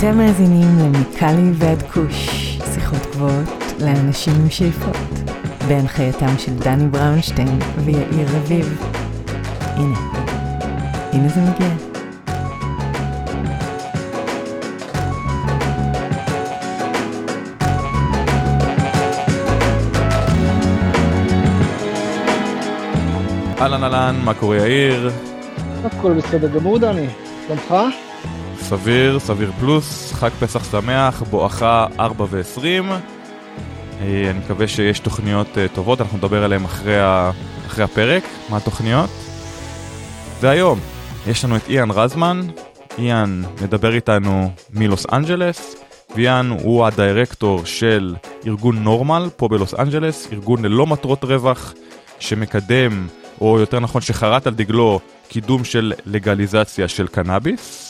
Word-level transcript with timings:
אתם 0.00 0.18
מאזינים 0.18 0.78
למיקלי 0.78 1.50
ועד 1.54 1.82
כוש, 1.82 2.28
שיחות 2.74 2.98
גבוהות 3.12 3.48
לאנשים 3.80 4.32
עם 4.40 4.50
שאיפות, 4.50 4.96
בהנחייתם 5.68 6.38
של 6.38 6.54
דני 6.54 6.88
בראונשטיין 6.88 7.58
ויאיר 7.84 8.28
רביב. 8.36 8.82
הנה, 9.60 9.98
הנה 11.12 11.28
זה 11.28 11.40
מגיע. 11.40 11.68
אהלן 23.60 23.82
אהלן, 23.82 24.20
מה 24.24 24.34
קורה 24.34 24.56
יאיר? 24.56 25.10
הכל 25.84 26.12
בסדר 26.12 26.48
גמור 26.48 26.78
דני, 26.78 27.06
שלומך? 27.46 27.74
סביר, 28.70 29.18
סביר 29.18 29.52
פלוס, 29.60 30.12
חג 30.12 30.28
פסח 30.40 30.70
שמח, 30.70 31.22
בואכה 31.22 31.86
4 32.00 32.24
ו-20. 32.30 32.84
אני 34.00 34.32
מקווה 34.38 34.68
שיש 34.68 34.98
תוכניות 34.98 35.58
אה, 35.58 35.66
טובות, 35.68 36.00
אנחנו 36.00 36.18
נדבר 36.18 36.44
עליהן 36.44 36.64
אחרי, 36.64 37.00
ה... 37.00 37.30
אחרי 37.66 37.84
הפרק, 37.84 38.22
מה 38.50 38.56
התוכניות. 38.56 39.10
והיום, 40.40 40.78
יש 41.26 41.44
לנו 41.44 41.56
את 41.56 41.68
איאן 41.68 41.90
רזמן, 41.90 42.40
איאן 42.98 43.42
מדבר 43.62 43.94
איתנו 43.94 44.50
מלוס 44.74 45.06
אנג'לס, 45.12 45.76
ויאן 46.14 46.50
הוא 46.50 46.86
הדירקטור 46.86 47.64
של 47.64 48.14
ארגון 48.46 48.82
נורמל 48.82 49.28
פה 49.36 49.48
בלוס 49.48 49.74
אנג'לס, 49.74 50.28
ארגון 50.32 50.64
ללא 50.64 50.86
מטרות 50.86 51.24
רווח 51.24 51.74
שמקדם, 52.18 53.06
או 53.40 53.58
יותר 53.58 53.80
נכון 53.80 54.02
שחרט 54.02 54.46
על 54.46 54.54
דגלו, 54.54 55.00
קידום 55.28 55.64
של 55.64 55.92
לגליזציה 56.06 56.88
של 56.88 57.06
קנאביס, 57.06 57.89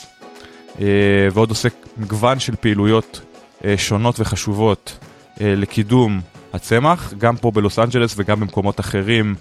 ועוד 1.33 1.49
עוסק 1.49 1.73
מגוון 1.97 2.39
של 2.39 2.55
פעילויות 2.55 3.21
אה, 3.65 3.77
שונות 3.77 4.19
וחשובות 4.19 4.97
אה, 5.41 5.55
לקידום 5.55 6.21
הצמח, 6.53 7.13
גם 7.17 7.37
פה 7.37 7.51
בלוס 7.51 7.79
אנג'לס 7.79 8.13
וגם 8.17 8.39
במקומות 8.39 8.79
אחרים 8.79 9.35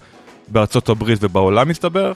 בארצות 0.48 0.88
הברית 0.88 1.18
ובעולם 1.22 1.68
מסתבר. 1.68 2.12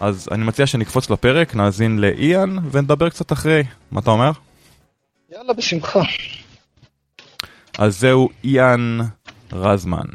אז 0.00 0.28
אני 0.32 0.44
מציע 0.44 0.66
שנקפוץ 0.66 1.10
לפרק, 1.10 1.54
נאזין 1.54 1.98
לאיאן 1.98 2.56
ונדבר 2.70 3.08
קצת 3.08 3.32
אחרי. 3.32 3.62
מה 3.90 4.00
אתה 4.00 4.10
אומר? 4.10 4.30
יאללה, 5.32 5.52
בשמחה. 5.52 6.02
אז 7.78 8.00
זהו 8.00 8.28
איאן 8.44 8.98
רזמן. 9.52 10.06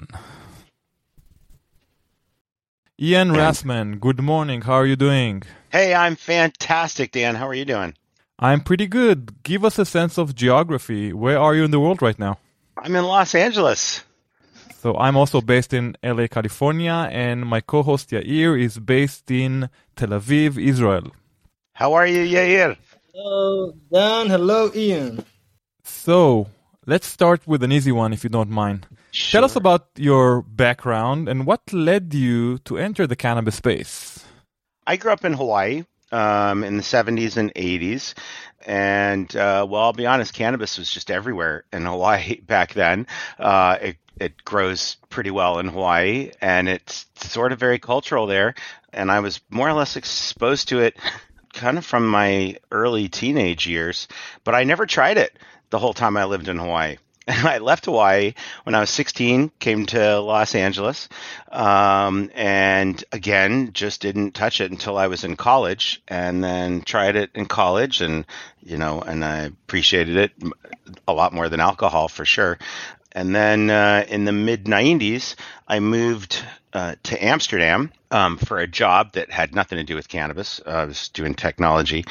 Ian 3.02 3.32
Rasman, 3.36 4.00
good 4.00 4.22
morning. 4.22 4.62
How 4.62 4.76
are 4.82 4.86
you 4.86 4.96
doing? 4.96 5.44
Hey, 5.70 5.94
I'm 5.94 6.16
fantastic, 6.16 7.12
Dan. 7.12 7.36
How 7.36 7.48
are 7.50 7.54
you 7.54 7.66
doing? 7.66 7.92
I'm 8.38 8.62
pretty 8.62 8.88
good. 8.88 9.44
Give 9.44 9.64
us 9.64 9.80
a 9.80 9.86
sense 9.86 10.18
of 10.18 10.36
geography. 10.36 11.14
Where 11.14 11.40
are 11.40 11.56
you 11.56 11.64
in 11.64 11.72
the 11.72 11.80
world 11.80 12.02
right 12.02 12.20
now? 12.20 12.38
I'm 12.78 12.94
in 12.96 13.06
Los 13.06 13.34
Angeles. 13.34 14.04
So 14.82 14.98
I'm 14.98 15.16
also 15.16 15.40
based 15.40 15.74
in 15.74 15.96
LA, 16.04 16.28
California, 16.28 17.08
and 17.12 17.46
my 17.46 17.62
co-host 17.62 18.10
Yair 18.10 18.62
is 18.62 18.78
based 18.78 19.32
in 19.32 19.70
Tel 19.96 20.10
Aviv, 20.10 20.62
Israel. 20.62 21.12
How 21.74 21.94
are 21.94 22.06
you, 22.06 22.26
Yair? 22.26 22.78
Hello, 23.14 23.74
Dan. 23.92 24.28
Hello, 24.28 24.70
Ian. 24.76 25.24
So 25.84 26.48
let's 26.86 27.08
start 27.08 27.48
with 27.48 27.64
an 27.64 27.72
easy 27.72 27.94
one, 27.94 28.12
if 28.12 28.26
you 28.26 28.30
don't 28.30 28.50
mind. 28.50 28.86
Sure. 29.12 29.40
Tell 29.40 29.46
us 29.46 29.56
about 29.56 29.88
your 29.96 30.42
background 30.42 31.30
and 31.30 31.46
what 31.46 31.72
led 31.72 32.14
you 32.14 32.58
to 32.60 32.78
enter 32.78 33.08
the 33.08 33.16
cannabis 33.16 33.56
space. 33.56 34.26
I 34.86 34.98
grew 34.98 35.14
up 35.14 35.24
in 35.24 35.34
Hawaii 35.34 35.86
um, 36.12 36.64
in 36.64 36.78
the 36.78 36.84
70s 36.84 37.38
and 37.38 37.54
80s. 37.54 38.14
And, 38.66 39.34
uh, 39.36 39.66
well, 39.70 39.84
I'll 39.84 39.94
be 39.94 40.08
honest, 40.08 40.34
cannabis 40.34 40.78
was 40.78 40.90
just 40.90 41.12
everywhere 41.12 41.66
in 41.72 41.86
Hawaii 41.86 42.40
back 42.46 42.74
then. 42.74 43.08
Uh, 43.38 43.78
it, 43.82 43.98
it 44.18 44.44
grows 44.46 44.98
pretty 45.10 45.32
well 45.32 45.60
in 45.60 45.68
Hawaii, 45.68 46.32
and 46.42 46.70
it's 46.70 47.06
sort 47.16 47.52
of 47.52 47.60
very 47.60 47.80
cultural 47.80 48.28
there. 48.28 48.56
And 48.94 49.12
I 49.12 49.20
was 49.20 49.42
more 49.50 49.68
or 49.68 49.74
less 49.74 49.98
exposed 49.98 50.70
to 50.70 50.80
it 50.80 50.96
kind 51.54 51.78
of 51.78 51.86
from 51.86 52.08
my 52.08 52.58
early 52.72 53.10
teenage 53.10 53.68
years, 53.68 54.08
but 54.44 54.56
I 54.56 54.64
never 54.64 54.86
tried 54.86 55.18
it 55.18 55.38
the 55.70 55.80
whole 55.80 55.94
time 55.94 56.18
I 56.18 56.26
lived 56.26 56.48
in 56.48 56.58
Hawaii. 56.58 56.98
I 57.28 57.58
left 57.58 57.86
Hawaii 57.86 58.34
when 58.64 58.76
I 58.76 58.80
was 58.80 58.90
16, 58.92 59.52
came 59.60 59.86
to 59.88 60.20
Los 60.20 60.54
Angeles, 60.54 61.10
um, 61.52 62.30
and 62.36 63.04
again, 63.12 63.72
just 63.74 64.02
didn't 64.02 64.34
touch 64.34 64.62
it 64.62 64.72
until 64.72 64.98
I 64.98 65.08
was 65.08 65.24
in 65.24 65.36
college, 65.36 66.02
and 66.08 66.44
then 66.44 66.82
tried 66.82 67.16
it 67.16 67.32
in 67.34 67.48
college, 67.48 68.02
and 68.02 68.26
you 68.62 68.78
know, 68.78 69.02
and 69.02 69.26
I 69.26 69.44
appreciated 69.46 70.18
it 70.18 70.32
a 71.08 71.14
lot 71.14 71.34
more 71.34 71.50
than 71.50 71.60
alcohol 71.60 72.08
for 72.08 72.26
sure. 72.26 72.60
And 73.12 73.34
then 73.34 73.70
uh, 73.70 74.06
in 74.08 74.26
the 74.26 74.34
mid 74.34 74.66
90s, 74.66 75.36
I 75.68 75.80
moved 75.80 76.44
uh, 76.76 76.96
to 77.04 77.24
Amsterdam 77.24 77.92
um, 78.12 78.38
for 78.38 78.60
a 78.60 78.68
job 78.68 79.14
that 79.14 79.32
had 79.32 79.56
nothing 79.56 79.78
to 79.78 79.84
do 79.84 79.96
with 79.96 80.08
cannabis. 80.08 80.62
Uh, 80.66 80.70
I 80.70 80.86
was 80.86 81.10
doing 81.10 81.34
technology 81.34 82.06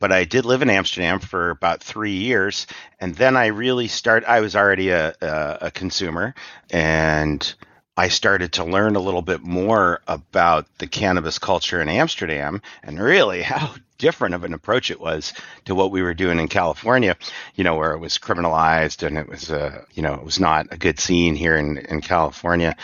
but 0.00 0.10
I 0.10 0.24
did 0.24 0.46
live 0.46 0.62
in 0.62 0.70
Amsterdam 0.70 1.20
for 1.20 1.50
about 1.50 1.82
three 1.82 2.14
years, 2.14 2.66
and 2.98 3.14
then 3.14 3.36
I 3.36 3.48
really 3.48 3.86
start. 3.86 4.24
I 4.24 4.40
was 4.40 4.56
already 4.56 4.88
a, 4.88 5.14
a, 5.20 5.58
a 5.60 5.70
consumer, 5.70 6.34
and 6.70 7.54
I 7.96 8.08
started 8.08 8.54
to 8.54 8.64
learn 8.64 8.96
a 8.96 9.00
little 9.00 9.20
bit 9.22 9.42
more 9.42 10.00
about 10.08 10.66
the 10.78 10.86
cannabis 10.86 11.38
culture 11.38 11.82
in 11.82 11.88
Amsterdam, 11.90 12.62
and 12.82 12.98
really 12.98 13.42
how 13.52 13.74
different 14.00 14.34
of 14.34 14.42
an 14.42 14.54
approach 14.54 14.90
it 14.90 14.98
was 14.98 15.32
to 15.66 15.74
what 15.74 15.92
we 15.92 16.02
were 16.02 16.14
doing 16.14 16.40
in 16.40 16.48
California, 16.48 17.16
you 17.54 17.62
know, 17.62 17.76
where 17.76 17.92
it 17.92 17.98
was 17.98 18.18
criminalized 18.18 19.06
and 19.06 19.18
it 19.18 19.28
was, 19.28 19.50
uh, 19.50 19.84
you 19.92 20.02
know, 20.02 20.14
it 20.14 20.24
was 20.24 20.40
not 20.40 20.66
a 20.72 20.76
good 20.76 20.98
scene 20.98 21.36
here 21.36 21.54
in, 21.56 21.76
in 21.76 22.00
California. 22.00 22.74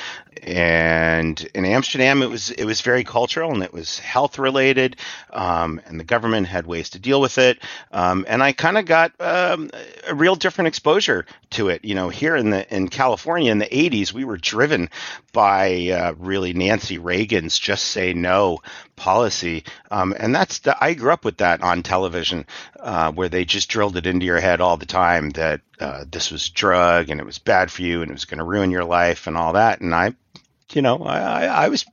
And 0.43 1.41
in 1.55 1.65
Amsterdam, 1.65 2.23
it 2.23 2.29
was 2.29 2.51
it 2.51 2.65
was 2.65 2.81
very 2.83 3.05
cultural 3.05 3.53
and 3.53 3.63
it 3.63 3.73
was 3.73 3.99
health 3.99 4.39
related, 4.39 4.97
um, 5.33 5.81
and 5.87 5.99
the 5.99 6.05
government 6.05 6.47
had 6.47 6.67
ways 6.67 6.91
to 6.91 6.99
deal 6.99 7.21
with 7.21 7.39
it. 7.39 7.59
Um, 7.91 8.27
and 8.29 8.43
I 8.43 8.53
kind 8.53 8.77
of 8.77 8.85
got 8.85 9.13
um, 9.19 9.71
a 10.07 10.15
real 10.15 10.37
different 10.37 10.69
exposure 10.69 11.25
to 11.51 11.71
it. 11.71 11.85
You 11.85 11.95
know, 11.95 12.11
here 12.11 12.37
in 12.37 12.51
the 12.51 12.75
in 12.75 12.89
California 12.89 13.51
in 13.51 13.59
the 13.59 13.67
'80s, 13.67 14.13
we 14.13 14.25
were 14.25 14.37
driven 14.37 14.91
by 15.33 15.89
uh, 15.89 16.13
really 16.19 16.53
Nancy 16.53 16.99
Reagan's 16.99 17.59
"Just 17.59 17.87
Say 17.87 18.13
No" 18.13 18.61
policy, 18.97 19.65
um, 19.91 20.15
and 20.19 20.35
that's 20.35 20.61
the, 20.61 20.77
I 20.83 20.95
grew 20.95 21.13
up 21.13 21.25
with 21.25 21.39
that 21.39 21.63
on 21.63 21.83
television, 21.83 22.47
uh, 22.81 23.13
where 23.13 23.29
they 23.29 23.45
just 23.45 23.69
drilled 23.69 23.97
it 23.97 24.07
into 24.07 24.27
your 24.27 24.41
head 24.41 24.61
all 24.61 24.77
the 24.77 24.87
time 24.87 25.31
that 25.31 25.61
uh, 25.81 26.05
this 26.11 26.31
was 26.31 26.49
drug 26.49 27.11
and 27.11 27.21
it 27.21 27.27
was 27.27 27.39
bad 27.39 27.71
for 27.71 27.83
you 27.83 28.03
and 28.03 28.11
it 28.11 28.15
was 28.15 28.25
going 28.25 28.39
to 28.39 28.45
ruin 28.45 28.71
your 28.71 28.85
life 28.85 29.27
and 29.27 29.37
all 29.37 29.53
that. 29.53 29.81
And 29.81 29.95
I, 29.95 30.15
you 30.73 30.83
know, 30.83 31.03
I, 31.05 31.45
I 31.45 31.69
was 31.69 31.85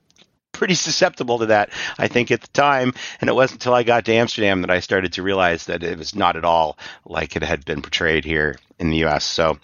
pretty 0.52 0.74
susceptible 0.74 1.40
to 1.40 1.46
that, 1.46 1.70
I 1.98 2.08
think, 2.08 2.30
at 2.30 2.40
the 2.40 2.48
time. 2.48 2.94
And 3.20 3.28
it 3.28 3.34
wasn't 3.34 3.60
until 3.60 3.74
I 3.74 3.82
got 3.82 4.06
to 4.06 4.14
Amsterdam 4.14 4.62
that 4.62 4.70
I 4.70 4.80
started 4.80 5.12
to 5.14 5.22
realize 5.22 5.66
that 5.66 5.82
it 5.82 5.98
was 5.98 6.14
not 6.14 6.36
at 6.36 6.44
all 6.44 6.78
like 7.04 7.36
it 7.36 7.42
had 7.42 7.64
been 7.64 7.82
portrayed 7.82 8.24
here 8.24 8.56
in 8.78 8.90
the 8.90 8.98
U.S. 8.98 9.24
So 9.24 9.58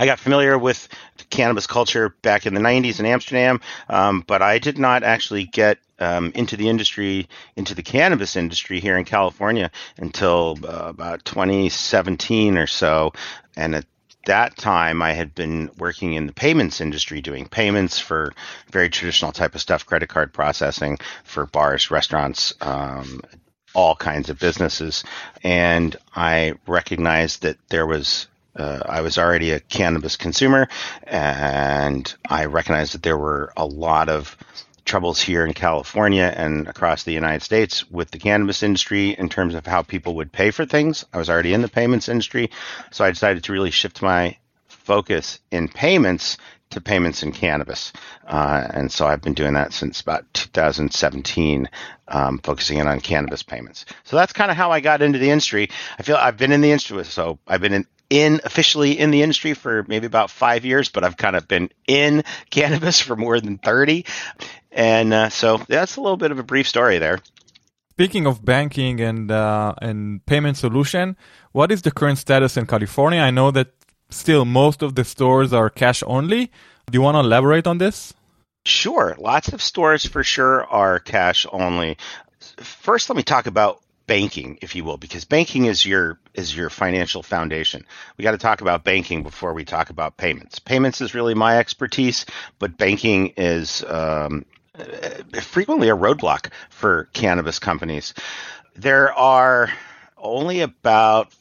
I 0.00 0.06
got 0.06 0.18
familiar 0.18 0.56
with 0.56 0.88
cannabis 1.28 1.66
culture 1.66 2.08
back 2.22 2.46
in 2.46 2.54
the 2.54 2.60
90s 2.60 3.00
in 3.00 3.04
Amsterdam, 3.04 3.60
um, 3.90 4.24
but 4.26 4.40
I 4.40 4.58
did 4.58 4.78
not 4.78 5.02
actually 5.02 5.44
get 5.44 5.76
um, 5.98 6.32
into 6.34 6.56
the 6.56 6.70
industry, 6.70 7.28
into 7.54 7.74
the 7.74 7.82
cannabis 7.82 8.34
industry 8.34 8.80
here 8.80 8.96
in 8.96 9.04
California 9.04 9.70
until 9.98 10.58
uh, 10.64 10.84
about 10.88 11.26
2017 11.26 12.56
or 12.56 12.66
so. 12.66 13.12
And 13.58 13.74
at 13.74 13.84
that 14.24 14.56
time, 14.56 15.02
I 15.02 15.12
had 15.12 15.34
been 15.34 15.70
working 15.76 16.14
in 16.14 16.26
the 16.26 16.32
payments 16.32 16.80
industry, 16.80 17.20
doing 17.20 17.46
payments 17.46 17.98
for 17.98 18.32
very 18.70 18.88
traditional 18.88 19.32
type 19.32 19.54
of 19.54 19.60
stuff, 19.60 19.84
credit 19.84 20.08
card 20.08 20.32
processing 20.32 20.96
for 21.24 21.44
bars, 21.44 21.90
restaurants, 21.90 22.54
um, 22.62 23.20
all 23.74 23.96
kinds 23.96 24.30
of 24.30 24.38
businesses. 24.38 25.04
And 25.44 25.94
I 26.16 26.54
recognized 26.66 27.42
that 27.42 27.58
there 27.68 27.86
was 27.86 28.28
uh, 28.56 28.80
I 28.86 29.00
was 29.00 29.18
already 29.18 29.52
a 29.52 29.60
cannabis 29.60 30.16
consumer, 30.16 30.68
and 31.04 32.12
I 32.28 32.46
recognized 32.46 32.94
that 32.94 33.02
there 33.02 33.18
were 33.18 33.52
a 33.56 33.66
lot 33.66 34.08
of 34.08 34.36
troubles 34.84 35.20
here 35.20 35.46
in 35.46 35.54
California 35.54 36.32
and 36.36 36.66
across 36.66 37.04
the 37.04 37.12
United 37.12 37.42
States 37.42 37.88
with 37.90 38.10
the 38.10 38.18
cannabis 38.18 38.62
industry 38.62 39.10
in 39.10 39.28
terms 39.28 39.54
of 39.54 39.66
how 39.66 39.82
people 39.82 40.16
would 40.16 40.32
pay 40.32 40.50
for 40.50 40.66
things. 40.66 41.04
I 41.12 41.18
was 41.18 41.30
already 41.30 41.52
in 41.52 41.62
the 41.62 41.68
payments 41.68 42.08
industry, 42.08 42.50
so 42.90 43.04
I 43.04 43.10
decided 43.10 43.44
to 43.44 43.52
really 43.52 43.70
shift 43.70 44.02
my 44.02 44.36
focus 44.68 45.38
in 45.50 45.68
payments 45.68 46.38
to 46.70 46.80
payments 46.80 47.22
in 47.22 47.32
cannabis. 47.32 47.92
Uh, 48.26 48.66
and 48.70 48.90
so 48.90 49.06
I've 49.06 49.20
been 49.20 49.34
doing 49.34 49.54
that 49.54 49.72
since 49.72 50.00
about 50.00 50.32
2017, 50.34 51.68
um, 52.08 52.38
focusing 52.38 52.78
in 52.78 52.86
on 52.86 53.00
cannabis 53.00 53.42
payments. 53.42 53.84
So 54.04 54.16
that's 54.16 54.32
kind 54.32 54.50
of 54.50 54.56
how 54.56 54.70
I 54.70 54.80
got 54.80 55.02
into 55.02 55.18
the 55.18 55.30
industry. 55.30 55.70
I 55.98 56.02
feel 56.02 56.16
I've 56.16 56.36
been 56.36 56.52
in 56.52 56.60
the 56.60 56.70
industry, 56.70 57.04
so 57.04 57.38
I've 57.46 57.60
been 57.60 57.72
in, 57.72 57.86
in 58.08 58.40
officially 58.44 58.98
in 58.98 59.10
the 59.10 59.22
industry 59.22 59.54
for 59.54 59.84
maybe 59.88 60.06
about 60.06 60.30
five 60.30 60.64
years, 60.64 60.88
but 60.88 61.04
I've 61.04 61.16
kind 61.16 61.36
of 61.36 61.46
been 61.46 61.70
in 61.86 62.22
cannabis 62.50 63.00
for 63.00 63.16
more 63.16 63.40
than 63.40 63.58
30. 63.58 64.06
And 64.72 65.12
uh, 65.12 65.28
so 65.28 65.58
that's 65.68 65.96
a 65.96 66.00
little 66.00 66.16
bit 66.16 66.30
of 66.30 66.38
a 66.38 66.44
brief 66.44 66.68
story 66.68 66.98
there. 66.98 67.18
speaking 67.90 68.26
of 68.26 68.44
banking 68.44 69.00
and 69.00 69.30
uh, 69.30 69.74
and 69.82 70.24
payment 70.24 70.56
solution, 70.56 71.16
what 71.52 71.72
is 71.72 71.82
the 71.82 71.90
current 71.90 72.18
status 72.18 72.56
in 72.56 72.66
California? 72.66 73.20
I 73.20 73.30
know 73.30 73.50
that 73.50 73.68
still 74.10 74.44
most 74.44 74.82
of 74.82 74.94
the 74.94 75.04
stores 75.04 75.52
are 75.52 75.70
cash 75.70 76.02
only. 76.06 76.50
Do 76.90 76.96
you 76.96 77.02
want 77.02 77.16
to 77.16 77.20
elaborate 77.20 77.66
on 77.66 77.78
this? 77.78 78.14
Sure. 78.66 79.16
Lots 79.18 79.48
of 79.48 79.62
stores 79.62 80.04
for 80.04 80.22
sure 80.22 80.64
are 80.66 80.98
cash 80.98 81.46
only. 81.52 81.96
First, 82.58 83.08
let 83.08 83.16
me 83.16 83.22
talk 83.22 83.46
about 83.46 83.80
banking, 84.06 84.58
if 84.60 84.74
you 84.74 84.82
will, 84.82 84.96
because 84.96 85.24
banking 85.24 85.66
is 85.66 85.86
your 85.86 86.18
is 86.34 86.54
your 86.54 86.68
financial 86.68 87.22
foundation. 87.22 87.86
We 88.16 88.22
got 88.22 88.32
to 88.32 88.38
talk 88.38 88.60
about 88.60 88.84
banking 88.84 89.22
before 89.22 89.54
we 89.54 89.64
talk 89.64 89.88
about 89.88 90.16
payments. 90.16 90.58
Payments 90.58 91.00
is 91.00 91.14
really 91.14 91.34
my 91.34 91.58
expertise, 91.58 92.26
but 92.58 92.76
banking 92.76 93.28
is 93.36 93.84
um, 93.84 94.44
frequently 95.40 95.88
a 95.88 95.96
roadblock 95.96 96.50
for 96.70 97.08
cannabis 97.12 97.58
companies. 97.58 98.14
There 98.74 99.12
are 99.12 99.70
only 100.18 100.60
about 100.60 101.32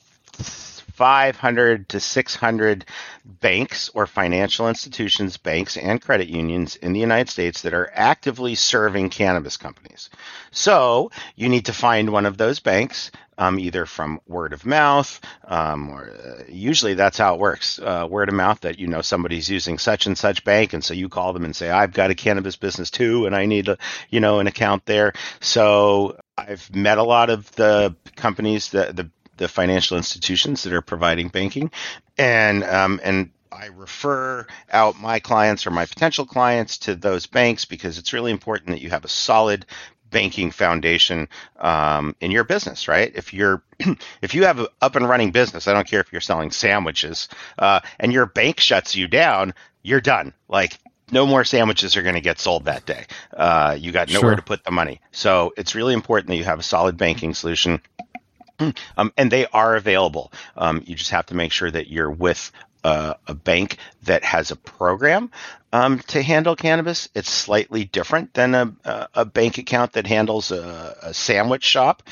500 1.00 1.88
to 1.88 2.00
600 2.01 2.84
banks 3.24 3.90
or 3.94 4.06
financial 4.06 4.68
institutions, 4.68 5.38
banks 5.38 5.78
and 5.78 6.01
credit 6.01 6.28
unions 6.28 6.75
in 6.75 6.92
the 6.92 7.00
United 7.00 7.30
States 7.30 7.62
that 7.62 7.74
are 7.74 7.90
actively 7.94 8.54
serving 8.54 9.10
cannabis 9.10 9.56
companies. 9.56 10.10
So 10.51 11.10
you 11.38 11.48
need 11.48 11.68
to 11.68 11.74
find 11.74 12.10
one 12.10 12.25
of 12.25 12.36
those 12.36 12.60
banks, 12.60 13.12
um, 13.38 13.60
either 13.60 13.86
from 13.86 14.19
word 14.28 14.51
of 14.51 14.66
mouth, 14.66 15.22
um, 15.48 15.90
or 15.90 16.12
uh, 16.12 16.44
usually 16.50 16.96
that's 16.96 17.18
how 17.18 17.34
it 17.34 17.40
works. 17.40 17.80
Uh, 17.80 18.06
word 18.10 18.28
of 18.28 18.36
mouth 18.36 18.60
that 18.60 18.78
you 18.78 18.88
know 18.88 19.01
somebody's 19.01 19.50
using 19.50 19.78
such 19.78 20.06
and 20.06 20.18
such 20.18 20.44
bank, 20.44 20.74
and 20.74 20.84
so 20.84 20.94
you 20.94 21.07
call 21.07 21.31
them 21.31 21.46
and 21.46 21.56
say, 21.56 21.69
"I've 21.69 21.94
got 21.94 22.12
a 22.12 22.16
cannabis 22.16 22.57
business 22.57 22.92
too, 22.92 23.25
and 23.25 23.34
I 23.34 23.46
need 23.46 23.69
a, 23.69 23.78
you 24.10 24.19
know, 24.19 24.40
an 24.40 24.48
account 24.48 24.86
there." 24.86 25.13
So 25.40 26.19
I've 26.38 26.75
met 26.75 26.98
a 26.98 27.04
lot 27.04 27.30
of 27.30 27.50
the 27.56 27.96
companies, 28.18 28.72
the 28.72 28.92
the 28.92 29.10
the 29.39 29.47
financial 29.47 29.97
institutions 29.97 30.63
that 30.63 30.74
are 30.74 30.81
providing 30.81 31.30
banking, 31.30 31.71
and 32.18 32.63
um, 32.63 33.01
and 33.03 33.31
I 33.51 33.68
refer 33.68 34.45
out 34.71 35.00
my 35.00 35.19
clients 35.19 35.65
or 35.65 35.71
my 35.71 35.86
potential 35.86 36.25
clients 36.25 36.77
to 36.80 36.95
those 36.95 37.25
banks 37.25 37.65
because 37.65 37.97
it's 37.97 38.13
really 38.13 38.31
important 38.31 38.69
that 38.69 38.81
you 38.81 38.91
have 38.91 39.06
a 39.06 39.09
solid 39.09 39.65
banking 40.12 40.51
foundation 40.51 41.27
um, 41.59 42.15
in 42.21 42.31
your 42.31 42.44
business, 42.44 42.88
right? 42.88 43.12
If 43.15 43.33
you're 43.33 43.63
if 44.21 44.36
you 44.36 44.45
have 44.45 44.59
an 44.59 44.68
up 44.81 44.95
and 44.95 45.09
running 45.09 45.31
business, 45.31 45.68
I 45.68 45.74
don't 45.74 45.88
care 45.88 46.01
if 46.01 46.12
you're 46.12 46.21
selling 46.21 46.51
sandwiches, 46.51 47.27
uh, 47.57 47.80
and 48.00 48.13
your 48.13 48.27
bank 48.27 48.59
shuts 48.59 48.95
you 48.95 49.07
down, 49.07 49.53
you're 49.83 50.01
done. 50.01 50.33
Like 50.47 50.77
no 51.12 51.25
more 51.25 51.44
sandwiches 51.44 51.97
are 51.97 52.03
going 52.03 52.15
to 52.15 52.21
get 52.21 52.39
sold 52.39 52.65
that 52.65 52.86
day. 52.86 53.06
Uh, 53.36 53.75
you 53.80 53.91
got 53.91 54.09
nowhere 54.09 54.31
Sure. 54.31 54.36
to 54.36 54.41
put 54.41 54.63
the 54.63 54.71
money. 54.71 55.01
So 55.12 55.53
it's 55.57 55.75
really 55.75 55.94
important 55.94 56.27
that 56.30 56.38
you 56.38 56.44
have 56.44 56.59
a 56.59 56.63
solid 56.63 56.97
banking 56.97 57.33
solution. 57.33 57.81
Um, 58.98 59.14
and 59.18 59.32
they 59.32 59.46
are 59.48 59.76
available. 59.76 60.34
Um, 60.58 60.84
you 60.86 60.96
just 60.96 61.12
have 61.12 61.28
to 61.28 61.36
make 61.36 61.52
sure 61.52 61.72
that 61.72 61.88
you're 61.88 62.12
with 62.12 62.52
uh, 62.84 63.14
a 63.28 63.34
bank 63.34 63.78
that 64.04 64.24
has 64.24 64.52
a 64.52 64.56
program 64.56 65.32
um, 65.72 66.00
to 66.00 66.22
handle 66.22 66.56
cannabis. 66.56 67.10
It's 67.16 67.30
slightly 67.30 67.86
different 67.86 68.34
than 68.34 68.56
a, 68.56 68.74
a, 68.84 69.08
a 69.16 69.26
bank 69.26 69.58
account 69.58 69.94
that 69.94 70.08
handles 70.08 70.52
a, 70.52 70.98
a 71.02 71.14
sandwich 71.14 71.64
shop. 71.64 72.04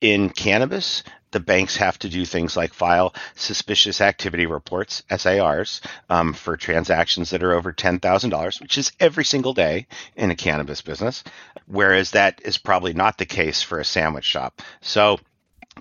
In 0.00 0.28
cannabis, 0.30 1.02
the 1.32 1.40
banks 1.40 1.76
have 1.76 1.98
to 1.98 2.08
do 2.08 2.24
things 2.24 2.56
like 2.56 2.72
file 2.72 3.14
suspicious 3.34 4.00
activity 4.00 4.46
reports, 4.46 5.02
SARs, 5.14 5.80
um, 6.08 6.32
for 6.32 6.56
transactions 6.56 7.30
that 7.30 7.42
are 7.42 7.52
over 7.52 7.72
$10,000, 7.72 8.60
which 8.60 8.78
is 8.78 8.92
every 9.00 9.24
single 9.24 9.52
day 9.52 9.86
in 10.16 10.30
a 10.30 10.36
cannabis 10.36 10.82
business, 10.82 11.24
whereas 11.66 12.12
that 12.12 12.40
is 12.44 12.58
probably 12.58 12.92
not 12.92 13.18
the 13.18 13.26
case 13.26 13.62
for 13.62 13.80
a 13.80 13.84
sandwich 13.84 14.24
shop. 14.24 14.62
So 14.80 15.18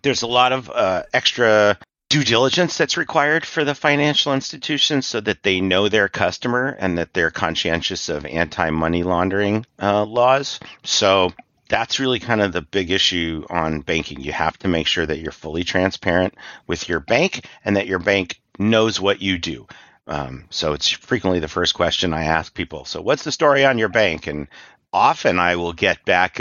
there's 0.01 0.21
a 0.21 0.27
lot 0.27 0.51
of 0.51 0.69
uh, 0.69 1.03
extra 1.13 1.77
due 2.09 2.24
diligence 2.24 2.77
that's 2.77 2.97
required 2.97 3.45
for 3.45 3.63
the 3.63 3.75
financial 3.75 4.33
institutions 4.33 5.07
so 5.07 5.19
that 5.21 5.44
they 5.44 5.59
know 5.59 5.89
their 5.89 6.07
customer 6.07 6.75
and 6.80 6.97
that 6.97 7.13
they're 7.13 7.31
conscientious 7.31 8.09
of 8.09 8.25
anti 8.25 8.69
money 8.69 9.03
laundering 9.03 9.65
uh, 9.81 10.06
laws. 10.06 10.59
So 10.83 11.33
that's 11.68 12.00
really 12.00 12.19
kind 12.19 12.42
of 12.42 12.53
the 12.53 12.62
big 12.62 12.92
issue 12.92 13.45
on 13.50 13.81
banking. 13.81 14.21
You 14.21 14.31
have 14.33 14.57
to 14.59 14.68
make 14.68 14.88
sure 14.88 15.06
that 15.06 15.19
you're 15.19 15.31
fully 15.31 15.63
transparent 15.63 16.36
with 16.68 16.88
your 16.88 17.00
bank 17.00 17.45
and 17.63 17.75
that 17.75 17.88
your 17.88 18.00
bank 18.00 18.39
knows 18.59 19.00
what 19.00 19.21
you 19.21 19.38
do. 19.38 19.68
Um, 20.07 20.45
so 20.51 20.74
it's 20.74 20.89
frequently 20.89 21.39
the 21.39 21.47
first 21.47 21.74
question 21.74 22.13
I 22.13 22.25
ask 22.25 22.53
people. 22.53 22.86
So 22.86 23.01
what's 23.01 23.24
the 23.24 23.31
story 23.31 23.65
on 23.65 23.80
your 23.80 23.89
bank? 23.89 24.27
And 24.27 24.47
often 24.94 25.39
I 25.39 25.56
will 25.56 25.74
get 25.74 26.06
back, 26.06 26.39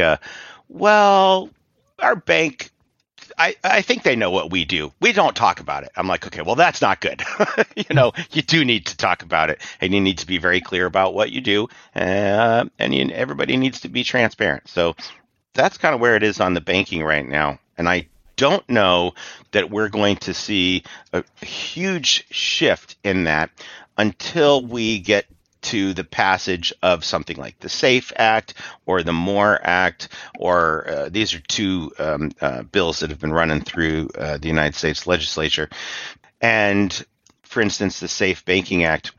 well, 0.69 1.49
our 1.99 2.17
bank 2.17 2.71
I, 3.39 3.57
I 3.65 3.83
think 3.83 4.03
they 4.03 4.17
know 4.17 4.31
what 4.31 4.51
we 4.51 4.65
do. 4.65 4.93
We 5.01 5.13
don't 5.13 5.35
talk 5.35 5.61
about 5.61 5.85
it. 5.85 5.91
I'm 5.97 6.07
like, 6.07 6.27
okay, 6.27 6.43
well, 6.43 6.55
that's 6.55 6.81
not 6.81 7.01
good. 7.01 7.23
you 7.77 7.95
know, 7.95 8.13
you 8.31 8.43
do 8.43 8.65
need 8.65 8.87
to 8.87 8.97
talk 8.97 9.23
about 9.23 9.51
it, 9.51 9.61
and 9.81 9.93
you 9.93 10.01
need 10.01 10.19
to 10.19 10.27
be 10.27 10.39
very 10.39 10.61
clear 10.61 10.87
about 10.87 11.15
what 11.15 11.33
you 11.33 11.41
do, 11.41 11.69
uh, 11.95 12.65
and 12.79 12.95
you, 12.95 13.11
everybody 13.11 13.57
needs 13.57 13.81
to 13.81 13.89
be 13.89 14.05
transparent. 14.05 14.69
So 14.69 14.95
that's 15.55 15.79
kind 15.79 15.95
of 15.95 16.01
where 16.01 16.17
it 16.17 16.23
is 16.23 16.41
on 16.41 16.55
the 16.55 16.61
banking 16.61 17.03
right 17.03 17.27
now. 17.27 17.59
And 17.77 17.89
I 17.89 18.09
don't 18.37 18.69
know 18.69 19.15
that 19.53 19.71
we're 19.71 19.89
going 19.89 20.17
to 20.17 20.35
see 20.35 20.83
a 21.13 21.25
huge 21.45 22.27
shift 22.31 22.97
in 23.05 23.25
that 23.25 23.51
until 23.97 24.65
we 24.65 24.99
get 24.99 25.27
to 25.65 25.95
the 25.95 26.05
passage 26.05 26.73
of 26.83 27.05
something 27.05 27.37
like 27.37 27.59
the 27.61 27.69
SAFE 27.69 28.13
Act 28.17 28.55
or 28.87 29.03
the 29.03 29.13
MORE 29.13 29.59
Act, 29.63 30.09
or 30.39 30.89
uh, 30.89 31.09
these 31.09 31.35
are 31.35 31.41
two 31.41 31.93
um, 31.99 32.31
uh, 32.41 32.63
bills 32.63 33.01
that 33.01 33.11
have 33.11 33.21
been 33.21 33.33
running 33.33 33.61
through 33.61 34.09
uh, 34.19 34.39
the 34.39 34.49
United 34.49 34.75
States 34.75 35.07
legislature. 35.07 35.69
And 36.41 37.05
for 37.43 37.61
instance, 37.61 38.01
the 38.01 38.09
Safe 38.09 38.45
Banking 38.45 38.85
Act 38.85 39.13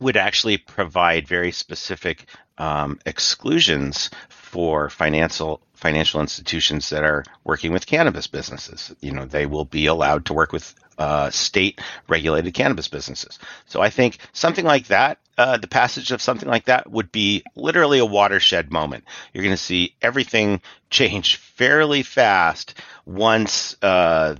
would 0.00 0.16
actually 0.16 0.58
provide 0.58 1.26
very 1.26 1.50
specific 1.52 2.26
um, 2.58 2.98
exclusions 3.06 4.10
for 4.28 4.88
financial 4.90 5.60
financial 5.74 6.20
institutions 6.20 6.88
that 6.90 7.02
are 7.02 7.24
working 7.42 7.72
with 7.72 7.86
cannabis 7.86 8.26
businesses. 8.26 8.94
You 9.00 9.12
know, 9.12 9.26
they 9.26 9.46
will 9.46 9.64
be 9.64 9.86
allowed 9.86 10.26
to 10.26 10.32
work 10.32 10.52
with 10.52 10.74
uh, 10.98 11.30
state 11.30 11.80
regulated 12.08 12.54
cannabis 12.54 12.88
businesses. 12.88 13.38
So 13.66 13.80
I 13.80 13.90
think 13.90 14.18
something 14.32 14.64
like 14.64 14.86
that, 14.88 15.18
uh, 15.36 15.56
the 15.56 15.68
passage 15.68 16.12
of 16.12 16.22
something 16.22 16.48
like 16.48 16.66
that 16.66 16.90
would 16.90 17.10
be 17.10 17.42
literally 17.56 17.98
a 17.98 18.04
watershed 18.04 18.72
moment. 18.72 19.04
You're 19.32 19.44
going 19.44 19.56
to 19.56 19.62
see 19.62 19.94
everything 20.00 20.60
change 20.90 21.36
fairly 21.36 22.02
fast 22.02 22.74
once 23.04 23.76
uh, 23.82 24.36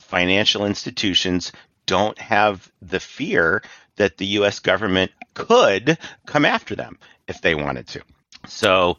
financial 0.00 0.66
institutions 0.66 1.52
don't 1.86 2.18
have 2.18 2.70
the 2.82 3.00
fear 3.00 3.62
that 3.96 4.18
the 4.18 4.26
U.S. 4.26 4.58
government 4.58 5.12
could 5.34 5.98
come 6.26 6.44
after 6.44 6.74
them 6.74 6.98
if 7.28 7.40
they 7.40 7.54
wanted 7.54 7.86
to. 7.88 8.02
So 8.48 8.98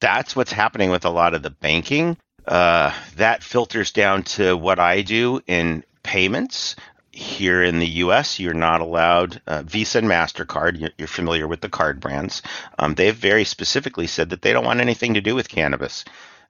that's 0.00 0.34
what's 0.34 0.52
happening 0.52 0.90
with 0.90 1.04
a 1.04 1.10
lot 1.10 1.34
of 1.34 1.42
the 1.42 1.50
banking. 1.50 2.16
Uh, 2.46 2.92
that 3.16 3.42
filters 3.42 3.92
down 3.92 4.22
to 4.22 4.56
what 4.56 4.78
I 4.78 5.02
do 5.02 5.40
in 5.46 5.84
payments. 6.10 6.74
Here 7.12 7.62
in 7.62 7.78
the 7.78 7.86
U.S., 8.04 8.40
you're 8.40 8.52
not 8.52 8.80
allowed 8.80 9.40
uh, 9.46 9.62
Visa 9.62 9.98
and 9.98 10.08
Mastercard. 10.08 10.80
You're, 10.80 10.90
you're, 10.98 11.06
familiar 11.06 11.46
with 11.46 11.60
the 11.60 11.68
card 11.68 12.00
brands. 12.00 12.42
Um, 12.80 12.94
they've 12.94 13.14
very 13.14 13.44
specifically 13.44 14.08
said 14.08 14.30
that 14.30 14.42
they 14.42 14.52
don't 14.52 14.64
want 14.64 14.80
anything 14.80 15.14
to 15.14 15.20
do 15.20 15.36
with 15.36 15.48
cannabis. 15.48 16.04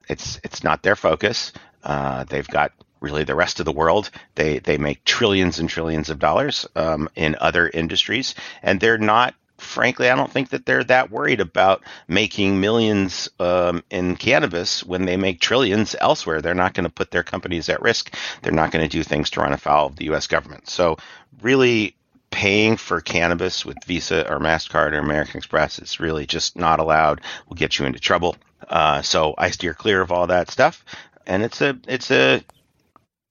It's 0.09 0.41
it's 0.45 0.65
not 0.65 0.83
their 0.83 0.97
focus. 0.97 1.53
Uh, 1.85 2.25
they've 2.25 2.49
got 2.49 2.73
really 3.01 3.25
the 3.25 3.35
rest 3.35 3.61
of 3.61 3.67
the 3.67 3.73
world. 3.73 4.11
They 4.35 4.61
they 4.61 4.79
make 4.79 5.05
trillions 5.05 5.59
and 5.59 5.69
trillions 5.69 6.09
of 6.09 6.19
dollars 6.19 6.67
um, 6.75 7.11
in 7.15 7.37
other 7.39 7.69
industries, 7.69 8.35
and 8.63 8.81
they're 8.81 8.97
not. 8.97 9.35
Frankly, 9.61 10.11
I 10.11 10.17
don't 10.17 10.31
think 10.31 10.51
that 10.51 10.67
they're 10.67 10.85
that 10.85 11.11
worried 11.11 11.41
about 11.41 11.83
making 12.09 12.61
millions 12.61 13.29
um, 13.39 13.85
in 13.91 14.17
cannabis 14.17 14.85
when 14.85 15.05
they 15.05 15.17
make 15.17 15.41
trillions 15.41 15.95
elsewhere. 16.01 16.41
They're 16.41 16.55
not 16.55 16.75
going 16.75 16.85
to 16.85 16.91
put 16.91 17.11
their 17.11 17.23
companies 17.23 17.69
at 17.69 17.83
risk. 17.83 18.15
They're 18.43 18.53
not 18.53 18.71
going 18.73 18.89
to 18.89 18.97
do 18.97 19.03
things 19.03 19.31
to 19.31 19.41
run 19.41 19.53
afoul 19.53 19.87
of 19.87 19.97
the 19.97 20.07
U.S. 20.07 20.27
government. 20.27 20.69
So, 20.69 20.97
really, 21.41 21.97
paying 22.31 22.77
for 22.77 23.01
cannabis 23.01 23.65
with 23.65 23.77
Visa 23.85 24.29
or 24.31 24.39
Mastercard 24.39 24.93
or 24.93 24.99
American 24.99 25.39
Express 25.39 25.79
is 25.79 26.01
really 26.01 26.27
just 26.27 26.57
not 26.57 26.81
allowed. 26.81 27.21
Will 27.49 27.57
get 27.57 27.79
you 27.79 27.87
into 27.87 27.99
trouble. 27.99 28.37
Uh, 28.69 29.03
so 29.03 29.35
I 29.37 29.51
steer 29.51 29.75
clear 29.75 30.01
of 30.01 30.13
all 30.13 30.27
that 30.29 30.51
stuff, 30.51 30.85
and 31.27 31.43
it's 31.43 31.61
a 31.61 31.79
it's 31.89 32.11
a 32.11 32.43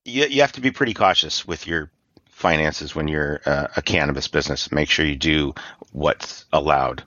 you, 0.06 0.26
you 0.26 0.42
have 0.42 0.52
to 0.54 0.62
be 0.62 0.72
pretty 0.72 0.94
cautious 0.94 1.48
with 1.48 1.68
your 1.68 1.92
finances 2.40 2.96
when 2.96 3.10
you're 3.10 3.42
uh, 3.46 3.68
a 3.76 3.82
cannabis 3.82 4.28
business. 4.28 4.72
Make 4.72 4.90
sure 4.90 5.06
you 5.06 5.18
do 5.18 5.54
what's 5.92 6.46
allowed. 6.54 7.04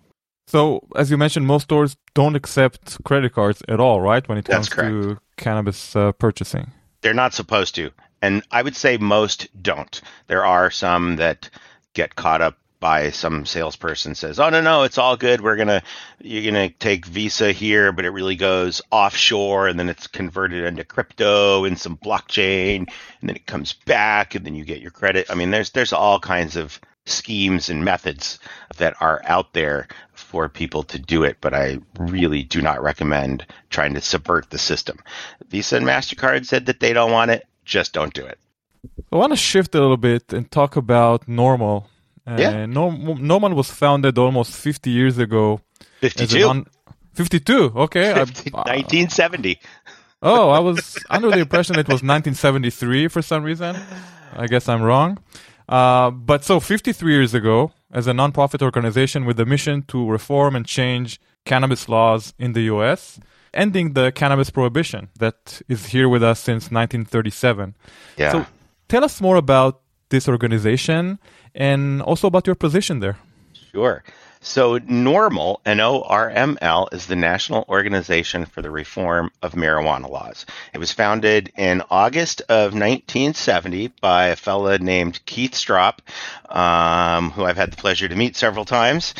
So, 0.46 0.86
as 0.94 1.10
you 1.10 1.16
mentioned, 1.16 1.46
most 1.46 1.64
stores 1.64 1.96
don't 2.14 2.36
accept 2.36 3.02
credit 3.04 3.32
cards 3.32 3.62
at 3.68 3.80
all, 3.80 4.02
right? 4.02 4.28
When 4.28 4.36
it 4.36 4.44
comes 4.44 4.68
to 4.68 5.18
cannabis 5.38 5.96
uh, 5.96 6.12
purchasing, 6.12 6.70
they're 7.00 7.14
not 7.14 7.32
supposed 7.32 7.74
to, 7.76 7.90
and 8.20 8.42
I 8.50 8.60
would 8.60 8.76
say 8.76 8.98
most 8.98 9.48
don't. 9.62 10.00
There 10.26 10.44
are 10.44 10.70
some 10.70 11.16
that 11.16 11.48
get 11.94 12.14
caught 12.16 12.42
up 12.42 12.58
by 12.82 13.10
some 13.10 13.46
salesperson 13.46 14.16
says, 14.16 14.40
"Oh 14.40 14.50
no, 14.50 14.60
no, 14.60 14.82
it's 14.82 14.98
all 14.98 15.16
good. 15.16 15.40
We're 15.40 15.56
gonna 15.56 15.82
you're 16.20 16.52
gonna 16.52 16.68
take 16.68 17.06
Visa 17.06 17.52
here, 17.52 17.92
but 17.92 18.04
it 18.04 18.10
really 18.10 18.34
goes 18.34 18.82
offshore, 18.90 19.68
and 19.68 19.78
then 19.78 19.88
it's 19.88 20.08
converted 20.08 20.64
into 20.64 20.84
crypto 20.84 21.64
and 21.64 21.78
some 21.78 21.96
blockchain, 21.96 22.88
and 23.20 23.30
then 23.30 23.36
it 23.36 23.46
comes 23.46 23.72
back, 23.72 24.34
and 24.34 24.44
then 24.44 24.56
you 24.56 24.64
get 24.64 24.82
your 24.82 24.90
credit. 24.90 25.30
I 25.30 25.34
mean, 25.36 25.52
there's 25.52 25.70
there's 25.70 25.92
all 25.92 26.18
kinds 26.18 26.56
of 26.56 26.80
schemes 27.06 27.70
and 27.70 27.84
methods 27.84 28.40
that 28.78 29.00
are 29.00 29.22
out 29.24 29.52
there 29.52 29.86
for 30.12 30.48
people 30.48 30.82
to 30.82 30.98
do 30.98 31.22
it, 31.22 31.36
but 31.40 31.54
I 31.54 31.78
really 31.98 32.42
do 32.42 32.60
not 32.60 32.82
recommend 32.82 33.46
trying 33.70 33.94
to 33.94 34.00
subvert 34.00 34.50
the 34.50 34.58
system. 34.58 34.98
Visa 35.48 35.76
and 35.76 35.86
MasterCard 35.86 36.46
said 36.46 36.66
that 36.66 36.80
they 36.80 36.92
don't 36.92 37.12
want 37.12 37.30
it, 37.30 37.46
just 37.64 37.92
don't 37.92 38.12
do 38.12 38.26
it. 38.26 38.38
I 39.12 39.16
want 39.16 39.32
to 39.32 39.36
shift 39.36 39.74
a 39.76 39.80
little 39.80 39.96
bit 39.96 40.32
and 40.32 40.50
talk 40.50 40.74
about 40.74 41.26
NORML. 41.26 41.84
Uh, 42.26 42.36
Yeah. 42.38 42.66
Norm- 42.66 43.18
NORML 43.18 43.54
was 43.54 43.70
founded 43.70 44.16
almost 44.18 44.52
50 44.54 44.90
years 44.90 45.18
ago. 45.18 45.60
52. 46.00 46.40
non- 46.40 46.66
52, 47.14 47.72
okay. 47.76 48.12
I- 48.12 48.24
50 48.24 48.50
uh, 48.54 48.62
1970. 48.66 49.58
oh, 50.22 50.50
I 50.50 50.58
was 50.60 50.98
under 51.10 51.30
the 51.30 51.40
impression 51.40 51.78
it 51.78 51.88
was 51.88 52.02
1973 52.02 53.08
for 53.08 53.22
some 53.22 53.42
reason. 53.42 53.76
I 54.36 54.46
guess 54.46 54.68
I'm 54.68 54.82
wrong. 54.82 55.18
Uh, 55.68 56.10
but 56.10 56.44
so 56.44 56.60
53 56.60 57.12
years 57.12 57.34
ago, 57.34 57.72
as 57.92 58.06
a 58.06 58.12
nonprofit 58.12 58.62
organization 58.62 59.24
with 59.26 59.36
the 59.36 59.44
mission 59.46 59.82
to 59.88 60.08
reform 60.10 60.56
and 60.56 60.64
change 60.66 61.20
cannabis 61.44 61.88
laws 61.88 62.34
in 62.38 62.52
the 62.52 62.62
US, 62.62 63.20
ending 63.52 63.92
the 63.92 64.10
cannabis 64.12 64.48
prohibition 64.50 65.08
that 65.18 65.60
is 65.68 65.86
here 65.86 66.08
with 66.08 66.22
us 66.22 66.40
since 66.40 66.70
1937. 66.70 67.74
Yeah. 68.16 68.32
So 68.32 68.46
tell 68.88 69.04
us 69.04 69.20
more 69.20 69.36
about 69.36 69.81
this 70.12 70.28
organization 70.28 71.18
and 71.56 72.00
also 72.02 72.28
about 72.28 72.46
your 72.46 72.54
position 72.54 73.00
there. 73.00 73.18
Sure. 73.72 74.04
So, 74.44 74.80
NORML, 74.80 75.58
N 75.64 75.78
O 75.78 76.02
R 76.02 76.28
M 76.28 76.58
L, 76.60 76.88
is 76.90 77.06
the 77.06 77.14
National 77.14 77.64
Organization 77.68 78.44
for 78.44 78.60
the 78.60 78.72
Reform 78.72 79.30
of 79.40 79.52
Marijuana 79.52 80.10
Laws. 80.10 80.46
It 80.74 80.78
was 80.78 80.90
founded 80.90 81.52
in 81.56 81.80
August 81.90 82.40
of 82.48 82.74
1970 82.74 83.92
by 84.00 84.26
a 84.26 84.36
fellow 84.36 84.76
named 84.78 85.24
Keith 85.26 85.52
Stroup, 85.52 86.00
um, 86.50 87.30
who 87.30 87.44
I've 87.44 87.56
had 87.56 87.70
the 87.70 87.76
pleasure 87.76 88.08
to 88.08 88.16
meet 88.16 88.34
several 88.34 88.64
times. 88.64 89.14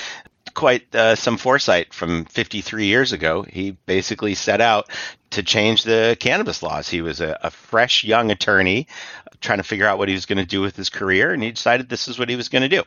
Quite 0.55 0.95
uh, 0.95 1.15
some 1.17 1.39
foresight 1.39 1.95
from 1.95 2.25
53 2.27 2.87
years 2.87 3.13
ago. 3.13 3.43
He 3.43 3.73
basically 3.87 4.35
set 4.35 4.61
out 4.61 4.91
to 5.31 5.43
change 5.43 5.85
the 5.85 6.17
cannabis 6.21 6.63
laws. 6.63 6.89
He 6.89 7.01
was 7.01 7.21
a, 7.21 7.39
a 7.43 7.51
fresh 7.51 8.05
young 8.05 8.31
attorney 8.31 8.87
trying 9.43 9.59
to 9.59 9.65
figure 9.65 9.87
out 9.87 9.99
what 9.99 10.09
he 10.09 10.15
was 10.15 10.27
going 10.27 10.39
to 10.39 10.47
do 10.47 10.61
with 10.61 10.77
his 10.77 10.89
career, 10.89 11.33
and 11.33 11.43
he 11.43 11.51
decided 11.51 11.89
this 11.89 12.09
is 12.09 12.19
what 12.19 12.29
he 12.29 12.37
was 12.37 12.49
going 12.49 12.63
to 12.63 12.69
do. 12.69 12.83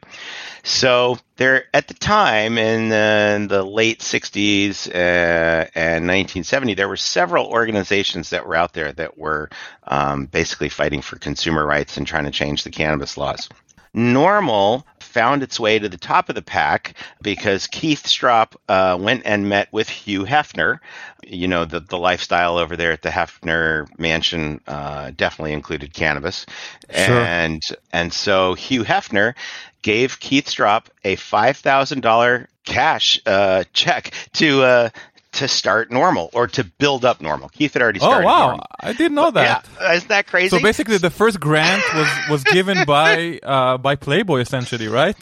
So 0.63 1.17
there, 1.35 1.65
at 1.73 1.87
the 1.87 1.93
time 1.93 2.57
in 2.57 2.89
the, 2.89 3.45
the 3.47 3.63
late 3.63 3.99
'60s 3.99 4.87
uh, 4.87 5.67
and 5.75 6.07
1970, 6.07 6.73
there 6.73 6.87
were 6.87 6.97
several 6.97 7.47
organizations 7.47 8.29
that 8.31 8.47
were 8.47 8.55
out 8.55 8.73
there 8.73 8.91
that 8.93 9.17
were 9.17 9.49
um, 9.83 10.25
basically 10.25 10.69
fighting 10.69 11.01
for 11.01 11.19
consumer 11.19 11.65
rights 11.65 11.97
and 11.97 12.07
trying 12.07 12.25
to 12.25 12.31
change 12.31 12.63
the 12.63 12.71
cannabis 12.71 13.17
laws. 13.17 13.49
NORML 13.93 14.83
found 15.15 15.41
its 15.41 15.57
way 15.57 15.79
to 15.79 15.87
the 15.87 15.97
top 15.97 16.27
of 16.27 16.35
the 16.35 16.41
pack 16.41 16.93
because 17.21 17.67
Keith 17.67 18.03
Stroup 18.03 18.53
uh, 18.67 18.97
went 18.99 19.21
and 19.23 19.47
met 19.47 19.71
with 19.71 19.87
Hugh 19.87 20.25
Hefner. 20.25 20.79
You 21.25 21.47
know, 21.47 21.63
the, 21.63 21.79
the 21.79 21.97
lifestyle 21.97 22.57
over 22.57 22.75
there 22.75 22.91
at 22.91 23.01
the 23.01 23.11
Hefner 23.11 23.87
mansion 23.97 24.59
uh, 24.67 25.11
definitely 25.15 25.53
included 25.53 25.93
cannabis. 25.93 26.45
Sure. 26.93 27.21
And, 27.21 27.65
and 27.93 28.11
so 28.11 28.55
Hugh 28.55 28.83
Hefner 28.83 29.35
gave 29.83 30.19
Keith 30.19 30.47
Stroup 30.47 30.87
a 31.05 31.15
$5,000 31.15 32.47
cash 32.65 33.21
uh, 33.25 33.63
check 33.71 34.11
to, 34.33 34.63
uh, 34.63 34.89
to 35.35 35.47
start 35.47 35.89
NORML 35.91 36.29
or 36.33 36.47
to 36.47 36.63
build 36.63 37.05
up 37.05 37.19
NORML. 37.19 37.51
Keith 37.51 37.73
had 37.73 37.81
already 37.81 37.99
Oh, 38.01 38.21
wow. 38.21 38.55
NORML. 38.57 38.65
I 38.79 38.93
didn't 38.93 39.15
know 39.15 39.31
that. 39.31 39.65
Yeah, 39.79 39.93
isn't 39.93 40.09
that 40.09 40.27
crazy? 40.27 40.57
So 40.57 40.61
basically, 40.61 40.97
the 40.97 41.09
first 41.09 41.39
grant 41.39 41.83
was, 41.93 42.07
was 42.29 42.43
given 42.43 42.85
by 42.85 43.39
uh, 43.43 43.77
by 43.77 43.95
Playboy, 43.95 44.39
essentially, 44.39 44.87
right? 44.87 45.15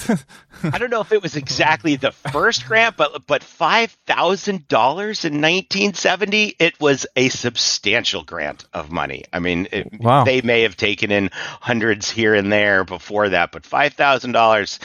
I 0.63 0.77
don't 0.77 0.89
know 0.89 1.01
if 1.01 1.11
it 1.11 1.21
was 1.21 1.35
exactly 1.35 1.95
the 1.97 2.11
first 2.11 2.65
grant, 2.67 2.95
but 2.97 3.25
but 3.27 3.43
five 3.43 3.91
thousand 4.07 4.67
dollars 4.67 5.25
in 5.25 5.33
1970, 5.41 6.55
it 6.59 6.79
was 6.79 7.05
a 7.15 7.29
substantial 7.29 8.23
grant 8.23 8.65
of 8.73 8.91
money. 8.91 9.23
I 9.33 9.39
mean, 9.39 9.67
it, 9.71 9.89
Wow. 9.99 10.23
they 10.23 10.41
may 10.41 10.61
have 10.61 10.77
taken 10.77 11.11
in 11.11 11.29
hundreds 11.33 12.09
here 12.09 12.33
and 12.33 12.51
there 12.51 12.83
before 12.83 13.29
that, 13.29 13.51
but 13.51 13.65
five 13.65 13.93
thousand 13.93 14.35
uh, 14.35 14.39
dollars 14.39 14.79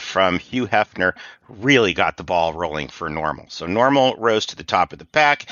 from 0.00 0.38
Hugh 0.38 0.66
Hefner 0.66 1.12
really 1.48 1.92
got 1.94 2.16
the 2.16 2.24
ball 2.24 2.52
rolling 2.52 2.88
for 2.88 3.08
NORML. 3.10 3.50
So 3.50 3.66
NORML 3.66 4.16
rose 4.18 4.46
to 4.46 4.56
the 4.56 4.64
top 4.64 4.92
of 4.92 4.98
the 4.98 5.04
pack 5.04 5.46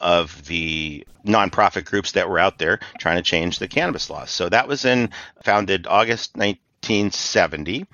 of 0.00 0.44
the 0.46 1.06
nonprofit 1.26 1.84
groups 1.84 2.12
that 2.12 2.28
were 2.28 2.38
out 2.38 2.58
there 2.58 2.80
trying 2.98 3.16
to 3.16 3.22
change 3.22 3.58
the 3.58 3.68
cannabis 3.68 4.10
laws. 4.10 4.30
So 4.30 4.48
that 4.48 4.68
was 4.68 4.84
in 4.84 5.10
founded 5.44 5.86
August 5.86 6.36
1970 6.36 7.86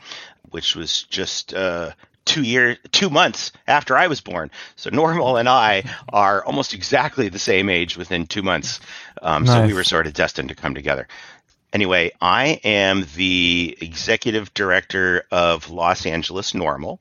which 0.51 0.75
was 0.75 1.03
just 1.05 1.55
uh, 1.55 1.91
two 2.25 2.43
years, 2.43 2.79
two 2.93 3.11
months 3.11 3.53
after 3.67 3.97
I 3.97 4.07
was 4.07 4.21
born. 4.21 4.51
So 4.77 4.91
NORML 4.91 5.39
and 5.41 5.49
I 5.49 5.85
are 6.13 6.45
almost 6.45 6.75
exactly 6.75 7.29
the 7.29 7.39
same 7.39 7.69
age 7.69 7.97
within 7.97 8.27
two 8.27 8.43
months. 8.43 8.81
Um, 9.23 9.47
So 9.47 9.67
we 9.67 9.75
were 9.75 9.85
sort 9.85 10.07
of 10.07 10.13
destined 10.15 10.49
to 10.51 10.55
come 10.55 10.75
together. 10.75 11.09
Anyway, 11.73 12.13
I 12.21 12.61
am 12.65 13.07
the 13.17 13.77
executive 13.81 14.55
director 14.55 15.25
of 15.31 15.69
Los 15.69 16.07
Angeles 16.07 16.53
NORML. 16.53 16.99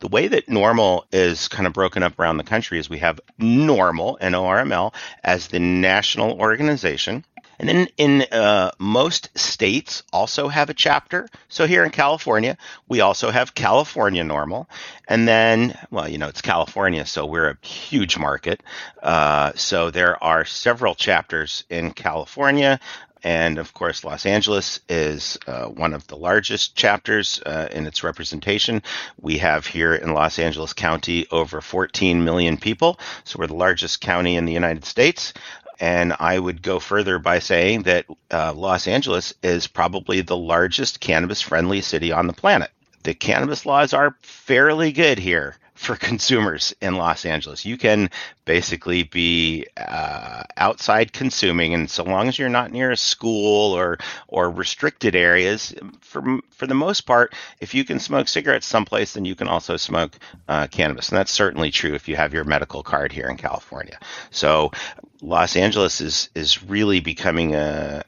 The 0.00 0.08
way 0.08 0.28
that 0.28 0.46
NORML 0.46 1.04
is 1.12 1.48
kind 1.48 1.66
of 1.66 1.72
broken 1.74 2.02
up 2.02 2.18
around 2.18 2.38
the 2.38 2.44
country 2.44 2.78
is 2.78 2.90
we 2.90 2.98
have 2.98 3.20
NORML, 3.38 4.16
N 4.20 4.34
O 4.34 4.46
R 4.46 4.58
M 4.58 4.72
L, 4.72 4.94
as 5.22 5.48
the 5.48 5.60
national 5.60 6.40
organization. 6.40 7.24
And 7.58 7.68
then 7.68 7.88
in 7.98 8.22
uh, 8.32 8.70
most 8.78 9.28
states 9.38 10.02
also 10.14 10.48
have 10.48 10.70
a 10.70 10.74
chapter. 10.74 11.28
So 11.48 11.66
here 11.66 11.84
in 11.84 11.90
California, 11.90 12.56
we 12.88 13.02
also 13.02 13.30
have 13.30 13.54
California 13.54 14.24
NORML. 14.24 14.66
And 15.06 15.28
then, 15.28 15.78
well, 15.90 16.08
you 16.08 16.16
know, 16.16 16.28
it's 16.28 16.40
California, 16.40 17.04
so 17.04 17.26
we're 17.26 17.50
a 17.50 17.66
huge 17.66 18.16
market. 18.16 18.62
Uh, 19.02 19.52
so 19.56 19.90
there 19.90 20.22
are 20.24 20.46
several 20.46 20.94
chapters 20.94 21.64
in 21.68 21.90
California. 21.92 22.80
And 23.22 23.58
of 23.58 23.74
course, 23.74 24.04
Los 24.04 24.24
Angeles 24.26 24.80
is 24.88 25.38
uh, 25.46 25.66
one 25.66 25.92
of 25.92 26.06
the 26.06 26.16
largest 26.16 26.74
chapters 26.74 27.40
uh, 27.44 27.68
in 27.70 27.86
its 27.86 28.02
representation. 28.02 28.82
We 29.20 29.38
have 29.38 29.66
here 29.66 29.94
in 29.94 30.14
Los 30.14 30.38
Angeles 30.38 30.72
County 30.72 31.26
over 31.30 31.60
14 31.60 32.24
million 32.24 32.56
people. 32.56 32.98
So 33.24 33.38
we're 33.38 33.46
the 33.46 33.54
largest 33.54 34.00
county 34.00 34.36
in 34.36 34.46
the 34.46 34.52
United 34.52 34.84
States. 34.84 35.32
And 35.78 36.14
I 36.18 36.38
would 36.38 36.62
go 36.62 36.78
further 36.78 37.18
by 37.18 37.38
saying 37.38 37.82
that 37.84 38.06
uh, 38.30 38.52
Los 38.54 38.86
Angeles 38.86 39.32
is 39.42 39.66
probably 39.66 40.20
the 40.20 40.36
largest 40.36 41.00
cannabis 41.00 41.40
friendly 41.40 41.80
city 41.80 42.12
on 42.12 42.26
the 42.26 42.32
planet. 42.34 42.70
The 43.02 43.14
cannabis 43.14 43.64
laws 43.64 43.94
are 43.94 44.16
fairly 44.20 44.92
good 44.92 45.18
here 45.18 45.56
for 45.80 45.96
consumers 45.96 46.74
in 46.82 46.96
Los 46.96 47.24
Angeles. 47.24 47.64
You 47.64 47.78
can 47.78 48.10
basically 48.44 49.02
be 49.04 49.66
uh, 49.78 50.42
outside 50.58 51.10
consuming, 51.14 51.72
and 51.72 51.88
so 51.88 52.04
long 52.04 52.28
as 52.28 52.38
you're 52.38 52.50
not 52.50 52.70
near 52.70 52.90
a 52.90 52.98
school 52.98 53.72
or 53.72 53.96
or 54.28 54.50
restricted 54.50 55.16
areas, 55.16 55.74
for 56.00 56.40
for 56.50 56.66
the 56.66 56.74
most 56.74 57.06
part, 57.06 57.34
if 57.60 57.74
you 57.74 57.82
can 57.82 57.98
smoke 57.98 58.28
cigarettes 58.28 58.66
someplace, 58.66 59.14
then 59.14 59.24
you 59.24 59.34
can 59.34 59.48
also 59.48 59.78
smoke 59.78 60.18
uh, 60.48 60.66
cannabis, 60.66 61.08
and 61.08 61.16
that's 61.16 61.32
certainly 61.32 61.70
true 61.70 61.94
if 61.94 62.08
you 62.08 62.14
have 62.14 62.34
your 62.34 62.44
medical 62.44 62.82
card 62.82 63.10
here 63.10 63.28
in 63.28 63.38
California. 63.38 63.98
So 64.30 64.72
Los 65.22 65.56
Angeles 65.56 66.00
is 66.00 66.30
is 66.34 66.62
really 66.62 67.00
becoming 67.00 67.54
a 67.54 68.04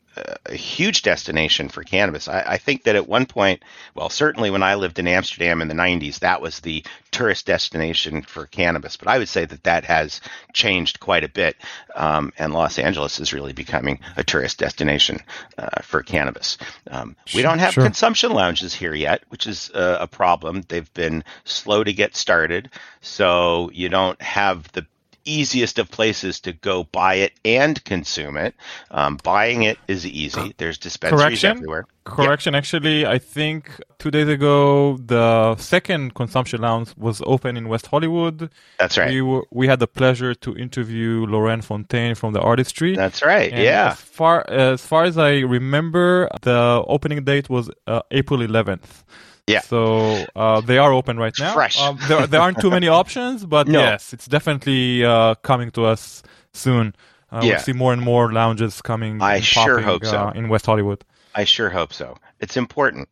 a 0.47 0.55
huge 0.55 1.03
destination 1.03 1.69
for 1.69 1.83
cannabis. 1.83 2.29
I, 2.29 2.43
I 2.47 2.59
think 2.59 2.85
that 2.85 2.97
at 2.97 3.09
one 3.09 3.25
point, 3.27 3.63
well, 3.95 4.11
certainly 4.11 4.51
when 4.51 4.63
I 4.63 4.75
lived 4.75 4.99
in 4.99 5.09
Amsterdam 5.09 5.63
in 5.63 5.69
the 5.69 5.75
90s, 5.75 6.19
that 6.19 6.43
was 6.43 6.61
the 6.61 6.85
tourist 7.11 7.47
destination 7.47 8.23
for 8.23 8.47
cannabis. 8.47 8.97
But 8.97 9.09
I 9.09 9.19
would 9.19 9.29
say 9.29 9.45
that 9.47 9.65
that 9.65 9.85
has 9.85 10.21
changed 10.53 11.01
quite 11.01 11.25
a 11.25 11.29
bit. 11.29 11.57
Um, 11.97 12.33
and 12.39 12.53
Los 12.53 12.79
Angeles 12.79 13.21
is 13.21 13.33
really 13.33 13.53
becoming 13.53 14.01
a 14.17 14.25
tourist 14.25 14.59
destination 14.59 15.21
uh, 15.57 15.81
for 15.83 16.03
cannabis. 16.03 16.59
Um, 16.91 17.17
we 17.35 17.43
don't 17.43 17.59
have 17.59 17.73
Sure. 17.73 17.85
consumption 17.85 18.33
lounges 18.33 18.75
here 18.75 18.95
yet, 18.95 19.23
which 19.31 19.47
is 19.47 19.71
uh, 19.71 19.97
a 20.01 20.07
problem. 20.07 20.63
They've 20.69 20.93
been 20.93 21.25
slow 21.45 21.85
to 21.85 21.93
get 21.93 22.17
started. 22.17 22.69
So 23.01 23.71
you 23.73 23.89
don't 23.89 24.21
have 24.21 24.71
the 24.73 24.85
easiest 25.25 25.79
of 25.79 25.91
places 25.91 26.41
to 26.41 26.53
go 26.53 26.85
buy 26.85 27.15
it 27.15 27.33
and 27.45 27.83
consume 27.85 28.37
it. 28.37 28.55
Um, 28.91 29.19
buying 29.23 29.63
it 29.63 29.79
is 29.89 30.07
easy. 30.07 30.55
There's 30.59 30.79
dispensaries 30.79 31.23
Correction? 31.23 31.51
everywhere. 31.51 31.87
Correction. 32.05 32.55
Actually, 32.55 33.07
I 33.07 33.19
think 33.19 33.81
two 33.99 34.11
days 34.11 34.29
ago 34.29 34.97
the 34.97 35.57
second 35.57 36.15
consumption 36.15 36.61
lounge 36.61 36.95
was 36.97 37.23
open 37.27 37.57
in 37.57 37.69
West 37.69 37.87
Hollywood. 37.87 38.51
That's 38.79 38.99
right. 38.99 39.11
We 39.11 39.23
were, 39.23 39.47
we 39.51 39.69
had 39.69 39.79
the 39.79 39.87
pleasure 39.87 40.35
to 40.35 40.57
interview 40.57 41.27
Lauren 41.27 41.63
Fontaine 41.63 42.15
from 42.15 42.33
the 42.33 42.41
Artistry. 42.41 42.97
That's 42.97 43.23
right. 43.23 43.53
And 43.53 43.63
yeah. 43.63 43.91
As 43.93 44.01
far 44.01 44.45
as 44.49 44.85
far 44.85 45.05
as 45.05 45.17
I 45.17 45.41
remember, 45.41 46.29
the 46.43 46.83
opening 46.89 47.23
date 47.25 47.49
was 47.49 47.71
uh, 47.87 48.03
April 48.11 48.41
11th. 48.41 49.05
Yeah. 49.47 49.61
So 49.61 50.25
uh, 50.37 50.61
they 50.61 50.79
are 50.79 50.93
open 50.93 51.19
right 51.19 51.35
now. 51.39 51.55
Fresh. 51.55 51.81
Um, 51.81 51.99
there, 52.09 52.27
there 52.27 52.41
aren't 52.41 52.61
too 52.61 52.71
many 52.71 52.89
options, 53.01 53.45
but 53.45 53.67
No. 53.69 53.81
yes, 53.81 54.13
it's 54.13 54.27
definitely 54.27 55.05
uh, 55.05 55.35
coming 55.37 55.71
to 55.73 55.85
us 55.85 56.23
soon. 56.53 56.95
Uh, 57.31 57.41
Yeah. 57.43 57.51
We'll 57.55 57.59
see 57.61 57.73
more 57.73 57.93
and 57.93 58.03
more 58.03 58.33
lounges 58.33 58.81
coming. 58.83 59.21
I 59.23 59.41
sure 59.41 59.79
popping, 59.81 59.85
hope 59.85 60.05
so. 60.05 60.19
uh, 60.29 60.33
in 60.35 60.49
West 60.49 60.67
Hollywood. 60.67 61.05
I 61.35 61.45
sure 61.45 61.71
hope 61.71 61.93
so. 61.93 62.17
It's 62.41 62.57
important. 62.57 63.09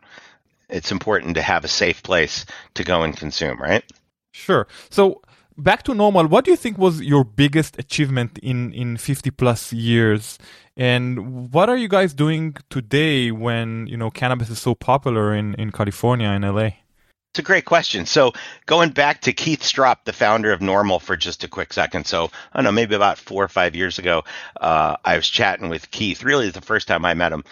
It's 0.68 0.92
important 0.92 1.34
to 1.34 1.42
have 1.42 1.64
a 1.64 1.68
safe 1.68 2.02
place 2.02 2.46
to 2.74 2.84
go 2.84 3.02
and 3.02 3.16
consume, 3.16 3.58
right? 3.60 3.82
Sure. 4.32 4.68
So 4.90 5.22
back 5.62 5.82
to 5.84 5.94
normal. 5.94 6.26
What 6.26 6.44
do 6.44 6.50
you 6.50 6.56
think 6.56 6.78
was 6.78 7.00
your 7.00 7.24
biggest 7.24 7.78
achievement 7.78 8.38
in 8.38 8.72
in 8.72 8.96
50 8.96 9.30
plus 9.30 9.72
years? 9.72 10.38
And 10.76 11.52
what 11.52 11.68
are 11.68 11.76
you 11.76 11.88
guys 11.88 12.14
doing 12.14 12.56
today 12.70 13.30
when 13.30 13.86
you 13.86 13.96
know 13.96 14.10
cannabis 14.10 14.50
is 14.50 14.58
so 14.58 14.74
popular 14.74 15.34
in 15.34 15.54
in 15.54 15.70
California 15.72 16.28
and 16.28 16.44
LA? 16.44 16.70
It's 17.32 17.38
a 17.38 17.42
great 17.42 17.64
question. 17.64 18.06
So 18.06 18.32
going 18.66 18.90
back 18.90 19.20
to 19.20 19.32
Keith 19.32 19.60
Stroup, 19.60 19.98
the 20.04 20.12
founder 20.12 20.50
of 20.50 20.58
NORML, 20.58 21.00
for 21.00 21.16
just 21.16 21.44
a 21.44 21.48
quick 21.48 21.72
second. 21.72 22.08
So 22.08 22.24
I 22.52 22.56
don't 22.56 22.64
know, 22.64 22.72
maybe 22.72 22.96
about 22.96 23.18
four 23.18 23.44
or 23.44 23.48
five 23.48 23.76
years 23.76 24.00
ago, 24.00 24.24
uh, 24.60 24.96
I 25.04 25.14
was 25.14 25.28
chatting 25.28 25.68
with 25.68 25.92
Keith. 25.92 26.24
Really, 26.24 26.50
the 26.50 26.60
first 26.60 26.88
time 26.88 27.04
I 27.04 27.14
met 27.14 27.32
him. 27.32 27.44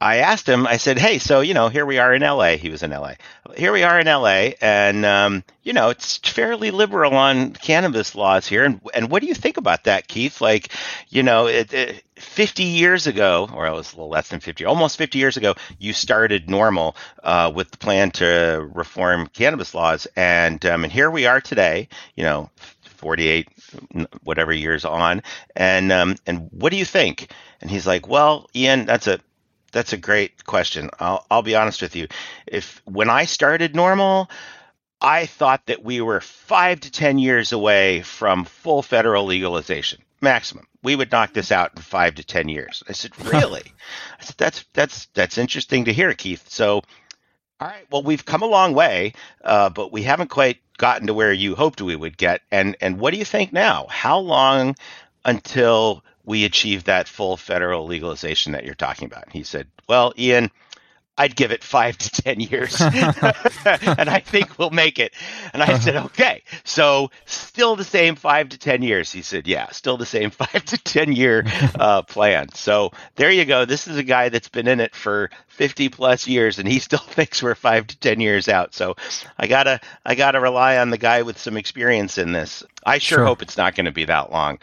I 0.00 0.16
asked 0.18 0.48
him. 0.48 0.66
I 0.66 0.78
said, 0.78 0.98
"Hey, 0.98 1.18
so 1.18 1.40
you 1.40 1.52
know, 1.52 1.68
here 1.68 1.84
we 1.84 1.98
are 1.98 2.14
in 2.14 2.22
L.A. 2.22 2.56
He 2.56 2.70
was 2.70 2.82
in 2.82 2.92
L.A. 2.92 3.16
Here 3.56 3.70
we 3.70 3.82
are 3.82 4.00
in 4.00 4.08
L.A. 4.08 4.54
and 4.60 5.04
um, 5.04 5.44
you 5.62 5.74
know, 5.74 5.90
it's 5.90 6.16
fairly 6.16 6.70
liberal 6.70 7.14
on 7.14 7.52
cannabis 7.52 8.14
laws 8.14 8.46
here. 8.46 8.64
And 8.64 8.80
and 8.94 9.10
what 9.10 9.20
do 9.20 9.28
you 9.28 9.34
think 9.34 9.58
about 9.58 9.84
that, 9.84 10.08
Keith? 10.08 10.40
Like, 10.40 10.72
you 11.10 11.22
know, 11.22 11.48
it, 11.48 11.72
it, 11.74 12.02
50 12.16 12.62
years 12.62 13.06
ago, 13.06 13.50
or 13.52 13.66
it 13.66 13.72
was 13.72 13.92
a 13.92 13.96
little 13.96 14.08
less 14.08 14.28
than 14.28 14.40
50, 14.40 14.64
almost 14.64 14.96
50 14.96 15.18
years 15.18 15.36
ago, 15.36 15.54
you 15.78 15.92
started 15.92 16.46
NORML 16.46 16.96
uh, 17.22 17.52
with 17.54 17.70
the 17.70 17.78
plan 17.78 18.10
to 18.12 18.68
reform 18.72 19.26
cannabis 19.26 19.74
laws, 19.74 20.06
and 20.16 20.64
um, 20.64 20.84
and 20.84 20.92
here 20.92 21.10
we 21.10 21.26
are 21.26 21.42
today. 21.42 21.88
You 22.16 22.24
know, 22.24 22.50
48 22.82 23.48
whatever 24.24 24.52
years 24.52 24.86
on, 24.86 25.22
and 25.56 25.92
um, 25.92 26.16
and 26.26 26.48
what 26.52 26.70
do 26.70 26.78
you 26.78 26.86
think? 26.86 27.32
And 27.60 27.70
he's 27.70 27.86
like, 27.86 28.08
well, 28.08 28.48
Ian, 28.54 28.86
that's 28.86 29.06
a 29.06 29.20
that's 29.72 29.92
a 29.92 29.96
great 29.98 30.44
question. 30.44 30.90
I'll 30.98 31.26
I'll 31.30 31.42
be 31.42 31.56
honest 31.56 31.82
with 31.82 31.96
you. 31.96 32.08
If 32.46 32.82
when 32.84 33.10
I 33.10 33.24
started 33.24 33.74
NORML. 33.74 34.28
I 35.00 35.26
thought 35.26 35.66
that 35.66 35.82
we 35.82 36.00
were 36.00 36.20
five 36.20 36.80
to 36.80 36.90
10 36.90 37.18
years 37.18 37.52
away 37.52 38.02
from 38.02 38.44
full 38.44 38.82
federal 38.82 39.24
legalization, 39.24 40.02
maximum. 40.20 40.66
We 40.82 40.94
would 40.94 41.10
knock 41.10 41.32
this 41.32 41.50
out 41.50 41.72
in 41.74 41.82
five 41.82 42.16
to 42.16 42.24
10 42.24 42.48
years. 42.48 42.82
I 42.88 42.92
said, 42.92 43.18
really? 43.32 43.72
I 44.18 44.24
said, 44.24 44.36
that's, 44.36 44.64
that's, 44.74 45.06
that's 45.14 45.38
interesting 45.38 45.86
to 45.86 45.92
hear, 45.92 46.12
Keith. 46.12 46.48
So, 46.50 46.82
all 47.60 47.68
right, 47.68 47.86
well, 47.90 48.02
we've 48.02 48.24
come 48.24 48.42
a 48.42 48.46
long 48.46 48.74
way, 48.74 49.14
uh, 49.42 49.70
but 49.70 49.92
we 49.92 50.02
haven't 50.02 50.28
quite 50.28 50.58
gotten 50.76 51.06
to 51.06 51.14
where 51.14 51.32
you 51.32 51.54
hoped 51.54 51.80
we 51.80 51.96
would 51.96 52.18
get. 52.18 52.42
And, 52.50 52.76
and 52.80 52.98
what 52.98 53.12
do 53.12 53.18
you 53.18 53.24
think 53.24 53.52
now? 53.52 53.86
How 53.88 54.18
long 54.18 54.76
until 55.24 56.02
we 56.30 56.44
achieve 56.46 56.84
that 56.84 57.08
full 57.08 57.36
federal 57.36 57.84
legalization 57.84 58.52
that 58.52 58.64
you're 58.64 58.74
talking 58.74 59.06
about? 59.06 59.30
He 59.30 59.42
said, 59.42 59.66
well, 59.88 60.14
Ian, 60.18 60.50
I'd 61.18 61.36
give 61.36 61.52
it 61.52 61.62
five 61.62 61.98
to 61.98 62.22
10 62.22 62.40
years. 62.40 62.80
and 62.80 64.08
I 64.08 64.22
think 64.24 64.58
we'll 64.58 64.70
make 64.70 64.98
it. 64.98 65.12
And 65.52 65.62
I 65.62 65.78
said, 65.78 65.96
okay. 65.96 66.42
So 66.64 67.10
still 67.26 67.76
the 67.76 67.84
same 67.84 68.14
five 68.14 68.48
to 68.50 68.58
10 68.58 68.80
years. 68.80 69.12
He 69.12 69.20
said, 69.20 69.46
yeah, 69.46 69.68
still 69.68 69.98
the 69.98 70.06
same 70.06 70.30
five 70.42 70.64
to 70.64 70.78
10 70.78 71.12
year 71.12 71.44
uh, 71.78 72.00
plan. 72.02 72.48
So 72.54 72.92
there 73.16 73.30
you 73.30 73.44
go. 73.44 73.66
This 73.66 73.86
is 73.86 73.98
a 73.98 74.02
guy 74.02 74.30
that's 74.30 74.48
been 74.48 74.66
in 74.66 74.80
it 74.80 74.94
for 74.94 75.28
50 75.48 75.90
plus 75.90 76.26
years 76.26 76.58
and 76.58 76.66
he 76.66 76.78
still 76.78 76.98
thinks 76.98 77.42
we're 77.42 77.54
five 77.54 77.88
to 77.88 77.98
10 77.98 78.20
years 78.20 78.48
out. 78.48 78.72
So 78.72 78.94
I 79.36 79.46
gotta, 79.46 79.80
I 80.06 80.14
gotta 80.14 80.40
rely 80.40 80.78
on 80.78 80.88
the 80.88 80.96
guy 80.96 81.20
with 81.20 81.38
some 81.38 81.58
experience 81.58 82.16
in 82.16 82.32
this. 82.32 82.62
I 82.86 82.96
sure, 82.96 83.18
Sure. 83.18 83.26
hope 83.26 83.42
it's 83.42 83.58
not 83.58 83.74
going 83.74 83.84
to 83.84 83.92
be 83.92 84.06
that 84.06 84.32
long. 84.32 84.58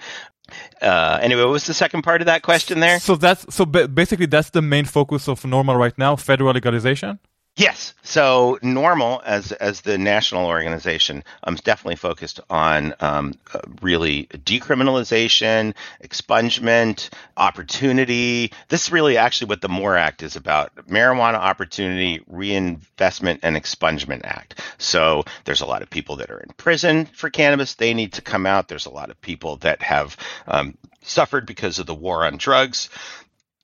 Uh, 0.81 1.19
anyway, 1.21 1.43
what 1.43 1.51
was 1.51 1.65
the 1.65 1.73
second 1.73 2.03
part 2.03 2.21
of 2.21 2.25
that 2.27 2.41
question 2.41 2.79
there? 2.79 2.99
So 2.99 3.15
that's 3.15 3.45
so 3.53 3.65
basically 3.65 4.27
that's 4.27 4.51
the 4.51 4.61
main 4.61 4.85
focus 4.85 5.27
of 5.27 5.41
NORML 5.41 5.77
right 5.77 5.97
now, 5.97 6.15
federal 6.15 6.53
legalization. 6.53 7.19
Yes. 7.57 7.95
So 8.03 8.59
NORML, 8.61 9.23
as 9.25 9.51
as 9.51 9.81
the 9.81 9.97
national 9.97 10.45
organization, 10.45 11.23
is 11.47 11.59
definitely 11.61 11.95
focused 11.95 12.39
on 12.51 12.93
um, 12.99 13.33
uh, 13.51 13.61
really 13.81 14.27
decriminalization, 14.27 15.73
expungement, 16.03 17.09
opportunity. 17.35 18.53
This 18.69 18.83
is 18.83 18.91
really 18.91 19.17
actually 19.17 19.47
what 19.47 19.61
the 19.61 19.69
MORE 19.69 19.97
Act 19.97 20.21
is 20.21 20.35
about: 20.35 20.75
Marijuana 20.87 21.33
Opportunity 21.33 22.21
Reinvestment 22.27 23.39
and 23.41 23.55
Expungement 23.55 24.23
Act. 24.23 24.61
So 24.77 25.23
there's 25.45 25.61
a 25.61 25.65
lot 25.65 25.81
of 25.81 25.89
people 25.89 26.17
that 26.17 26.29
are 26.29 26.39
in 26.39 26.51
prison 26.57 27.07
for 27.07 27.31
cannabis; 27.31 27.73
they 27.73 27.95
need 27.95 28.13
to 28.13 28.21
come 28.21 28.45
out. 28.45 28.67
There's 28.67 28.85
a 28.85 28.91
lot 28.91 29.09
of 29.09 29.19
people 29.19 29.57
that 29.57 29.81
have 29.81 30.15
um, 30.47 30.77
suffered 31.01 31.47
because 31.47 31.79
of 31.79 31.87
the 31.87 31.95
war 31.95 32.23
on 32.23 32.37
drugs. 32.37 32.89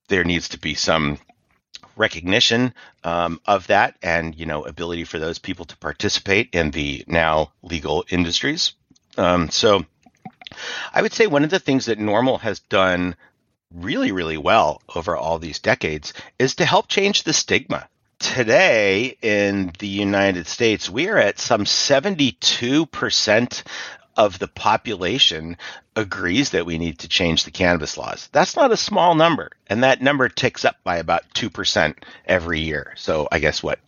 There 0.08 0.24
needs 0.24 0.50
to 0.50 0.60
be 0.60 0.74
some 0.74 1.20
recognition 1.96 2.74
um, 3.04 3.40
of 3.46 3.68
that 3.68 3.96
and 4.02 4.36
you 4.36 4.46
know 4.46 4.64
ability 4.64 5.04
for 5.04 5.20
those 5.20 5.40
people 5.40 5.66
to 5.66 5.78
participate 5.78 6.50
in 6.54 6.72
the 6.72 7.04
now 7.08 7.52
legal 7.62 8.06
industries. 8.10 8.74
Um, 9.18 9.50
so 9.50 9.86
i 10.94 11.02
would 11.02 11.14
say 11.14 11.26
one 11.28 11.44
of 11.44 11.50
the 11.50 11.60
things 11.60 11.86
that 11.86 12.00
NORML 12.00 12.40
has 12.40 12.60
done 12.60 13.16
really 13.74 14.12
really 14.12 14.38
well 14.38 14.82
over 14.96 15.16
all 15.18 15.40
these 15.40 15.60
decades 15.60 16.14
is 16.38 16.56
to 16.56 16.66
help 16.66 16.88
change 16.88 17.24
the 17.24 17.34
stigma. 17.34 17.88
Today 18.20 19.18
in 19.22 19.72
the 19.80 19.88
united 19.88 20.48
states 20.48 20.90
we 20.90 21.10
are 21.10 21.18
at 21.18 21.40
some 21.40 21.66
72% 21.66 23.64
of 24.16 24.40
the 24.40 24.48
population 24.48 25.58
agrees 25.96 26.52
that 26.52 26.66
we 26.66 26.78
need 26.78 27.00
to 27.00 27.08
change 27.08 27.44
the 27.44 27.52
cannabis 27.52 27.98
laws. 27.98 28.30
That's 28.32 28.56
not 28.56 28.72
a 28.72 28.78
small 28.78 29.16
number, 29.16 29.52
and 29.68 29.84
that 29.84 30.02
number 30.02 30.30
ticks 30.30 30.66
up 30.66 30.78
by 30.84 30.98
about 30.98 31.24
2% 31.34 31.96
every 32.26 32.62
year. 32.62 32.94
So 32.96 33.28
I 33.32 33.40
guess 33.40 33.62
what? 33.64 33.80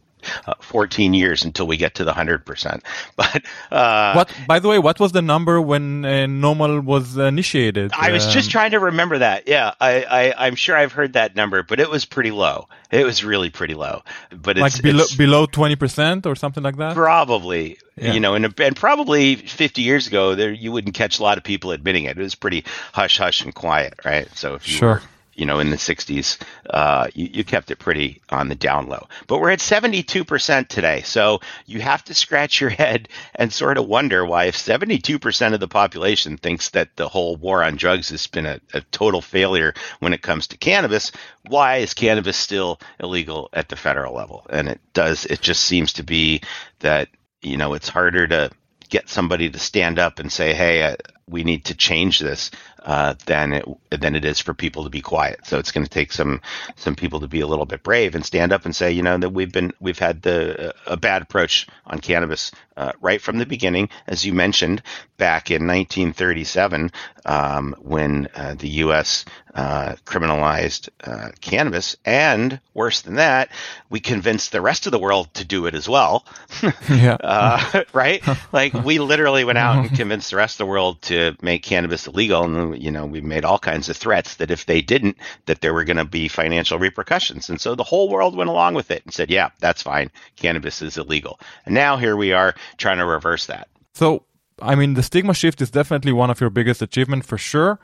Uh, 0.48 0.54
14 0.62 1.14
years 1.14 1.44
until 1.44 1.68
we 1.68 1.78
get 1.78 1.96
to 1.96 2.04
the 2.04 2.12
100%. 2.14 2.82
But 3.16 3.44
uh, 3.72 4.14
what, 4.14 4.32
by 4.48 4.60
the 4.60 4.68
way, 4.68 4.80
what 4.80 5.00
was 5.00 5.12
the 5.12 5.22
number 5.22 5.60
when 5.62 6.06
uh, 6.06 6.28
NORML 6.28 6.84
was 6.84 7.18
initiated? 7.18 7.92
I 7.94 8.12
was 8.12 8.26
just 8.34 8.48
Um, 8.48 8.52
trying 8.52 8.72
to 8.72 8.80
remember 8.80 9.18
that. 9.20 9.48
Yeah, 9.48 9.74
I, 9.80 10.04
I, 10.04 10.48
I'm 10.48 10.56
sure 10.56 10.76
I've 10.76 10.92
heard 10.92 11.14
that 11.14 11.36
number, 11.36 11.64
but 11.64 11.80
it 11.80 11.90
was 11.90 12.06
pretty 12.06 12.32
low. 12.32 12.68
It 12.92 13.06
was 13.06 13.24
really 13.24 13.50
pretty 13.50 13.74
low. 13.74 14.04
But 14.32 14.58
it's, 14.58 14.62
like 14.76 14.82
below 14.84 15.04
it's 15.04 15.16
below 15.16 15.46
twenty 15.46 15.76
percent 15.76 16.26
or 16.26 16.36
something 16.36 16.64
like 16.64 16.78
that. 16.78 16.94
probably, 16.96 17.78
Yeah. 17.98 18.14
you 18.14 18.20
know, 18.20 18.36
and, 18.36 18.58
and 18.60 18.76
probably 18.76 19.36
50 19.36 19.82
years 19.82 20.08
ago, 20.08 20.36
there 20.36 20.52
you 20.52 20.72
wouldn't 20.72 20.96
catch 20.96 21.20
a 21.20 21.24
lot 21.24 21.38
of 21.38 21.44
people 21.44 21.72
admitting 21.72 22.06
it. 22.06 22.18
It 22.18 22.22
was 22.22 22.36
pretty 22.36 22.64
hush 22.94 23.18
hush 23.18 23.42
and 23.44 23.54
quiet, 23.54 23.94
right? 24.06 24.28
So 24.36 24.56
if 24.56 24.68
you 24.68 24.76
Sure. 24.78 24.90
were, 24.96 25.02
you 25.36 25.46
know, 25.46 25.60
in 25.60 25.70
the 25.70 25.78
60s, 25.78 26.38
uh, 26.70 27.08
you, 27.14 27.30
you 27.32 27.44
kept 27.44 27.70
it 27.70 27.78
pretty 27.78 28.22
on 28.30 28.48
the 28.48 28.56
down 28.56 28.88
low. 28.88 29.08
But 29.28 29.40
we're 29.40 29.52
at 29.52 29.60
72% 29.60 30.68
today. 30.68 31.02
So 31.02 31.42
you 31.66 31.82
have 31.82 32.04
to 32.06 32.14
scratch 32.14 32.62
your 32.62 32.70
head 32.70 33.10
and 33.36 33.52
sort 33.52 33.78
of 33.78 33.88
wonder 33.88 34.26
why, 34.26 34.46
if 34.46 34.56
72% 34.58 35.54
of 35.54 35.60
the 35.60 35.68
population 35.68 36.38
thinks 36.38 36.70
that 36.70 36.96
the 36.96 37.10
whole 37.10 37.36
war 37.36 37.64
on 37.64 37.76
drugs 37.76 38.10
has 38.10 38.28
been 38.28 38.46
a, 38.46 38.60
a 38.74 38.82
total 38.92 39.22
failure 39.22 39.74
when 40.00 40.14
it 40.14 40.22
comes 40.22 40.48
to 40.48 40.58
cannabis, 40.58 41.12
why 41.48 41.78
is 41.78 41.94
cannabis 41.94 42.38
still 42.38 42.80
illegal 43.00 43.50
at 43.54 43.70
the 43.70 43.76
federal 43.76 44.16
level? 44.16 44.46
And 44.50 44.70
it 44.70 44.82
does, 44.94 45.26
it 45.26 45.42
just 45.42 45.64
seems 45.66 45.94
to 45.94 46.04
be 46.04 46.42
that, 46.80 47.10
you 47.42 47.58
know, 47.58 47.74
it's 47.74 47.90
harder 47.90 48.26
to 48.28 48.52
get 48.90 49.10
somebody 49.10 49.50
to 49.50 49.60
stand 49.60 50.00
up 50.00 50.20
and 50.20 50.32
say, 50.32 50.54
"Hey, 50.54 50.96
we 51.30 51.44
need 51.44 51.66
to 51.66 51.76
change 51.76 52.20
this," 52.20 52.52
uh, 52.84 53.16
than 53.26 53.54
it 53.54 53.66
than 53.90 54.16
it 54.16 54.24
is 54.26 54.40
for 54.40 54.54
people 54.54 54.84
to 54.84 54.90
be 54.90 55.02
quiet. 55.02 55.40
So 55.46 55.58
it's 55.58 55.72
going 55.72 55.86
to 55.86 55.90
take 55.90 56.12
some 56.12 56.42
some 56.76 56.96
people 56.96 57.20
to 57.22 57.28
be 57.28 57.42
a 57.42 57.48
little 57.48 57.66
bit 57.66 57.84
brave 57.84 58.16
and 58.16 58.26
stand 58.26 58.54
up 58.54 58.66
and 58.66 58.76
say, 58.76 58.92
you 58.92 59.02
know, 59.02 59.18
that 59.18 59.30
we've 59.30 59.52
been 59.52 59.74
we've 59.80 60.00
had 60.00 60.22
the 60.22 60.74
a 60.86 60.98
bad 60.98 61.22
approach 61.22 61.68
on 61.88 62.00
cannabis 62.00 62.52
uh, 62.78 62.92
right 63.02 63.22
from 63.22 63.38
the 63.38 63.46
beginning, 63.46 63.90
as 64.08 64.26
you 64.26 64.34
mentioned 64.34 64.82
back 65.18 65.50
in 65.50 65.66
1937 65.66 66.92
um, 67.26 67.76
when 67.80 68.28
uh, 68.36 68.54
the 68.56 68.68
U.S. 68.68 69.26
Uh, 69.54 69.96
criminalized 70.06 70.90
uh, 71.06 71.30
cannabis, 71.40 71.96
and 72.04 72.60
worse 72.74 73.02
than 73.02 73.16
that, 73.16 73.50
we 73.90 74.02
convinced 74.02 74.52
the 74.52 74.60
rest 74.60 74.86
of 74.86 74.92
the 74.92 75.00
world 75.00 75.34
to 75.34 75.46
do 75.46 75.66
it 75.66 75.74
as 75.74 75.88
well. 75.88 76.26
yeah. 76.90 77.14
uh, 77.24 77.84
right? 77.94 78.22
Like 78.52 78.74
we 78.74 79.00
literally 79.00 79.46
went 79.46 79.58
out 79.58 79.86
and 79.86 79.96
convinced 79.98 80.30
the 80.30 80.36
rest 80.38 80.56
of 80.56 80.66
the 80.66 80.70
world 80.70 81.02
to 81.04 81.15
make 81.42 81.64
cannabis 81.64 82.08
illegal, 82.08 82.44
and 82.44 82.82
you 82.82 82.92
know 82.92 83.06
we 83.06 83.22
made 83.22 83.46
all 83.46 83.60
kinds 83.60 83.90
of 83.90 83.98
threats 83.98 84.36
that 84.36 84.52
if 84.52 84.66
they 84.66 84.82
didn't, 84.82 85.18
that 85.46 85.62
there 85.62 85.74
were 85.74 85.84
going 85.84 85.98
to 85.98 86.06
be 86.06 86.28
financial 86.28 86.80
repercussions, 86.80 87.50
and 87.50 87.60
so 87.60 87.76
the 87.76 87.84
whole 87.84 88.10
world 88.10 88.36
went 88.36 88.50
along 88.50 88.74
with 88.74 88.92
it 88.92 89.04
and 89.06 89.14
said, 89.14 89.30
"Yeah, 89.30 89.50
that's 89.60 89.82
fine. 89.82 90.10
Cannabis 90.36 90.82
is 90.82 90.98
illegal." 90.98 91.40
And 91.66 91.74
now 91.74 91.98
here 91.98 92.16
we 92.16 92.34
are 92.34 92.56
trying 92.78 92.98
to 92.98 93.06
reverse 93.06 93.46
that. 93.48 93.68
So, 93.94 94.26
I 94.62 94.76
mean, 94.76 94.94
the 94.94 95.04
stigma 95.04 95.34
shift 95.34 95.62
is 95.62 95.72
definitely 95.72 96.14
one 96.14 96.30
of 96.30 96.40
your 96.42 96.50
biggest 96.50 96.82
achievement 96.82 97.26
for 97.26 97.38
sure. 97.38 97.80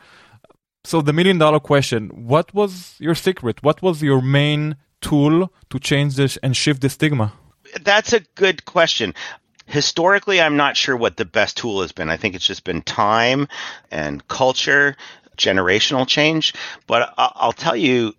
So, 0.84 1.02
the 1.02 1.14
million 1.14 1.38
dollar 1.38 1.60
question: 1.60 2.10
What 2.28 2.54
was 2.54 2.96
your 3.00 3.16
secret? 3.16 3.64
What 3.64 3.82
was 3.82 4.02
your 4.02 4.22
main 4.22 4.76
tool 5.02 5.52
to 5.70 5.80
change 5.80 6.16
this 6.16 6.38
and 6.38 6.56
shift 6.56 6.82
the 6.82 6.90
stigma? 6.90 7.34
that's 7.84 8.14
a 8.14 8.22
good 8.36 8.66
question. 8.66 9.14
Historically, 9.72 10.42
I'm 10.42 10.58
not 10.58 10.76
sure 10.76 10.98
what 10.98 11.16
the 11.16 11.26
best 11.26 11.56
tool 11.58 11.82
has 11.82 11.94
been. 11.94 12.10
I 12.10 12.18
think 12.18 12.36
it's 12.36 12.46
just 12.46 12.66
been 12.66 12.82
time 12.82 13.48
and 13.90 14.28
culture, 14.28 14.98
generational 15.38 16.06
change. 16.06 16.54
But 16.88 17.14
I'll 17.18 17.54
tell 17.54 17.76
you, 17.78 18.14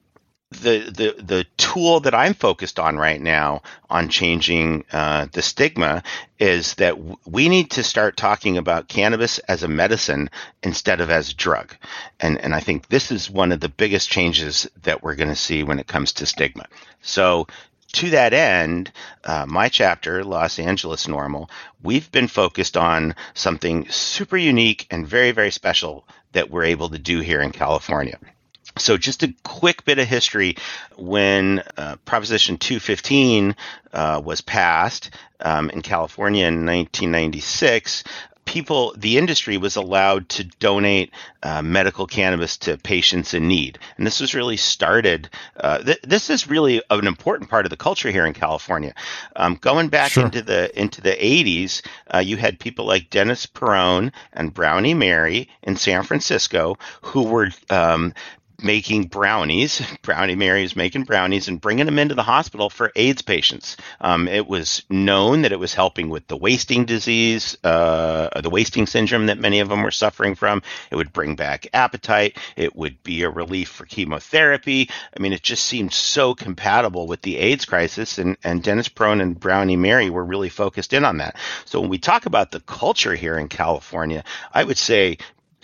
the 0.51 0.81
the 0.91 1.23
the 1.23 1.47
tool 1.57 2.01
that 2.01 2.15
I'm 2.15 2.35
focused 2.35 2.79
on 2.79 2.97
right 2.97 3.21
now 3.21 3.63
on 3.89 4.09
changing 4.09 4.85
uh, 4.93 5.27
the 5.33 5.43
stigma 5.43 6.03
is 6.39 6.75
that 6.75 6.97
w- 6.97 7.17
we 7.27 7.49
need 7.49 7.71
to 7.73 7.83
start 7.83 8.17
talking 8.17 8.59
about 8.59 8.89
cannabis 8.89 9.39
as 9.41 9.63
a 9.63 9.69
medicine 9.69 10.29
instead 10.63 11.01
of 11.01 11.11
as 11.11 11.31
a 11.31 11.35
drug, 11.35 11.75
and 12.21 12.39
and 12.39 12.55
I 12.55 12.61
think 12.61 12.89
this 12.89 13.11
is 13.11 13.31
one 13.31 13.53
of 13.53 13.61
the 13.61 13.69
biggest 13.69 14.11
changes 14.11 14.69
that 14.83 15.03
we're 15.03 15.15
going 15.17 15.31
to 15.31 15.37
see 15.37 15.63
when 15.63 15.79
it 15.79 15.87
comes 15.87 16.13
to 16.15 16.27
stigma. 16.27 16.67
So. 17.03 17.47
To 17.95 18.11
that 18.11 18.33
end, 18.33 18.91
uh, 19.23 19.45
my 19.47 19.69
chapter, 19.69 20.25
Los 20.25 20.59
Angeles 20.59 21.07
NORML, 21.07 21.51
we've 21.83 22.11
been 22.11 22.27
focused 22.27 22.77
on 22.77 23.15
something 23.35 23.89
super 23.91 24.37
unique 24.37 24.87
and 24.91 25.07
very, 25.07 25.31
very 25.33 25.51
special 25.51 26.07
that 26.33 26.51
we're 26.51 26.65
able 26.65 26.89
to 26.89 26.99
do 26.99 27.21
here 27.21 27.43
in 27.43 27.53
California. 27.53 28.19
So, 28.79 28.97
just 28.97 29.23
a 29.23 29.35
quick 29.43 29.85
bit 29.85 29.99
of 29.99 30.09
history. 30.09 30.57
When 30.97 31.63
uh, 31.77 31.97
Proposition 32.07 32.57
215 32.57 33.55
uh, 33.93 34.23
was 34.25 34.41
passed 34.41 35.11
um, 35.41 35.69
in 35.69 35.83
California 35.83 36.47
in 36.47 36.65
1996, 36.65 38.05
people, 38.45 38.95
the 38.97 39.19
industry 39.19 39.57
was 39.57 39.77
allowed 39.77 40.29
to 40.31 40.45
donate 40.45 41.13
uh, 41.43 41.63
medical 41.63 42.07
cannabis 42.07 42.57
to 42.59 42.77
patients 42.77 43.35
in 43.35 43.49
need. 43.49 43.79
And 43.97 44.07
this 44.07 44.21
was 44.21 44.35
really 44.35 44.57
started, 44.57 45.31
uh, 45.57 45.79
th- 45.79 46.01
this 46.03 46.31
is 46.31 46.49
really 46.49 46.83
an 46.91 47.07
important 47.07 47.51
part 47.51 47.67
of 47.67 47.71
the 47.71 47.77
culture 47.77 48.11
here 48.11 48.27
in 48.27 48.35
California. 48.35 48.95
Um, 49.37 49.57
going 49.57 49.89
back 49.89 50.13
sure. 50.13 50.25
into 50.25 50.43
the 50.43 50.79
into 50.79 51.01
the 51.01 51.13
80s, 51.13 51.83
uh, 52.13 52.19
you 52.19 52.37
had 52.37 52.59
people 52.59 52.85
like 52.85 53.11
Dennis 53.11 53.47
Peron 53.47 54.13
and 54.33 54.53
Brownie 54.55 54.95
Mary 54.95 55.49
in 55.63 55.77
San 55.77 56.03
Francisco 56.03 56.77
who 57.01 57.23
were 57.23 57.51
um, 57.71 58.13
making 58.63 59.05
brownies. 59.05 59.83
Brownie 60.03 60.35
Mary 60.35 60.65
is 60.65 60.77
making 60.77 61.05
brownies 61.05 61.49
and 61.49 61.61
bringing 61.61 61.87
them 61.87 61.99
into 61.99 62.15
the 62.15 62.23
hospital 62.23 62.71
for 62.71 62.93
AIDS 62.97 63.23
patients. 63.23 63.77
Um, 64.01 64.29
it 64.29 64.47
was 64.47 64.83
known 64.91 65.43
that 65.43 65.53
it 65.53 65.59
was 65.59 65.75
helping 65.75 66.09
with 66.09 66.27
the 66.29 66.37
wasting 66.37 66.85
disease, 66.85 67.57
uh, 67.65 68.41
the 68.41 68.51
wasting 68.51 68.87
syndrome 68.87 69.27
that 69.27 69.39
many 69.39 69.61
of 69.61 69.69
them 69.69 69.83
were 69.83 69.91
suffering 69.91 70.35
from. 70.35 70.63
It 70.91 70.97
would 70.97 71.13
bring 71.13 71.37
back 71.37 71.67
appetite. 71.73 72.39
It 72.57 72.75
would 72.77 73.03
be 73.03 73.23
a 73.23 73.31
relief 73.31 73.69
for 73.69 73.87
chemotherapy. 73.87 74.91
I 75.17 75.21
mean, 75.21 75.33
it 75.33 75.43
just 75.43 75.65
seemed 75.65 75.93
so 75.93 76.35
compatible 76.35 77.07
with 77.07 77.23
the 77.23 77.37
AIDS 77.39 77.65
crisis, 77.65 78.19
and, 78.19 78.37
and 78.45 78.63
Dennis 78.63 78.89
Peron 78.89 79.21
and 79.21 79.39
Brownie 79.39 79.77
Mary 79.77 80.11
were 80.11 80.25
really 80.25 80.49
focused 80.49 80.93
in 80.93 81.05
on 81.05 81.19
that. 81.19 81.37
So 81.65 81.81
when 81.81 81.91
we 81.91 81.99
talk 81.99 82.27
about 82.27 82.51
the 82.51 82.61
culture 82.61 83.15
here 83.15 83.39
in 83.39 83.49
California, 83.49 84.25
I 84.53 84.65
would 84.65 84.79
say 84.79 85.19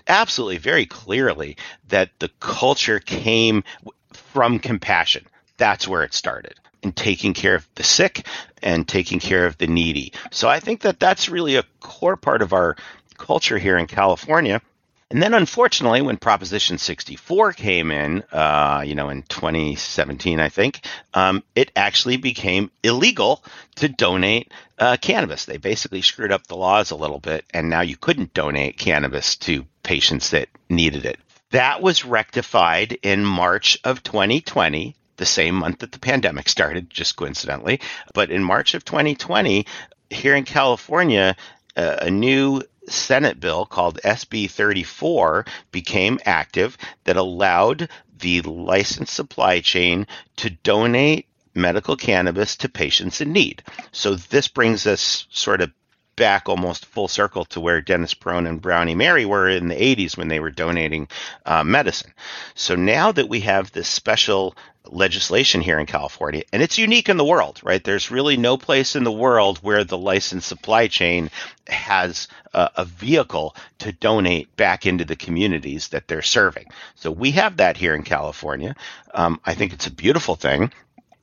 absolutely 0.09 0.59
very 0.59 0.87
clearly 0.87 1.57
that 1.89 2.11
the 2.19 2.31
culture 2.41 2.99
came 2.99 3.65
from 4.13 4.59
compassion. 4.59 5.27
That's 5.57 5.87
where 5.87 6.03
it 6.03 6.15
started 6.15 6.55
in 6.83 6.93
taking 6.93 7.35
care 7.35 7.55
of 7.55 7.69
the 7.75 7.83
sick 7.83 8.27
and 8.63 8.87
taking 8.87 9.19
care 9.19 9.47
of 9.47 9.59
the 9.59 9.67
needy. 9.67 10.13
So 10.31 10.49
I 10.49 10.61
think 10.61 10.83
that 10.83 11.01
that's 11.01 11.29
really 11.29 11.57
a 11.57 11.65
core 11.81 12.17
part 12.17 12.43
of 12.43 12.53
our 12.53 12.77
culture 13.17 13.59
here 13.59 13.77
in 13.77 13.87
California. 13.87 14.63
And 15.11 15.23
then, 15.23 15.33
unfortunately, 15.33 16.03
when 16.03 16.19
Proposition 16.19 16.77
64 16.77 17.55
came 17.55 17.91
in, 17.91 18.23
uh, 18.31 18.85
you 18.87 18.95
know, 18.95 19.09
in 19.09 19.23
2017, 19.23 20.39
I 20.39 20.51
think, 20.51 20.85
um, 21.15 21.43
it 21.55 21.73
actually 21.75 22.19
became 22.19 22.71
illegal 22.83 23.43
to 23.77 23.89
donate 23.89 24.53
uh, 24.79 24.99
cannabis. 25.01 25.47
They 25.47 25.57
basically 25.57 26.03
screwed 26.03 26.31
up 26.31 26.47
the 26.47 26.57
laws 26.57 26.91
a 26.91 26.97
little 26.97 27.21
bit, 27.21 27.47
and 27.55 27.71
now 27.71 27.81
you 27.81 27.97
couldn't 27.97 28.35
donate 28.35 28.77
cannabis 28.77 29.37
to 29.37 29.65
patients 29.83 30.31
that 30.31 30.51
needed 30.69 31.07
it. 31.07 31.19
That 31.53 31.81
was 31.81 32.05
rectified 32.05 32.99
in 33.03 33.25
March 33.25 33.79
of 33.85 34.03
2020 34.03 34.95
the 35.17 35.27
same 35.27 35.55
month 35.57 35.79
that 35.79 35.93
the 35.93 35.99
pandemic 35.99 36.49
started, 36.49 36.91
just 36.91 37.17
coincidentally. 37.17 37.81
But 38.15 38.31
in 38.31 38.45
March 38.45 38.75
of 38.75 38.85
2020, 38.85 39.67
here 40.11 40.35
in 40.35 40.45
California, 40.45 41.35
uh, 41.77 41.97
a 42.03 42.11
new 42.11 42.63
Senate 42.91 43.41
bill 43.41 43.67
called 43.67 44.01
SB 44.05 44.51
34 44.51 45.45
became 45.71 46.19
active 46.25 46.77
that 47.05 47.17
allowed 47.17 47.89
the 48.19 48.41
licensed 48.43 49.15
supply 49.15 49.61
chain 49.61 50.07
to 50.37 50.51
donate 50.51 51.27
medical 51.55 51.97
cannabis 51.97 52.57
to 52.57 52.69
patients 52.69 53.21
in 53.21 53.33
need. 53.33 53.63
So 53.93 54.15
this 54.15 54.49
brings 54.49 54.87
us 54.87 55.27
sort 55.31 55.61
of 55.61 55.73
back 56.19 56.49
almost 56.49 56.85
full 56.85 57.09
circle 57.09 57.45
to 57.47 57.61
where 57.61 57.81
Dennis 57.81 58.13
Peron 58.13 58.47
and 58.47 58.61
Brownie 58.61 58.95
Mary 58.95 59.25
were 59.25 59.49
in 59.49 59.69
the 59.69 59.75
80s 59.75 60.17
when 60.17 60.29
they 60.29 60.41
were 60.41 60.51
donating 60.51 61.09
uh, 61.47 61.65
medicine. 61.65 62.13
So 62.55 62.75
now 62.75 63.13
that 63.13 63.29
we 63.29 63.41
have 63.41 63.73
this 63.73 63.89
special 63.89 64.55
legislation 64.85 65.61
here 65.61 65.79
in 65.79 65.87
California, 65.87 66.43
and 66.53 66.63
it's 66.63 66.79
unique 66.79 67.09
in 67.09 67.17
the 67.17 67.25
world, 67.25 67.61
right? 67.63 67.83
There's 67.83 68.11
really 68.11 68.37
no 68.37 68.57
place 68.57 68.97
in 68.97 69.05
the 69.05 69.13
world 69.13 69.59
where 69.59 69.85
the 69.85 69.99
licensed 69.99 70.49
supply 70.49 70.89
chain 70.89 71.31
has 71.69 72.29
a, 72.53 72.71
a 72.77 72.85
vehicle 72.85 73.55
to 73.79 73.93
donate 73.93 74.55
back 74.57 74.87
into 74.87 75.05
the 75.05 75.17
communities 75.17 75.89
that 75.89 76.09
they're 76.09 76.23
serving. 76.23 76.67
So 76.97 77.11
we 77.11 77.31
have 77.33 77.59
that 77.59 77.77
here 77.77 77.95
in 77.95 78.03
California. 78.03 78.75
Um, 79.15 79.41
I 79.45 79.55
think 79.55 79.73
it's 79.73 79.87
a 79.87 79.93
beautiful 79.93 80.35
thing. 80.35 80.73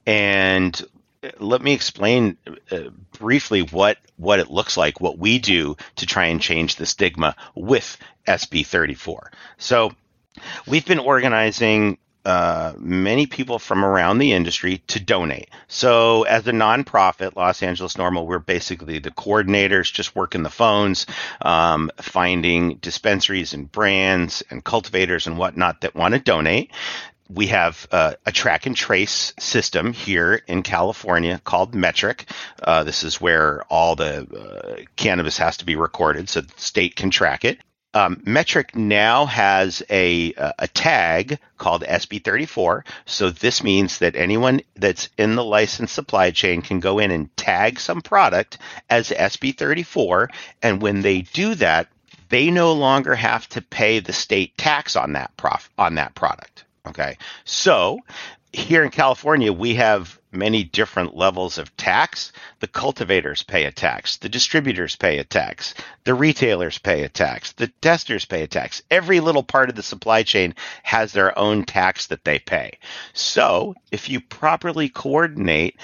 And 0.06 0.80
let 1.40 1.62
me 1.62 1.74
explain 1.74 2.38
uh, 2.72 2.90
briefly 3.18 3.62
what 3.62 3.98
what 4.18 4.40
it 4.40 4.50
looks 4.50 4.78
like, 4.78 5.02
what 5.02 5.18
we 5.18 5.40
do 5.40 5.76
to 5.98 6.06
try 6.06 6.26
and 6.26 6.42
change 6.42 6.76
the 6.76 6.86
stigma 6.86 7.36
with 7.54 7.98
SB 8.28 8.66
34. 8.66 9.32
So, 9.58 9.92
we've 10.66 10.86
been 10.86 11.00
organizing 11.00 11.98
uh, 12.26 12.74
many 12.78 13.28
people 13.28 13.60
from 13.60 13.86
around 13.86 14.18
the 14.18 14.34
industry 14.34 14.80
to 14.88 15.00
donate. 15.00 15.50
So, 15.68 16.24
as 16.24 16.48
a 16.48 16.52
nonprofit, 16.52 17.36
Los 17.36 17.62
Angeles 17.62 17.96
NORML, 17.96 18.26
we're 18.26 18.40
basically 18.40 18.98
the 18.98 19.12
coordinators, 19.12 19.94
just 19.94 20.16
working 20.16 20.42
the 20.42 20.50
phones, 20.50 21.06
um, 21.42 21.92
finding 21.98 22.78
dispensaries 22.78 23.54
and 23.54 23.72
brands 23.72 24.42
and 24.50 24.64
cultivators 24.64 25.28
and 25.28 25.38
whatnot 25.38 25.82
that 25.82 25.94
want 25.94 26.16
to 26.16 26.20
donate 26.20 26.72
we 27.30 27.48
have 27.48 27.88
uh, 27.92 28.14
a 28.26 28.32
track 28.32 28.66
and 28.66 28.76
trace 28.76 29.34
system 29.40 29.94
here 29.94 30.42
in 30.48 30.62
California 30.62 31.42
called 31.44 31.74
Metrc. 31.74 32.22
Uh, 32.62 32.84
this 32.84 33.04
is 33.04 33.20
where 33.20 33.64
all 33.70 33.96
the 33.96 34.22
uh, 34.24 34.84
cannabis 34.96 35.38
has 35.38 35.58
to 35.58 35.66
be 35.66 35.76
recorded 35.76 36.30
so 36.30 36.42
the 36.42 36.54
state 36.58 36.96
can 36.96 37.10
track 37.10 37.46
it. 37.46 37.60
Um, 37.96 38.18
Metrc 38.26 38.76
now 38.76 39.26
has 39.26 39.82
a 39.90 40.34
a 40.60 40.68
tag 40.68 41.40
called 41.58 41.84
SB34. 41.84 42.86
So 43.06 43.30
this 43.30 43.64
means 43.64 44.00
that 44.00 44.18
anyone 44.18 44.60
that's 44.76 45.08
in 45.18 45.36
the 45.36 45.46
licensed 45.46 45.96
supply 45.96 46.32
chain 46.32 46.62
can 46.62 46.82
go 46.82 47.00
in 47.00 47.10
and 47.10 47.36
tag 47.38 47.80
some 47.80 48.02
product 48.02 48.58
as 48.90 49.12
SB34, 49.12 50.28
and 50.62 50.82
when 50.82 51.04
they 51.04 51.22
do 51.22 51.56
that, 51.56 51.88
they 52.28 52.52
no 52.52 52.74
longer 52.74 53.16
have 53.16 53.48
to 53.50 53.62
pay 53.62 54.00
the 54.00 54.12
state 54.12 54.58
tax 54.58 54.98
on 54.98 55.14
that 55.14 55.36
prof 55.38 55.70
on 55.78 55.96
that 55.96 56.16
product. 56.16 56.65
Okay. 56.88 57.18
So 57.44 58.00
here 58.56 58.84
in 58.84 58.90
California, 58.90 59.52
we 59.52 59.76
have 59.76 60.20
many 60.32 60.64
different 60.64 61.16
levels 61.16 61.58
of 61.58 61.76
tax. 61.78 62.32
The 62.60 62.68
cultivators 62.68 63.44
pay 63.44 63.66
a 63.66 63.72
tax, 63.72 64.18
the 64.18 64.30
distributors 64.30 64.96
pay 64.96 65.18
a 65.18 65.24
tax, 65.24 65.74
the 66.04 66.14
retailers 66.14 66.78
pay 66.78 67.04
a 67.04 67.10
tax, 67.10 67.54
the 67.54 67.68
testers 67.82 68.26
pay 68.26 68.44
a 68.44 68.48
tax. 68.48 68.82
Every 68.92 69.20
little 69.20 69.44
part 69.44 69.70
of 69.70 69.76
the 69.76 69.84
supply 69.84 70.24
chain 70.24 70.56
has 70.84 71.12
their 71.12 71.38
own 71.38 71.64
tax 71.64 72.08
that 72.08 72.24
they 72.24 72.40
pay. 72.40 72.78
So 73.14 73.76
if 73.92 74.10
you 74.10 74.22
properly 74.22 74.90
coordinate, 74.90 75.78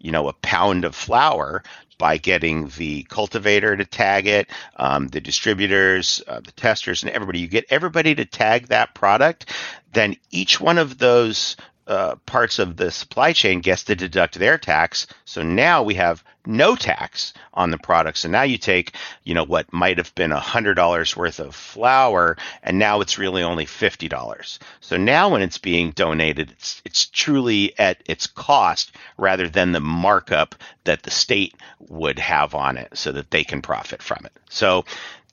you 0.00 0.12
know, 0.12 0.28
a 0.28 0.34
pound 0.34 0.84
of 0.84 0.94
flour 0.94 1.62
by 1.98 2.16
getting 2.16 2.68
the 2.76 3.02
cultivator 3.04 3.76
to 3.76 3.84
tag 3.84 4.26
it, 4.26 4.48
um, 4.76 5.08
the 5.08 5.20
distributors, 5.20 6.22
uh, 6.28 6.40
the 6.40 6.52
testers, 6.52 7.02
and 7.02 7.12
everybody. 7.12 7.40
You 7.40 7.48
get 7.48 7.66
everybody 7.70 8.14
to 8.14 8.24
tag 8.24 8.68
that 8.68 8.94
product, 8.94 9.52
then 9.92 10.16
each 10.30 10.60
one 10.60 10.78
of 10.78 10.98
those 10.98 11.56
uh, 11.88 12.16
parts 12.26 12.58
of 12.58 12.76
the 12.76 12.90
supply 12.90 13.32
chain 13.32 13.60
gets 13.60 13.84
to 13.84 13.96
deduct 13.96 14.38
their 14.38 14.58
tax. 14.58 15.06
So 15.24 15.42
now 15.42 15.82
we 15.82 15.94
have 15.94 16.22
no 16.44 16.76
tax 16.76 17.32
on 17.54 17.70
the 17.70 17.78
product. 17.78 18.18
So 18.18 18.28
now 18.28 18.42
you 18.42 18.58
take, 18.58 18.92
you 19.24 19.34
know, 19.34 19.44
what 19.44 19.72
might 19.72 19.98
have 19.98 20.14
been 20.14 20.30
a 20.30 20.38
hundred 20.38 20.74
dollars 20.74 21.16
worth 21.16 21.40
of 21.40 21.54
flour, 21.54 22.36
and 22.62 22.78
now 22.78 23.00
it's 23.00 23.18
really 23.18 23.42
only 23.42 23.64
fifty 23.64 24.06
dollars. 24.06 24.58
So 24.80 24.98
now 24.98 25.30
when 25.30 25.42
it's 25.42 25.58
being 25.58 25.90
donated, 25.92 26.50
it's 26.50 26.82
it's 26.84 27.06
truly 27.06 27.78
at 27.78 28.02
its 28.06 28.26
cost 28.26 28.92
rather 29.16 29.48
than 29.48 29.72
the 29.72 29.80
markup 29.80 30.54
that 30.84 31.02
the 31.02 31.10
state 31.10 31.54
would 31.88 32.18
have 32.18 32.54
on 32.54 32.76
it, 32.76 32.96
so 32.96 33.12
that 33.12 33.30
they 33.30 33.44
can 33.44 33.62
profit 33.62 34.02
from 34.02 34.26
it. 34.26 34.32
So 34.50 34.84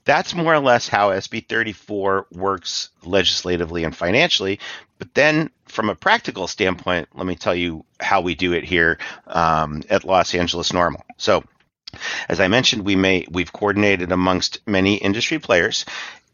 that's 0.06 0.36
more 0.36 0.54
or 0.54 0.60
less 0.60 0.88
how 0.88 1.10
SB 1.10 1.48
34 1.50 2.28
works 2.32 2.90
legislatively 3.04 3.84
and 3.84 3.96
financially. 3.96 4.60
But 5.00 5.14
then, 5.16 5.50
from 5.68 5.90
a 5.90 5.96
practical 5.96 6.48
standpoint, 6.48 7.10
let 7.16 7.26
me 7.26 7.36
tell 7.36 7.56
you 7.56 7.86
how 8.00 8.22
we 8.22 8.36
do 8.36 8.54
it 8.54 8.64
here 8.64 8.98
um, 9.28 9.84
at 9.90 10.04
Los 10.04 10.34
Angeles 10.36 10.72
NORML. 10.72 11.02
So, 11.18 11.44
as 12.30 12.40
I 12.40 12.48
mentioned, 12.48 12.86
we 12.86 12.96
may 12.96 13.26
we've 13.30 13.54
coordinated 13.54 14.12
amongst 14.12 14.60
many 14.68 14.96
industry 14.96 15.40
players. 15.40 15.86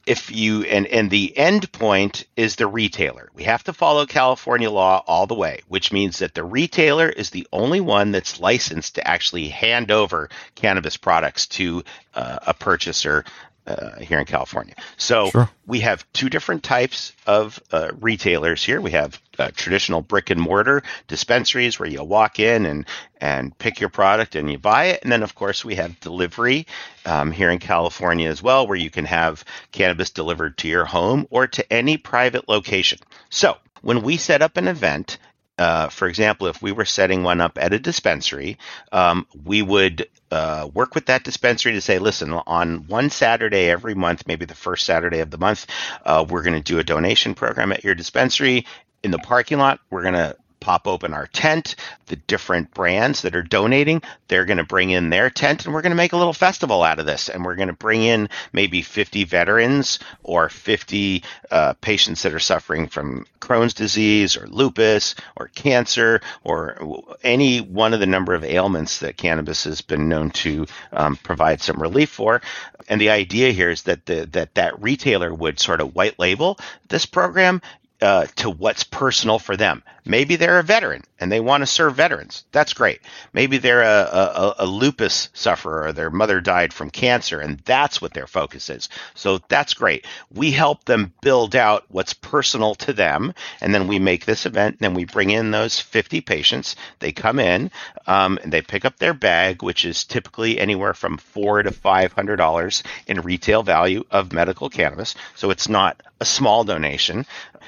If 0.07 0.31
you 0.31 0.63
and 0.63 0.87
and 0.87 1.11
the 1.11 1.37
end 1.37 1.71
point 1.71 2.25
is 2.35 2.55
the 2.55 2.65
retailer. 2.65 3.29
We 3.35 3.43
have 3.43 3.63
to 3.65 3.73
follow 3.73 4.07
California 4.07 4.71
law 4.71 5.03
all 5.05 5.27
the 5.27 5.35
way, 5.35 5.61
which 5.67 5.91
means 5.91 6.17
that 6.19 6.33
the 6.33 6.43
retailer 6.43 7.07
is 7.07 7.29
the 7.29 7.47
only 7.53 7.81
one 7.81 8.11
that's 8.11 8.39
licensed 8.39 8.95
to 8.95 9.07
actually 9.07 9.49
hand 9.49 9.91
over 9.91 10.29
cannabis 10.55 10.97
products 10.97 11.45
to 11.47 11.83
uh, 12.15 12.39
a 12.47 12.53
purchaser 12.55 13.25
uh, 13.67 13.99
here 13.99 14.19
in 14.19 14.25
California. 14.25 14.75
So 14.97 15.29
Sure. 15.29 15.49
we 15.65 15.81
have 15.81 16.05
two 16.13 16.29
different 16.29 16.63
types 16.63 17.13
of 17.27 17.61
uh, 17.71 17.91
retailers 17.99 18.63
here. 18.63 18.81
We 18.81 18.91
have 18.91 19.19
uh, 19.37 19.51
traditional 19.55 20.01
brick 20.01 20.29
and 20.29 20.41
mortar 20.41 20.83
dispensaries 21.07 21.79
where 21.79 21.89
you 21.89 22.03
walk 22.03 22.39
in 22.39 22.65
and 22.65 22.85
and 23.19 23.55
pick 23.57 23.79
your 23.79 23.89
product 23.89 24.35
and 24.35 24.51
you 24.51 24.57
buy 24.57 24.85
it, 24.85 25.03
and 25.03 25.11
then 25.11 25.21
of 25.23 25.35
course 25.35 25.63
we 25.63 25.75
have 25.75 25.99
delivery 25.99 26.65
um, 27.05 27.31
here 27.31 27.51
in 27.51 27.59
California 27.59 28.27
as 28.29 28.41
well, 28.41 28.65
where 28.67 28.77
you 28.77 28.89
can 28.89 29.05
have 29.05 29.45
cannabis 29.71 30.09
delivered 30.09 30.57
to 30.57 30.67
your 30.67 30.85
home 30.85 31.27
or 31.29 31.47
to 31.47 31.73
any 31.73 31.97
private 31.97 32.49
location. 32.49 32.97
So 33.29 33.57
when 33.81 34.01
we 34.01 34.17
set 34.17 34.41
up 34.41 34.57
an 34.57 34.67
event. 34.67 35.17
Uh, 35.61 35.89
for 35.89 36.07
example, 36.07 36.47
if 36.47 36.59
we 36.59 36.71
were 36.71 36.85
setting 36.85 37.21
one 37.21 37.39
up 37.39 37.55
at 37.61 37.71
a 37.71 37.77
dispensary, 37.77 38.57
um, 38.91 39.27
we 39.45 39.61
would 39.61 40.07
uh, 40.31 40.67
work 40.73 40.95
with 40.95 41.05
that 41.05 41.23
dispensary 41.23 41.73
to 41.73 41.81
say, 41.81 41.99
listen, 41.99 42.33
on 42.33 42.87
one 42.87 43.11
Saturday 43.11 43.69
every 43.69 43.93
month, 43.93 44.25
maybe 44.25 44.43
the 44.43 44.55
first 44.55 44.87
Saturday 44.87 45.19
of 45.19 45.29
the 45.29 45.37
month, 45.37 45.67
uh, 46.03 46.25
we're 46.27 46.41
going 46.41 46.55
to 46.55 46.73
do 46.73 46.79
a 46.79 46.83
donation 46.83 47.35
program 47.35 47.71
at 47.71 47.83
your 47.83 47.93
dispensary. 47.93 48.65
In 49.03 49.11
the 49.11 49.19
parking 49.19 49.59
lot, 49.59 49.79
we're 49.91 50.01
going 50.01 50.15
to 50.15 50.35
pop 50.61 50.87
open 50.87 51.13
our 51.13 51.27
tent. 51.27 51.75
The 52.05 52.15
different 52.15 52.73
brands 52.73 53.23
that 53.23 53.35
are 53.35 53.41
donating, 53.41 54.01
they're 54.27 54.45
going 54.45 54.57
to 54.57 54.63
bring 54.63 54.91
in 54.91 55.09
their 55.09 55.29
tent, 55.29 55.65
and 55.65 55.73
we're 55.73 55.81
going 55.81 55.91
to 55.91 55.97
make 55.97 56.13
a 56.13 56.17
little 56.17 56.33
festival 56.33 56.83
out 56.83 56.99
of 56.99 57.05
this. 57.05 57.27
And 57.27 57.43
we're 57.43 57.55
going 57.55 57.67
to 57.67 57.73
bring 57.73 58.03
in 58.03 58.29
maybe 58.53 58.81
50 58.81 59.25
veterans 59.25 59.99
or 60.23 60.47
50 60.47 61.23
uh, 61.49 61.73
patients 61.81 62.21
that 62.23 62.33
are 62.33 62.39
suffering 62.39 62.87
from 62.87 63.25
Crohn's 63.41 63.73
disease 63.73 64.37
or 64.37 64.47
lupus 64.47 65.15
or 65.35 65.47
cancer 65.49 66.21
or 66.43 66.77
any 67.23 67.59
one 67.59 67.93
of 67.93 67.99
the 67.99 68.05
number 68.05 68.33
of 68.33 68.43
ailments 68.43 68.99
that 68.99 69.17
cannabis 69.17 69.63
has 69.65 69.81
been 69.81 70.07
known 70.07 70.29
to 70.31 70.65
um, 70.93 71.17
provide 71.17 71.61
some 71.61 71.81
relief 71.81 72.09
for. 72.09 72.41
And 72.87 73.01
the 73.01 73.09
idea 73.09 73.51
here 73.51 73.69
is 73.69 73.83
that 73.83 74.05
the, 74.05 74.27
that 74.31 74.55
that 74.55 74.81
retailer 74.81 75.33
would 75.33 75.59
sort 75.59 75.81
of 75.81 75.95
white 75.95 76.19
label 76.19 76.57
this 76.89 77.05
program 77.05 77.61
uh, 78.01 78.25
to 78.37 78.49
what's 78.49 78.83
personal 78.83 79.39
for 79.39 79.55
them. 79.55 79.83
Maybe 80.05 80.35
they're 80.35 80.59
a 80.59 80.63
veteran 80.63 81.03
and 81.21 81.31
they 81.31 81.39
want 81.39 81.61
to 81.61 81.67
serve 81.67 81.95
veterans. 81.95 82.43
That's 82.51 82.73
great. 82.73 83.01
Maybe 83.31 83.57
they're 83.57 83.83
a, 83.83 83.85
a, 84.11 84.55
a 84.59 84.65
lupus 84.65 85.29
sufferer 85.33 85.83
or 85.83 85.91
their 85.93 86.09
mother 86.09 86.41
died 86.41 86.73
from 86.73 86.89
cancer 86.89 87.39
and 87.39 87.59
that's 87.59 88.01
what 88.01 88.13
their 88.13 88.27
focus 88.27 88.69
is. 88.69 88.89
So 89.13 89.39
that's 89.47 89.73
great. 89.75 90.05
We 90.33 90.51
help 90.51 90.85
them 90.85 91.13
build 91.21 91.55
out 91.55 91.85
what's 91.89 92.13
personal 92.13 92.75
to 92.75 92.93
them 92.93 93.33
and 93.61 93.73
then 93.73 93.87
we 93.87 93.99
make 93.99 94.25
this 94.25 94.45
event 94.45 94.75
and 94.75 94.79
then 94.81 94.93
we 94.95 95.05
bring 95.05 95.29
in 95.29 95.51
those 95.51 95.79
50 95.79 96.21
patients. 96.21 96.75
They 96.99 97.11
come 97.11 97.39
in 97.39 97.71
um, 98.07 98.39
and 98.43 98.51
they 98.51 98.61
pick 98.61 98.83
up 98.83 98.97
their 98.97 99.13
bag, 99.13 99.63
which 99.63 99.85
is 99.85 100.03
typically 100.03 100.59
anywhere 100.59 100.93
from 100.93 101.17
four 101.17 101.63
to 101.63 101.71
five 101.71 102.13
hundred 102.13 102.37
dollars 102.37 102.83
in 103.07 103.21
retail 103.21 103.63
value 103.63 104.03
of 104.11 104.33
medical 104.33 104.69
cannabis. 104.69 105.15
So 105.35 105.51
it's 105.51 105.69
not 105.69 106.01
a 106.19 106.25
small 106.25 106.63
donation. 106.63 107.25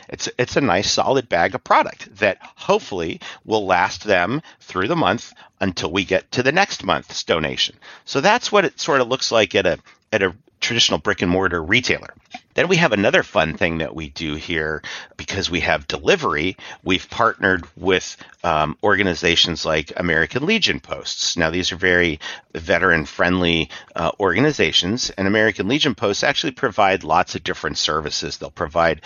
It's 0.10 0.30
it's 0.38 0.58
a 0.58 0.62
nice 0.62 0.92
solid 0.92 1.30
bag 1.30 1.56
of 1.56 1.64
product 1.64 2.16
that 2.18 2.38
hopefully 2.42 3.20
will 3.46 3.66
last 3.66 4.04
them 4.04 4.42
through 4.60 4.88
the 4.88 4.96
month 4.96 5.34
until 5.60 5.92
we 5.92 6.06
get 6.06 6.32
to 6.32 6.44
the 6.44 6.52
next 6.52 6.84
month's 6.84 7.24
donation. 7.24 7.76
So 8.06 8.22
that's 8.22 8.52
what 8.52 8.66
it 8.66 8.80
sort 8.80 9.02
of 9.02 9.08
looks 9.08 9.32
like 9.32 9.56
at 9.56 9.66
a 9.66 9.80
at 10.12 10.22
a 10.22 10.36
traditional 10.64 10.98
brick 10.98 11.22
and 11.22 11.30
mortar 11.30 11.62
retailer. 11.62 12.14
Then 12.56 12.68
we 12.68 12.78
have 12.78 12.94
another 12.94 13.24
fun 13.24 13.58
thing 13.58 13.80
that 13.80 13.96
we 13.96 14.10
do 14.10 14.36
here 14.36 14.82
because 15.18 15.50
we 15.50 15.60
have 15.62 15.88
delivery. 15.88 16.56
We've 16.84 17.10
partnered 17.10 17.66
with 17.76 18.16
um, 18.44 18.78
organizations 18.84 19.66
like 19.66 19.92
American 19.98 20.46
Legion 20.46 20.80
Posts. 20.80 21.36
Now, 21.36 21.50
these 21.50 21.72
are 21.72 21.78
very 21.78 22.20
veteran 22.54 23.06
friendly 23.06 23.70
uh, 23.96 24.12
organizations, 24.20 25.10
and 25.12 25.28
American 25.28 25.68
Legion 25.68 25.96
Posts 25.96 26.24
actually 26.24 26.52
provide 26.52 27.04
lots 27.04 27.36
of 27.36 27.44
different 27.44 27.78
services. 27.78 28.38
They'll 28.38 28.52
provide 28.52 29.02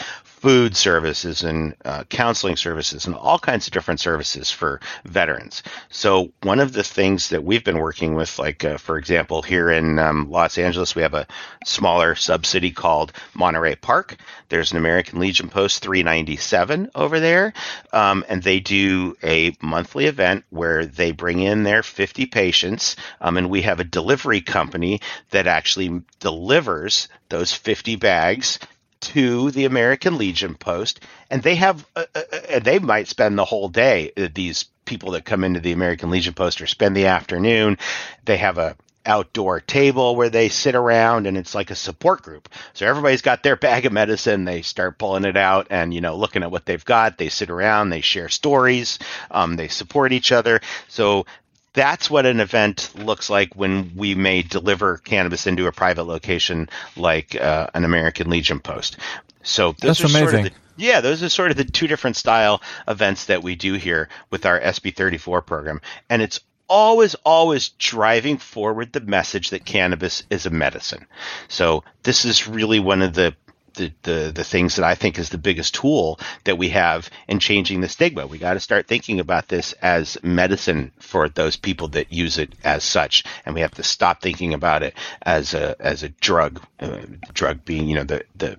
food 0.48 0.78
services 0.78 1.44
and 1.44 1.76
uh, 1.84 2.06
counseling 2.06 2.56
services 2.56 3.06
and 3.06 3.14
all 3.14 3.38
kinds 3.38 3.68
of 3.68 3.74
different 3.74 4.00
services 4.00 4.50
for 4.50 4.80
veterans. 5.04 5.62
So, 5.90 6.32
one 6.42 6.62
of 6.62 6.72
the 6.72 6.86
things 6.86 7.28
that 7.32 7.44
we've 7.44 7.66
been 7.66 7.80
working 7.80 8.16
with, 8.16 8.40
like 8.40 8.64
uh, 8.64 8.78
for 8.78 8.98
example, 8.98 9.42
here 9.42 9.70
in 9.70 10.00
um, 10.00 10.32
Los 10.32 10.58
Angeles, 10.58 10.96
we 10.96 11.02
have 11.02 11.14
a 11.14 11.28
smaller 11.66 12.16
subsidy 12.16 12.72
called 12.72 13.12
Monterey 13.34 13.76
Park. 13.76 14.16
There's 14.48 14.72
an 14.72 14.78
American 14.78 15.20
Legion 15.20 15.50
Post 15.50 15.84
397 15.84 16.92
over 16.96 17.20
there, 17.20 17.52
um, 17.92 18.24
and 18.30 18.42
they 18.42 18.62
do 18.62 19.18
a 19.22 19.54
monthly 19.62 20.06
event 20.06 20.46
where 20.50 20.86
they 20.86 21.12
bring 21.12 21.42
in 21.42 21.64
their 21.64 21.84
50 21.84 22.26
patients, 22.28 22.96
um, 23.20 23.36
and 23.36 23.50
we 23.50 23.64
have 23.64 23.82
a 23.82 23.84
delivery 23.84 24.40
company 24.40 25.02
that 25.32 25.46
actually 25.46 26.04
delivers 26.22 27.10
those 27.28 27.52
50 27.52 27.98
bags 27.98 28.60
to 29.02 29.52
the 29.52 29.66
American 29.66 30.18
Legion 30.18 30.56
Post, 30.56 31.02
and 31.30 31.42
they 31.44 31.56
have, 31.56 31.86
uh, 31.96 32.06
uh, 32.16 32.22
uh, 32.54 32.60
they 32.60 32.80
might 32.80 33.08
spend 33.08 33.38
the 33.38 33.46
whole 33.46 33.70
day. 33.70 34.12
uh, 34.18 34.28
These 34.34 34.66
people 34.86 35.12
that 35.12 35.26
come 35.26 35.44
into 35.44 35.60
the 35.60 35.74
American 35.74 36.10
Legion 36.10 36.34
Post 36.34 36.62
or 36.62 36.68
spend 36.68 36.96
the 36.96 37.08
afternoon. 37.08 37.78
They 38.26 38.38
have 38.38 38.58
a 38.58 38.76
outdoor 39.06 39.62
table 39.62 40.16
where 40.16 40.30
they 40.30 40.50
sit 40.50 40.76
around 40.76 41.28
and 41.28 41.38
it's 41.38 41.56
like 41.56 41.72
a 41.72 41.76
support 41.76 42.22
group. 42.22 42.50
So 42.74 42.86
everybody's 42.86 43.22
got 43.22 43.42
their 43.42 43.56
bag 43.56 43.86
of 43.86 43.94
medicine. 43.94 44.44
They 44.44 44.62
start 44.62 44.98
pulling 44.98 45.24
it 45.24 45.38
out 45.38 45.68
and, 45.70 45.94
you 45.94 46.02
know, 46.02 46.18
looking 46.18 46.44
at 46.44 46.52
what 46.52 46.66
they've 46.66 46.84
got. 46.84 47.18
They 47.18 47.30
sit 47.30 47.50
around, 47.50 47.90
they 47.90 48.02
share 48.02 48.28
stories, 48.28 49.00
um, 49.32 49.56
they 49.56 49.70
support 49.70 50.12
each 50.12 50.32
other. 50.34 50.60
So 50.90 51.26
that's 51.74 52.10
what 52.10 52.26
an 52.26 52.40
event 52.40 52.92
looks 52.96 53.30
like 53.30 53.56
when 53.56 53.92
we 53.96 54.16
may 54.16 54.42
deliver 54.42 54.98
cannabis 54.98 55.48
into 55.48 55.68
a 55.68 55.72
private 55.72 56.04
location 56.04 56.70
like 56.96 57.36
uh, 57.36 57.68
an 57.74 57.86
American 57.86 58.30
Legion 58.30 58.60
post. 58.60 58.98
So 59.44 59.74
those 59.74 60.00
That's 60.00 60.04
are 60.06 60.08
sort 60.10 60.24
of 60.24 60.34
amazing. 60.34 60.44
the- 60.46 60.84
yeah, 60.84 61.02
those 61.02 61.24
are 61.24 61.30
sort 61.30 61.52
of 61.52 61.58
the 61.58 61.64
two 61.66 61.88
different 61.88 62.16
style 62.18 62.62
events 62.88 63.26
that 63.26 63.42
we 63.42 63.56
do 63.56 63.74
here 63.74 64.10
with 64.30 64.46
our 64.46 64.60
SB34 64.60 65.44
program. 65.46 65.82
And 66.10 66.22
it's 66.22 66.40
always, 66.70 67.16
always 67.16 67.70
driving 67.70 68.38
forward 68.38 68.94
the 68.94 69.00
message 69.02 69.50
that 69.50 69.66
cannabis 69.66 70.24
is 70.30 70.46
a 70.46 70.50
medicine. 70.52 71.08
So 71.48 71.84
this 72.04 72.26
is 72.26 72.48
really 72.48 72.80
one 72.80 73.02
of 73.02 73.14
the 73.14 73.36
the, 73.78 73.94
the, 74.04 74.32
the 74.34 74.44
things 74.44 74.76
that 74.76 74.86
I 74.86 74.96
think 74.96 75.18
is 75.18 75.30
the 75.30 75.38
biggest 75.38 75.76
tool 75.76 76.20
that 76.44 76.58
we 76.58 76.70
have 76.70 77.10
in 77.28 77.40
changing 77.40 77.82
the 77.82 77.90
stigma. 77.90 78.28
We 78.28 78.38
got 78.38 78.56
to 78.56 78.60
start 78.60 78.88
thinking 78.88 79.20
about 79.20 79.48
this 79.48 79.74
as 79.74 80.18
medicine 80.22 80.92
for 81.00 81.30
those 81.30 81.56
people 81.56 81.88
that 81.90 82.12
use 82.12 82.38
it 82.38 82.54
as 82.64 82.84
such, 82.84 83.24
and 83.46 83.56
we 83.56 83.62
have 83.62 83.76
to 83.76 83.84
stop 83.84 84.22
thinking 84.22 84.54
about 84.54 84.84
it 84.84 84.94
as 85.22 85.54
a 85.54 85.76
as 85.80 86.04
a 86.04 86.10
drug. 86.10 86.62
Uh, 86.80 87.00
drug 87.34 87.64
being, 87.64 87.88
you 87.88 87.96
know, 87.96 88.04
the 88.04 88.24
the 88.36 88.58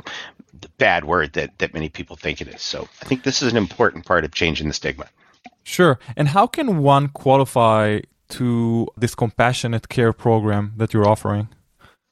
the 0.60 0.68
bad 0.78 1.04
word 1.04 1.34
that 1.34 1.58
that 1.58 1.74
many 1.74 1.88
people 1.88 2.16
think 2.16 2.40
it 2.40 2.48
is. 2.48 2.62
So 2.62 2.88
I 3.02 3.04
think 3.04 3.22
this 3.22 3.42
is 3.42 3.52
an 3.52 3.58
important 3.58 4.06
part 4.06 4.24
of 4.24 4.32
changing 4.32 4.68
the 4.68 4.74
stigma. 4.74 5.06
Sure. 5.64 5.98
And 6.16 6.28
how 6.28 6.46
can 6.46 6.78
one 6.78 7.08
qualify 7.08 8.00
to 8.30 8.88
this 8.96 9.14
compassionate 9.14 9.88
care 9.88 10.12
program 10.12 10.72
that 10.76 10.94
you're 10.94 11.06
offering? 11.06 11.48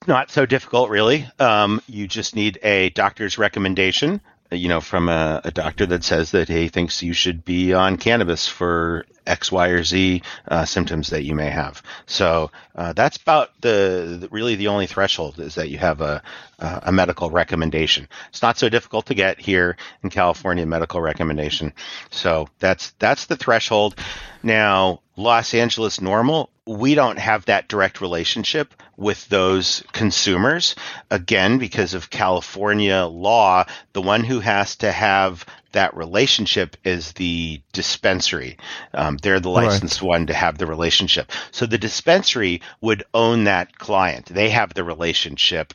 Not 0.07 0.31
so 0.31 0.47
difficult, 0.47 0.91
really. 0.91 1.27
Um, 1.39 1.83
you 1.89 2.07
just 2.07 2.37
need 2.37 2.59
a 2.63 2.91
doctor's 2.91 3.39
recommendation, 3.39 4.21
you 4.51 4.69
know, 4.69 4.81
from 4.81 5.09
a, 5.09 5.41
a 5.45 5.51
doctor 5.51 5.87
that 5.87 6.05
says 6.05 6.33
that 6.33 6.49
he 6.49 6.69
thinks 6.69 7.03
you 7.03 7.13
should 7.13 7.45
be 7.45 7.73
on 7.75 7.97
cannabis 7.97 8.47
for 8.47 9.05
X, 9.27 9.51
Y, 9.53 9.69
or 9.69 9.83
Z 9.83 10.23
uh, 10.49 10.65
symptoms 10.65 11.11
that 11.11 11.25
you 11.25 11.35
may 11.35 11.51
have. 11.51 11.83
So 12.07 12.51
uh, 12.75 12.93
that's 12.93 13.17
about 13.17 13.51
the, 13.61 14.19
the 14.21 14.29
really 14.31 14.55
the 14.55 14.69
only 14.69 14.87
threshold 14.87 15.39
is 15.39 15.55
that 15.57 15.71
you 15.71 15.79
have 15.79 16.01
a 16.01 16.23
a 16.59 16.91
medical 16.91 17.31
recommendation. 17.31 18.09
It's 18.31 18.41
not 18.41 18.57
so 18.57 18.69
difficult 18.69 19.07
to 19.07 19.15
get 19.15 19.39
here 19.39 19.77
in 20.03 20.09
California, 20.09 20.65
medical 20.65 21.01
recommendation. 21.01 21.73
So 22.11 22.49
that's 22.61 22.93
that's 22.99 23.27
the 23.27 23.37
threshold. 23.37 23.97
Now, 24.43 25.01
Los 25.17 25.55
Angeles 25.55 25.99
NORML, 25.99 26.49
we 26.67 26.95
don't 26.95 27.19
have 27.19 27.45
that 27.47 27.69
direct 27.69 28.01
relationship 28.01 28.75
with 28.97 29.29
those 29.29 29.83
consumers. 29.93 30.77
Again, 31.11 31.59
because 31.59 31.95
of 31.95 32.11
California 32.11 33.05
law, 33.05 33.65
the 33.93 34.03
one 34.03 34.25
who 34.25 34.41
has 34.41 34.77
to 34.77 34.91
have 34.91 35.45
that 35.77 35.97
relationship 35.97 36.77
is 36.85 37.13
the 37.13 37.63
dispensary. 37.73 38.57
Um, 38.93 39.19
they're 39.19 39.41
the 39.41 39.51
Right. 39.51 39.67
licensed 39.69 40.03
one 40.03 40.27
to 40.27 40.35
have 40.35 40.59
the 40.59 40.67
relationship. 40.67 41.31
So 41.53 41.67
the 41.67 41.79
dispensary 41.79 42.63
would 42.81 43.05
own 43.15 43.45
that 43.45 43.79
client. 43.79 44.27
They 44.27 44.51
have 44.51 44.75
the 44.75 44.85
relationship. 44.85 45.75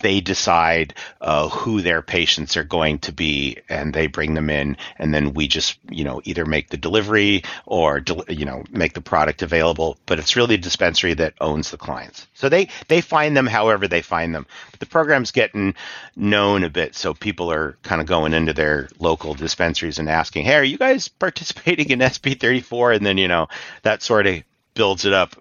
They 0.00 0.20
decide 0.20 0.94
uh, 1.20 1.48
who 1.48 1.82
their 1.82 2.02
patients 2.02 2.56
are 2.56 2.64
going 2.64 2.98
to 3.00 3.12
be, 3.12 3.58
and 3.68 3.92
they 3.92 4.06
bring 4.06 4.34
them 4.34 4.50
in, 4.50 4.76
and 4.98 5.12
then 5.12 5.34
we 5.34 5.48
just, 5.48 5.78
you 5.90 6.04
know, 6.04 6.20
either 6.24 6.44
make 6.44 6.68
the 6.68 6.76
delivery 6.76 7.42
or, 7.66 8.02
you 8.28 8.44
know, 8.44 8.64
make 8.70 8.94
the 8.94 9.00
product 9.00 9.42
available. 9.42 9.98
But 10.06 10.18
it's 10.18 10.36
really 10.36 10.54
a 10.54 10.58
dispensary 10.58 11.14
that 11.14 11.34
owns 11.40 11.70
the 11.70 11.76
clients. 11.76 12.26
So 12.34 12.48
they 12.48 12.68
they 12.88 13.00
find 13.00 13.36
them 13.36 13.46
however 13.46 13.88
they 13.88 14.02
find 14.02 14.34
them. 14.34 14.46
But 14.70 14.80
the 14.80 14.86
program's 14.86 15.30
getting 15.30 15.74
known 16.16 16.64
a 16.64 16.70
bit, 16.70 16.94
so 16.94 17.14
people 17.14 17.50
are 17.50 17.76
kind 17.82 18.00
of 18.00 18.06
going 18.06 18.34
into 18.34 18.52
their 18.52 18.88
local 18.98 19.34
dispensaries 19.34 19.98
and 19.98 20.08
asking, 20.08 20.44
"Hey, 20.44 20.54
are 20.54 20.64
you 20.64 20.78
guys 20.78 21.08
participating 21.08 21.90
in 21.90 22.00
SB34?" 22.00 22.96
And 22.96 23.06
then 23.06 23.18
you 23.18 23.28
know 23.28 23.48
that 23.82 24.02
sort 24.02 24.26
of 24.26 24.42
builds 24.78 25.04
it 25.04 25.12
up. 25.12 25.34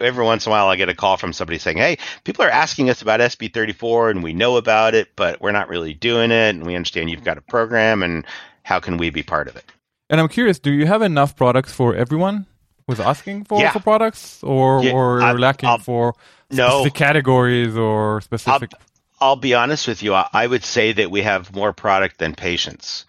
Every 0.00 0.24
once 0.24 0.44
in 0.44 0.50
a 0.50 0.52
while, 0.52 0.66
I 0.68 0.76
get 0.76 0.90
a 0.90 0.94
call 0.94 1.16
from 1.16 1.32
somebody 1.32 1.58
saying, 1.58 1.78
"Hey, 1.78 1.96
people 2.24 2.44
are 2.44 2.50
asking 2.50 2.90
us 2.90 3.00
about 3.00 3.20
SB34, 3.20 4.10
and 4.10 4.22
we 4.22 4.34
know 4.34 4.56
about 4.58 4.94
it, 4.94 5.08
but 5.16 5.40
we're 5.40 5.52
not 5.52 5.68
really 5.70 5.94
doing 5.94 6.30
it, 6.32 6.50
and 6.50 6.66
we 6.66 6.74
understand 6.76 7.08
you've 7.08 7.24
got 7.24 7.38
a 7.38 7.40
program, 7.40 8.02
and 8.02 8.26
how 8.64 8.80
can 8.80 8.98
we 8.98 9.08
be 9.08 9.22
part 9.22 9.48
of 9.48 9.56
it?" 9.56 9.64
And 10.10 10.20
I'm 10.20 10.28
curious, 10.28 10.58
do 10.58 10.70
you 10.72 10.86
have 10.86 11.00
enough 11.02 11.36
products 11.36 11.72
for 11.72 11.94
everyone 11.94 12.46
who's 12.88 12.98
asking 13.00 13.44
for, 13.44 13.60
Yeah. 13.60 13.70
for 13.70 13.78
products, 13.80 14.42
or 14.42 14.82
Yeah, 14.84 14.92
or 14.92 15.22
I- 15.22 15.32
lacking 15.32 15.68
I'll- 15.68 15.78
for 15.78 16.14
No. 16.50 16.68
specific 16.68 16.94
categories 16.94 17.76
or 17.76 18.20
specific? 18.20 18.72
I'll 19.20 19.36
be 19.36 19.54
honest 19.54 19.86
with 19.86 20.02
you. 20.02 20.14
I, 20.14 20.26
I 20.32 20.46
would 20.48 20.64
say 20.64 20.92
that 20.94 21.10
we 21.12 21.22
have 21.22 21.54
more 21.54 21.72
product 21.72 22.18
than 22.18 22.34
patients. 22.34 23.04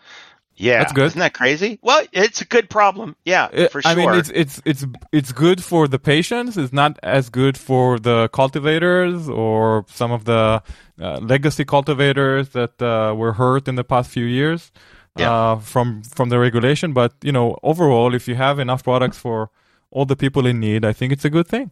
Yeah, 0.57 0.79
That's 0.79 0.93
good. 0.93 1.05
Isn't 1.05 1.19
that 1.19 1.33
crazy? 1.33 1.79
Well, 1.81 2.05
it's 2.11 2.41
a 2.41 2.45
good 2.45 2.69
problem. 2.69 3.15
Yeah, 3.25 3.45
Uh, 3.45 3.67
for 3.69 3.81
sure. 3.81 3.91
I 3.91 3.95
mean, 3.95 4.13
it's 4.13 4.29
it's 4.29 4.61
it's 4.65 4.85
it's 5.11 5.31
good 5.31 5.63
for 5.63 5.87
the 5.87 5.97
patients. 5.97 6.55
It's 6.57 6.73
not 6.73 6.99
as 7.01 7.29
good 7.29 7.57
for 7.57 7.97
the 7.99 8.29
cultivators 8.29 9.27
or 9.27 9.85
some 9.87 10.11
of 10.11 10.25
the 10.25 10.61
uh, 11.01 11.17
legacy 11.19 11.65
cultivators 11.65 12.49
that 12.49 12.79
uh, 12.81 13.15
were 13.15 13.33
hurt 13.33 13.67
in 13.67 13.75
the 13.75 13.83
past 13.83 14.09
few 14.11 14.25
years 14.25 14.71
Yeah. 15.17 15.31
uh, 15.33 15.59
from 15.59 16.03
from 16.03 16.29
the 16.29 16.37
regulation. 16.37 16.93
But 16.93 17.11
you 17.23 17.31
know, 17.31 17.55
overall, 17.63 18.13
if 18.15 18.27
you 18.27 18.35
have 18.35 18.59
enough 18.61 18.83
products 18.83 19.17
for 19.17 19.49
all 19.89 20.05
the 20.05 20.15
people 20.15 20.45
in 20.49 20.59
need, 20.59 20.85
I 20.85 20.93
think 20.93 21.11
it's 21.13 21.25
a 21.25 21.29
good 21.29 21.47
thing. 21.47 21.71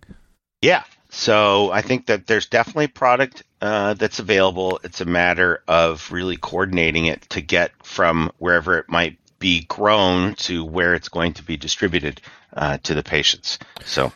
Yeah. 0.61 0.83
So 1.09 1.71
I 1.71 1.81
think 1.81 2.05
that 2.05 2.27
there's 2.27 2.45
definitely 2.45 2.87
product 2.87 3.43
uh, 3.61 3.95
that's 3.95 4.19
available. 4.19 4.79
It's 4.83 5.01
a 5.01 5.05
matter 5.05 5.63
of 5.67 6.11
really 6.11 6.37
coordinating 6.37 7.05
it 7.07 7.21
to 7.29 7.41
get 7.41 7.71
from 7.83 8.31
wherever 8.37 8.77
it 8.77 8.89
might 8.89 9.17
be 9.39 9.61
grown 9.61 10.35
to 10.35 10.63
where 10.63 10.93
it's 10.93 11.09
going 11.09 11.33
to 11.33 11.43
be 11.43 11.57
distributed 11.57 12.21
uh, 12.53 12.77
to 12.83 12.93
the 12.93 13.03
patients. 13.03 13.57
So 13.85 14.11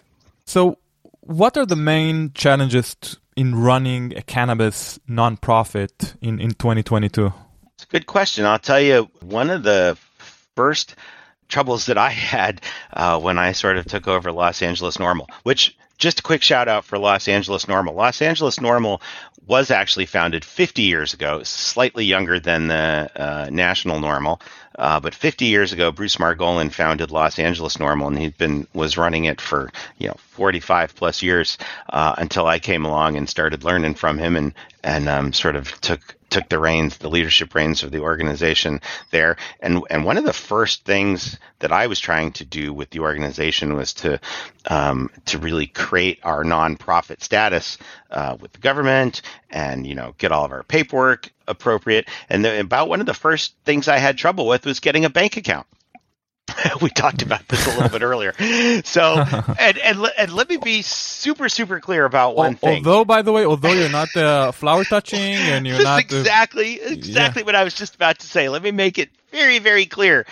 So, 0.45 0.77
what 1.21 1.57
are 1.57 1.65
the 1.65 1.75
main 1.75 2.31
challenges 2.33 2.95
in 3.35 3.55
running 3.55 4.15
a 4.15 4.21
cannabis 4.21 4.99
nonprofit 5.09 6.15
in 6.21 6.39
in 6.39 6.51
2022? 6.51 7.33
It's 7.75 7.85
a 7.85 7.87
good 7.87 8.05
question. 8.05 8.45
I'll 8.45 8.59
tell 8.59 8.79
you, 8.81 9.09
one 9.21 9.49
of 9.49 9.63
the 9.63 9.97
first 10.55 10.95
troubles 11.47 11.87
that 11.87 11.97
I 11.97 12.09
had 12.35 12.61
uh, 12.91 13.19
when 13.19 13.39
I 13.39 13.53
sort 13.53 13.77
of 13.77 13.85
took 13.85 14.07
over 14.07 14.31
Los 14.31 14.61
Angeles 14.61 14.97
NORML, 14.97 15.27
which 15.43 15.75
just 15.97 16.19
a 16.19 16.23
quick 16.23 16.41
shout 16.41 16.67
out 16.67 16.85
for 16.85 16.97
Los 16.97 17.27
Angeles 17.27 17.65
NORML. 17.65 17.93
Los 17.93 18.21
Angeles 18.21 18.59
NORML 18.59 19.01
was 19.45 19.71
actually 19.71 20.05
founded 20.05 20.45
50 20.45 20.83
years 20.83 21.13
ago, 21.13 21.43
slightly 21.43 22.05
younger 22.05 22.39
than 22.39 22.67
the 22.67 23.11
uh, 23.15 23.49
National 23.51 23.99
NORML. 23.99 24.39
Uh, 24.77 24.99
but 24.99 25.13
50 25.13 25.45
years 25.45 25.71
ago, 25.71 25.91
Bruce 25.91 26.15
Margolin 26.15 26.71
founded 26.71 27.11
Los 27.11 27.37
Angeles 27.37 27.77
NORML, 27.77 28.07
and 28.07 28.17
he'd 28.17 28.37
been 28.37 28.67
was 28.73 28.97
running 28.97 29.25
it 29.25 29.39
for 29.39 29.71
you 29.99 30.07
know 30.07 30.15
45 30.31 30.95
plus 30.95 31.21
years 31.21 31.57
uh, 31.89 32.15
until 32.17 32.47
I 32.47 32.59
came 32.59 32.85
along 32.85 33.17
and 33.17 33.29
started 33.29 33.63
learning 33.63 33.95
from 33.95 34.17
him 34.17 34.35
and 34.35 34.53
and 34.83 35.07
um, 35.07 35.33
sort 35.33 35.55
of 35.55 35.79
took 35.81 36.15
took 36.33 36.49
the 36.49 36.57
reins, 36.57 36.97
the 36.97 37.09
leadership 37.09 37.53
reins 37.53 37.83
of 37.83 37.91
the 37.91 37.99
organization 37.99 38.81
there. 39.11 39.37
And 39.59 39.83
and 39.91 40.03
one 40.03 40.17
of 40.17 40.23
the 40.23 40.33
first 40.33 40.83
things 40.83 41.37
that 41.59 41.71
I 41.71 41.85
was 41.85 41.99
trying 41.99 42.31
to 42.33 42.45
do 42.45 42.73
with 42.73 42.89
the 42.89 43.01
organization 43.01 43.75
was 43.75 43.93
to 43.93 44.19
um, 44.65 45.11
to 45.25 45.37
really 45.37 45.67
create 45.67 46.19
our 46.23 46.43
nonprofit 46.43 47.21
status 47.21 47.77
uh, 48.09 48.35
with 48.39 48.51
the 48.53 48.59
government, 48.59 49.21
and 49.51 49.85
you 49.85 49.93
know 49.93 50.15
get 50.17 50.31
all 50.31 50.43
of 50.43 50.51
our 50.51 50.63
paperwork 50.63 51.31
appropriate. 51.47 52.09
And 52.29 52.43
the, 52.43 52.59
about 52.59 52.89
one 52.89 52.99
of 52.99 53.05
the 53.05 53.13
first 53.13 53.55
things 53.63 53.87
I 53.87 53.97
had 53.97 54.17
trouble 54.17 54.47
with 54.47 54.65
was 54.65 54.79
getting 54.79 55.05
a 55.05 55.09
bank 55.11 55.37
account. 55.37 55.67
we 56.81 56.89
talked 56.89 57.21
about 57.21 57.47
this 57.47 57.65
a 57.65 57.69
little 57.71 57.89
bit 57.89 58.01
earlier. 58.01 58.33
So, 58.83 59.13
and, 59.59 59.77
and, 59.77 60.07
and 60.17 60.33
let 60.33 60.49
me 60.49 60.57
be 60.57 60.81
super, 60.81 61.49
super 61.49 61.79
clear 61.79 62.05
about 62.05 62.35
one 62.35 62.53
Al- 62.53 62.57
thing. 62.57 62.85
Although, 62.87 63.05
by 63.05 63.21
the 63.21 63.31
way, 63.31 63.45
although 63.45 63.73
you're 63.73 63.89
not 63.89 64.15
uh, 64.15 64.51
flower 64.51 64.83
touching 64.83 65.19
and 65.19 65.65
you're 65.65 65.77
Just 65.77 65.85
not 65.85 65.97
uh, 65.97 66.17
exactly, 66.17 66.81
exactly 66.81 67.43
what 67.43 67.55
I 67.55 67.63
was 67.63 67.73
just 67.73 67.95
about 67.95 68.19
to 68.19 68.27
say. 68.27 68.49
Let 68.49 68.61
me 68.63 68.71
make 68.71 68.97
it 68.97 69.09
very, 69.31 69.59
very 69.59 69.85
clear. 69.85 70.25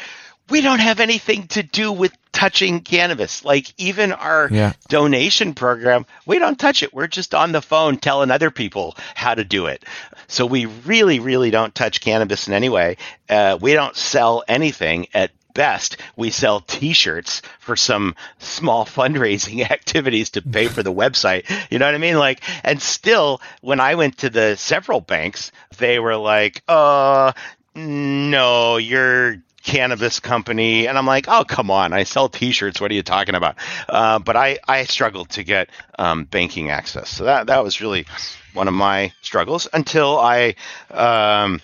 We 0.49 0.61
don't 0.61 0.79
have 0.79 0.99
anything 0.99 1.47
to 1.49 1.63
do 1.63 1.91
with 1.93 2.11
touching 2.33 2.81
cannabis. 2.81 3.45
Like 3.45 3.73
even 3.77 4.11
our 4.11 4.49
Yeah. 4.51 4.73
donation 4.89 5.53
program, 5.53 6.05
we 6.25 6.39
don't 6.39 6.59
touch 6.59 6.83
it. 6.83 6.93
We're 6.93 7.07
just 7.07 7.33
on 7.33 7.51
the 7.51 7.61
phone 7.61 7.97
telling 7.97 8.31
other 8.31 8.51
people 8.51 8.97
how 9.15 9.33
to 9.33 9.43
do 9.45 9.67
it. 9.67 9.85
So 10.27 10.45
we 10.45 10.65
really, 10.65 11.19
really 11.19 11.51
don't 11.51 11.73
touch 11.73 12.01
cannabis 12.01 12.47
in 12.47 12.53
any 12.53 12.69
way. 12.69 12.97
Uh, 13.29 13.57
we 13.61 13.73
don't 13.73 13.95
sell 13.95 14.43
anything 14.47 15.07
at 15.13 15.31
best 15.53 15.97
we 16.15 16.29
sell 16.29 16.61
t-shirts 16.61 17.41
for 17.59 17.75
some 17.75 18.15
small 18.39 18.85
fundraising 18.85 19.69
activities 19.71 20.31
to 20.31 20.41
pay 20.41 20.67
for 20.67 20.83
the 20.83 20.93
website. 20.93 21.49
You 21.69 21.79
know 21.79 21.85
what 21.85 21.95
i 21.95 21.99
mean? 21.99 22.17
Like 22.17 22.41
and 22.63 22.81
still 22.81 23.41
when 23.61 23.79
i 23.79 23.95
went 23.95 24.19
to 24.19 24.29
the 24.29 24.55
several 24.55 25.01
banks 25.01 25.51
they 25.77 25.99
were 25.99 26.15
like 26.15 26.63
uh 26.67 27.33
no 27.75 28.77
you're 28.77 29.37
cannabis 29.63 30.19
company. 30.19 30.87
And 30.87 30.97
i'm 30.97 31.05
like 31.05 31.27
oh 31.27 31.43
come 31.43 31.69
on. 31.71 31.93
I 31.93 32.03
sell 32.03 32.29
t-shirts. 32.29 32.81
What 32.81 32.91
are 32.91 32.95
you 32.95 33.03
talking 33.03 33.35
about? 33.35 33.55
Uh, 33.87 34.19
but 34.19 34.35
i 34.35 34.59
i 34.67 34.83
struggled 34.85 35.29
to 35.31 35.43
get 35.43 35.69
um, 35.99 36.25
banking 36.25 36.71
access. 36.71 37.09
So 37.09 37.25
that 37.25 37.47
that 37.47 37.63
was 37.63 37.81
really 37.81 38.05
one 38.53 38.67
of 38.67 38.73
my 38.73 39.13
struggles 39.21 39.67
until 39.71 40.17
i 40.19 40.55
um, 40.89 41.61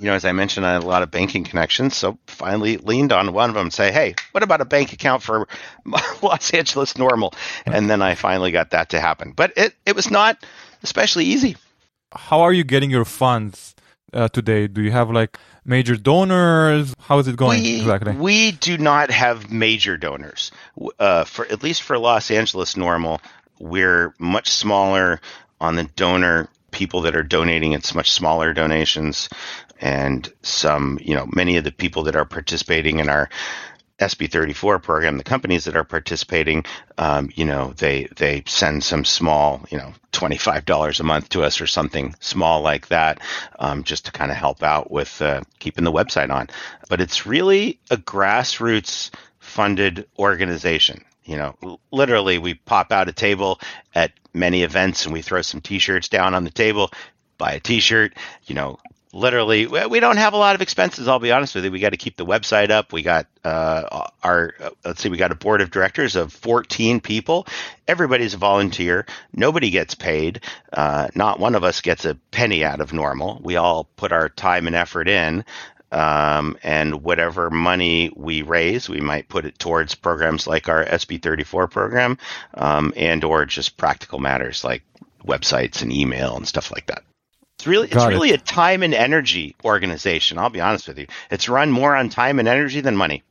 you 0.00 0.06
know, 0.06 0.14
as 0.14 0.24
I 0.24 0.32
mentioned, 0.32 0.64
I 0.64 0.72
had 0.72 0.82
a 0.82 0.86
lot 0.86 1.02
of 1.02 1.10
banking 1.10 1.44
connections, 1.44 1.94
so 1.94 2.18
finally 2.26 2.78
leaned 2.78 3.12
on 3.12 3.34
one 3.34 3.50
of 3.50 3.54
them 3.54 3.66
and 3.66 3.72
say, 3.72 3.92
"Hey, 3.92 4.14
what 4.32 4.42
about 4.42 4.62
a 4.62 4.64
bank 4.64 4.94
account 4.94 5.22
for 5.22 5.46
Los 6.22 6.54
Angeles 6.54 6.94
NORML?" 6.94 7.34
And 7.66 7.90
then 7.90 8.00
I 8.00 8.14
finally 8.14 8.50
got 8.50 8.70
that 8.70 8.90
to 8.90 9.00
happen. 9.00 9.32
But 9.32 9.52
it 9.56 9.74
it 9.84 9.94
was 9.94 10.10
not 10.10 10.42
especially 10.82 11.26
easy. 11.26 11.56
how 12.14 12.40
are 12.40 12.52
you 12.52 12.64
getting 12.64 12.90
your 12.90 13.04
funds 13.04 13.74
uh, 14.14 14.28
today? 14.28 14.66
Do 14.66 14.80
you 14.80 14.90
have 14.90 15.10
like 15.10 15.38
major 15.66 15.96
donors? 15.96 16.94
How 16.98 17.18
is 17.18 17.28
it 17.28 17.36
going 17.36 17.62
we, 17.62 17.80
exactly? 17.80 18.14
We 18.14 18.52
do 18.52 18.78
not 18.78 19.10
have 19.10 19.52
major 19.52 19.98
donors. 19.98 20.50
Uh, 20.98 21.24
for 21.24 21.44
at 21.46 21.62
least 21.62 21.82
for 21.82 21.98
Los 21.98 22.30
Angeles 22.30 22.74
NORML, 22.74 23.20
we're 23.58 24.14
much 24.18 24.48
smaller 24.48 25.20
on 25.60 25.76
the 25.76 25.84
donor 25.84 26.48
people 26.70 27.02
that 27.02 27.16
are 27.16 27.22
donating. 27.22 27.72
It's 27.72 27.94
much 27.94 28.10
smaller 28.10 28.52
donations, 28.52 29.28
and 29.80 30.32
some, 30.42 30.98
you 31.02 31.14
know, 31.14 31.26
many 31.34 31.56
of 31.56 31.64
the 31.64 31.72
people 31.72 32.04
that 32.04 32.16
are 32.16 32.24
participating 32.24 32.98
in 32.98 33.08
our 33.08 33.28
SB34 34.00 34.82
program, 34.82 35.18
the 35.18 35.24
companies 35.24 35.64
that 35.64 35.76
are 35.76 35.84
participating, 35.84 36.64
um, 36.98 37.30
you 37.34 37.44
know, 37.44 37.74
they 37.76 38.08
they 38.16 38.42
send 38.46 38.82
some 38.82 39.04
small, 39.04 39.64
you 39.70 39.76
know, 39.76 39.92
twenty 40.12 40.38
five 40.38 40.64
dollars 40.64 41.00
a 41.00 41.04
month 41.04 41.28
to 41.30 41.42
us 41.42 41.60
or 41.60 41.66
something 41.66 42.14
small 42.20 42.62
like 42.62 42.88
that, 42.88 43.20
um, 43.58 43.84
just 43.84 44.06
to 44.06 44.12
kind 44.12 44.30
of 44.30 44.36
help 44.38 44.62
out 44.62 44.90
with 44.90 45.20
uh, 45.20 45.42
keeping 45.58 45.84
the 45.84 45.92
website 45.92 46.30
on. 46.30 46.48
But 46.88 47.00
it's 47.00 47.26
really 47.26 47.78
a 47.90 47.96
grassroots 47.98 49.10
funded 49.38 50.06
organization. 50.18 51.04
You 51.24 51.36
know, 51.36 51.78
literally, 51.90 52.38
we 52.38 52.54
pop 52.54 52.92
out 52.92 53.08
a 53.08 53.12
table 53.12 53.60
at 53.94 54.12
many 54.32 54.62
events 54.62 55.04
and 55.04 55.12
we 55.12 55.22
throw 55.22 55.42
some 55.42 55.60
T-shirts 55.60 56.08
down 56.08 56.34
on 56.34 56.44
the 56.44 56.50
table, 56.50 56.90
buy 57.36 57.52
a 57.52 57.60
T-shirt. 57.60 58.14
You 58.46 58.54
know, 58.54 58.78
literally 59.12 59.66
we 59.66 60.00
don't 60.00 60.18
have 60.18 60.34
a 60.34 60.36
lot 60.36 60.54
of 60.54 60.62
expenses 60.62 61.08
i'll 61.08 61.18
be 61.18 61.32
honest 61.32 61.54
with 61.54 61.64
you. 61.64 61.72
We 61.72 61.80
got 61.80 61.90
to 61.90 61.96
keep 61.96 62.16
the 62.16 62.26
website 62.26 62.70
up. 62.70 62.92
We 62.92 63.02
got 63.02 63.26
uh, 63.44 64.08
our 64.22 64.54
uh, 64.60 64.70
let's 64.84 65.02
see 65.02 65.08
we 65.08 65.16
got 65.16 65.32
a 65.32 65.36
board 65.36 65.60
of 65.60 65.70
directors 65.70 66.16
of 66.16 66.32
14 66.32 67.00
people. 67.00 67.46
Everybody's 67.88 68.34
a 68.34 68.38
volunteer. 68.38 69.06
Nobody 69.32 69.70
gets 69.70 69.94
paid. 69.94 70.40
Uh, 70.72 71.08
not 71.14 71.40
one 71.40 71.54
of 71.54 71.64
us 71.64 71.80
gets 71.80 72.04
a 72.04 72.14
penny 72.30 72.64
out 72.64 72.80
of 72.80 72.92
NORML. 72.92 73.40
We 73.40 73.56
all 73.56 73.84
put 73.96 74.12
our 74.12 74.28
time 74.28 74.66
and 74.66 74.76
effort 74.76 75.08
in 75.08 75.44
um, 75.92 76.56
and 76.62 77.02
whatever 77.02 77.50
money 77.50 78.10
we 78.14 78.42
raise, 78.42 78.88
we 78.88 79.00
might 79.00 79.28
put 79.28 79.44
it 79.44 79.58
towards 79.58 79.94
programs 79.94 80.46
like 80.46 80.68
our 80.68 80.84
SB34 80.84 81.70
program, 81.70 82.18
um, 82.54 82.92
and 82.96 83.24
or 83.24 83.44
just 83.44 83.76
practical 83.76 84.18
matters 84.18 84.62
like 84.62 84.82
websites 85.26 85.82
and 85.82 85.92
email 85.92 86.36
and 86.36 86.46
stuff 86.46 86.70
like 86.70 86.86
that. 86.86 87.02
It's 87.60 87.66
really 87.66 87.88
it's 87.88 87.94
Got 87.94 88.12
it. 88.12 88.14
really 88.14 88.32
a 88.32 88.38
time 88.38 88.82
and 88.82 88.94
energy 88.94 89.54
organization. 89.66 90.38
I'll 90.38 90.48
be 90.48 90.62
honest 90.62 90.88
with 90.88 90.98
you. 90.98 91.06
It's 91.30 91.46
run 91.46 91.70
more 91.70 91.94
on 91.94 92.08
time 92.08 92.38
and 92.38 92.48
energy 92.48 92.80
than 92.80 92.96
money. 92.96 93.22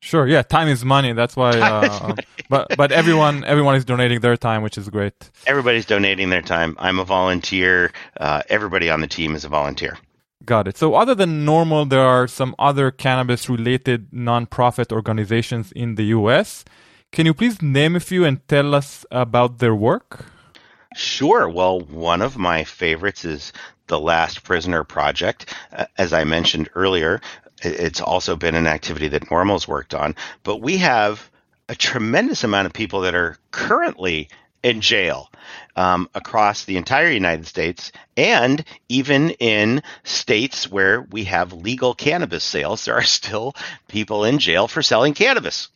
Sure, 0.00 0.28
yeah, 0.28 0.42
time 0.42 0.68
is 0.68 0.84
money. 0.84 1.12
That's 1.12 1.34
why. 1.34 1.58
Uh, 1.58 2.08
money. 2.08 2.22
but 2.48 2.76
but 2.76 2.92
everyone 2.92 3.42
everyone 3.44 3.74
is 3.74 3.84
donating 3.84 4.20
their 4.20 4.36
time, 4.36 4.62
which 4.62 4.78
is 4.78 4.88
great. 4.88 5.14
Everybody's 5.48 5.86
donating 5.86 6.30
their 6.30 6.42
time. 6.42 6.76
I'm 6.78 7.00
a 7.00 7.04
volunteer. 7.04 7.90
Uh, 8.20 8.42
everybody 8.48 8.88
on 8.90 9.00
the 9.00 9.08
team 9.08 9.34
is 9.34 9.44
a 9.44 9.48
volunteer. 9.48 9.98
Got 10.44 10.68
it. 10.68 10.76
So 10.76 10.94
other 10.94 11.16
than 11.16 11.44
NORML, 11.44 11.88
there 11.88 12.06
are 12.06 12.28
some 12.28 12.54
other 12.60 12.92
cannabis-related 12.92 14.12
nonprofit 14.12 14.92
organizations 14.92 15.72
in 15.72 15.96
the 15.96 16.04
U.S. 16.18 16.64
Can 17.10 17.26
you 17.26 17.34
please 17.34 17.60
name 17.60 17.96
a 17.96 18.00
few 18.00 18.24
and 18.24 18.46
tell 18.46 18.72
us 18.74 19.04
about 19.10 19.58
their 19.58 19.74
work? 19.74 20.26
Sure. 20.94 21.48
Well, 21.48 21.80
one 21.80 22.22
of 22.22 22.36
my 22.36 22.64
favorites 22.64 23.24
is 23.24 23.52
the 23.88 23.98
Last 24.00 24.44
Prisoner 24.44 24.84
Project. 24.84 25.54
Uh, 25.72 25.86
as 25.98 26.12
I 26.12 26.24
mentioned 26.24 26.68
earlier, 26.74 27.20
it's 27.62 28.00
also 28.00 28.36
been 28.36 28.54
an 28.54 28.66
activity 28.66 29.08
that 29.08 29.28
NORML's 29.28 29.68
worked 29.68 29.94
on. 29.94 30.14
But 30.42 30.60
we 30.60 30.78
have 30.78 31.30
a 31.68 31.74
tremendous 31.74 32.44
amount 32.44 32.66
of 32.66 32.72
people 32.72 33.02
that 33.02 33.14
are 33.14 33.36
currently 33.50 34.28
in 34.62 34.80
jail 34.80 35.30
um, 35.76 36.08
across 36.14 36.64
the 36.64 36.76
entire 36.76 37.10
United 37.10 37.46
States 37.46 37.92
and 38.16 38.64
even 38.88 39.30
in 39.30 39.82
states 40.04 40.70
where 40.70 41.02
we 41.02 41.24
have 41.24 41.52
legal 41.52 41.94
cannabis 41.94 42.44
sales. 42.44 42.84
There 42.84 42.94
are 42.94 43.02
still 43.02 43.54
people 43.88 44.24
in 44.24 44.38
jail 44.38 44.68
for 44.68 44.82
selling 44.82 45.14
cannabis. 45.14 45.68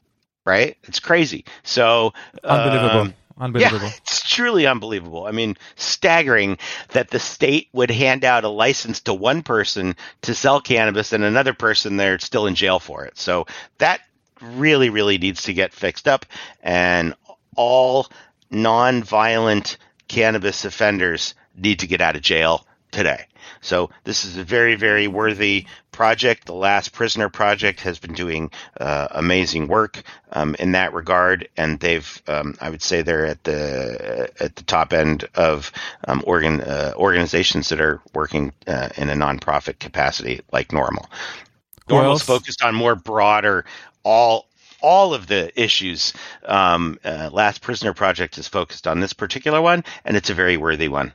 Right? 0.46 0.78
It's 0.84 1.00
crazy. 1.00 1.44
So 1.62 2.14
Unbelievable. 2.42 3.00
um, 3.00 3.14
Unbelievable. 3.40 3.86
yeah, 3.86 3.92
it's 3.96 4.28
truly 4.28 4.66
unbelievable. 4.66 5.26
I 5.26 5.30
mean, 5.30 5.56
staggering 5.76 6.58
that 6.88 7.10
the 7.10 7.18
state 7.18 7.68
would 7.72 7.90
hand 7.90 8.24
out 8.24 8.44
a 8.44 8.48
license 8.48 9.00
to 9.02 9.14
one 9.14 9.42
person 9.42 9.96
to 10.22 10.34
sell 10.34 10.60
cannabis 10.60 11.12
and 11.12 11.24
another 11.24 11.54
person 11.54 11.96
they're 11.96 12.18
still 12.18 12.46
in 12.46 12.54
jail 12.54 12.78
for 12.78 13.04
it. 13.04 13.18
So 13.18 13.46
that 13.78 14.00
really, 14.40 14.90
really 14.90 15.18
needs 15.18 15.44
to 15.44 15.54
get 15.54 15.72
fixed 15.72 16.08
up. 16.08 16.26
And 16.62 17.14
all 17.56 18.08
non-violent 18.50 19.78
cannabis 20.08 20.64
offenders 20.64 21.34
need 21.56 21.80
to 21.80 21.86
get 21.86 22.00
out 22.00 22.16
of 22.16 22.22
jail 22.22 22.66
today. 22.90 23.26
So 23.60 23.90
this 24.04 24.24
is 24.24 24.36
a 24.36 24.44
very, 24.44 24.74
very 24.76 25.08
worthy 25.08 25.66
project. 25.98 26.46
The 26.46 26.54
Last 26.54 26.92
Prisoner 26.92 27.28
Project 27.28 27.80
has 27.80 27.98
been 27.98 28.12
doing 28.14 28.52
uh, 28.80 29.08
amazing 29.10 29.66
work 29.66 30.00
um, 30.30 30.54
in 30.60 30.70
that 30.72 30.94
regard, 30.94 31.48
and 31.56 31.80
they've, 31.80 32.22
um, 32.28 32.54
I 32.60 32.70
would 32.70 32.82
say, 32.82 33.02
they're 33.02 33.26
at 33.26 33.42
the 33.42 34.30
at 34.38 34.54
the 34.54 34.62
top 34.62 34.92
end 34.92 35.28
of 35.34 35.72
um, 36.06 36.22
organ 36.24 36.60
uh, 36.60 36.92
organizations 36.94 37.68
that 37.70 37.80
are 37.80 38.00
working 38.14 38.52
uh, 38.68 38.90
in 38.96 39.10
a 39.10 39.14
nonprofit 39.14 39.80
capacity, 39.80 40.40
like 40.52 40.68
NORML. 40.68 41.04
NORML's 41.88 42.22
focused 42.22 42.62
on 42.62 42.76
more 42.76 42.94
broader, 42.94 43.64
all 44.04 44.46
all 44.80 45.14
of 45.14 45.26
the 45.26 45.50
issues. 45.60 46.12
Um, 46.44 47.00
uh, 47.04 47.30
Last 47.32 47.60
Prisoner 47.60 47.92
Project 47.92 48.38
is 48.38 48.46
focused 48.46 48.86
on 48.86 49.00
this 49.00 49.12
particular 49.12 49.60
one, 49.60 49.82
and 50.04 50.16
it's 50.16 50.30
a 50.30 50.34
very 50.34 50.56
worthy 50.56 50.86
one. 50.86 51.12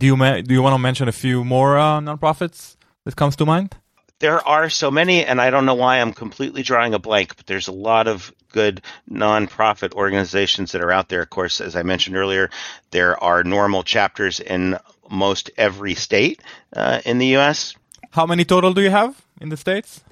Do 0.00 0.06
you 0.06 0.16
ma- 0.16 0.40
do 0.40 0.52
you 0.52 0.62
want 0.62 0.74
to 0.74 0.80
mention 0.80 1.06
a 1.06 1.12
few 1.12 1.44
more 1.44 1.78
uh, 1.78 2.00
nonprofits 2.00 2.74
that 3.04 3.14
comes 3.14 3.36
to 3.36 3.46
mind? 3.46 3.76
There 4.20 4.46
are 4.46 4.68
so 4.68 4.90
many, 4.90 5.24
and 5.24 5.40
I 5.40 5.48
don't 5.48 5.66
know 5.66 5.74
why 5.74 6.00
I'm 6.00 6.12
completely 6.12 6.62
drawing 6.62 6.92
a 6.92 6.98
blank, 6.98 7.36
but 7.36 7.46
there's 7.46 7.68
a 7.68 7.72
lot 7.72 8.06
of 8.06 8.32
good 8.52 8.82
nonprofit 9.10 9.94
organizations 9.94 10.72
that 10.72 10.82
are 10.82 10.92
out 10.92 11.08
there. 11.08 11.22
Of 11.22 11.30
course, 11.30 11.60
as 11.60 11.74
I 11.74 11.82
mentioned 11.82 12.16
earlier, 12.16 12.50
there 12.90 13.22
are 13.22 13.42
NORML 13.42 13.84
chapters 13.84 14.38
in 14.38 14.78
most 15.10 15.50
every 15.56 15.94
state 15.94 16.42
uh, 16.74 17.00
in 17.04 17.16
the 17.18 17.28
U.S. 17.28 17.74
How 18.10 18.26
many 18.26 18.44
total 18.44 18.74
do 18.74 18.82
you 18.82 18.90
have 18.90 19.20
in 19.40 19.48
the 19.48 19.56
states? 19.56 20.02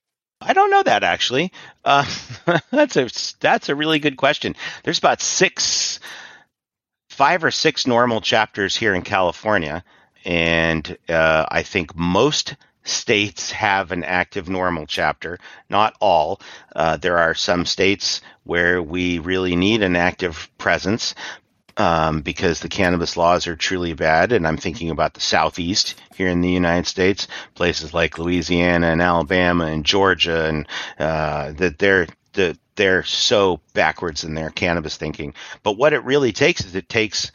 I 0.40 0.54
don't 0.54 0.70
know 0.70 0.82
that 0.84 1.02
actually. 1.02 1.52
Uh, 1.84 2.06
that's 2.70 2.96
a 2.96 3.11
that's 3.40 3.68
a 3.68 3.74
really 3.74 3.98
good 3.98 4.16
question. 4.16 4.54
There's 4.84 4.98
about 4.98 5.20
six, 5.20 6.00
five 7.11 7.44
or 7.44 7.50
six 7.50 7.84
NORML 7.84 8.22
chapters 8.22 8.76
here 8.76 8.94
in 8.94 9.02
California, 9.02 9.84
and 10.24 10.96
uh, 11.09 11.44
I 11.50 11.62
think 11.62 11.96
most 11.96 12.54
states 12.89 13.51
have 13.51 13.93
an 13.93 14.05
active 14.05 14.47
NORML 14.47 14.86
chapter. 14.89 15.39
Not 15.68 15.97
all. 16.01 16.41
Uh, 16.74 16.97
there 16.97 17.18
are 17.18 17.34
some 17.34 17.66
states 17.66 18.20
where 18.45 18.82
we 18.82 19.18
really 19.18 19.57
need 19.57 19.82
an 19.82 19.97
active 19.97 20.51
presence. 20.59 21.14
Um, 21.76 22.22
because 22.22 22.59
the 22.59 22.68
cannabis 22.68 23.16
laws 23.16 23.47
are 23.47 23.55
truly 23.55 23.93
bad, 23.93 24.32
and 24.32 24.49
I'm 24.49 24.57
thinking 24.57 24.91
about 24.91 25.14
the 25.14 25.20
southeast 25.20 25.95
here 26.16 26.26
in 26.26 26.41
the 26.41 26.51
United 26.51 26.89
States, 26.89 27.28
places 27.55 27.95
like 27.95 28.18
Louisiana 28.18 28.89
and 28.89 29.01
Alabama 29.01 29.66
and 29.66 29.86
Georgia, 29.86 30.47
and 30.47 30.66
uh, 30.99 31.53
that 31.53 31.78
they're 31.78 32.09
they're 32.74 33.05
so 33.05 33.61
backwards 33.74 34.24
in 34.24 34.34
their 34.34 34.51
cannabis 34.51 34.97
thinking. 34.97 35.34
But 35.62 35.76
what 35.76 35.93
it 35.93 36.03
really 36.03 36.32
takes 36.32 36.64
is 36.64 36.74
it 36.74 36.89
takes 36.89 37.30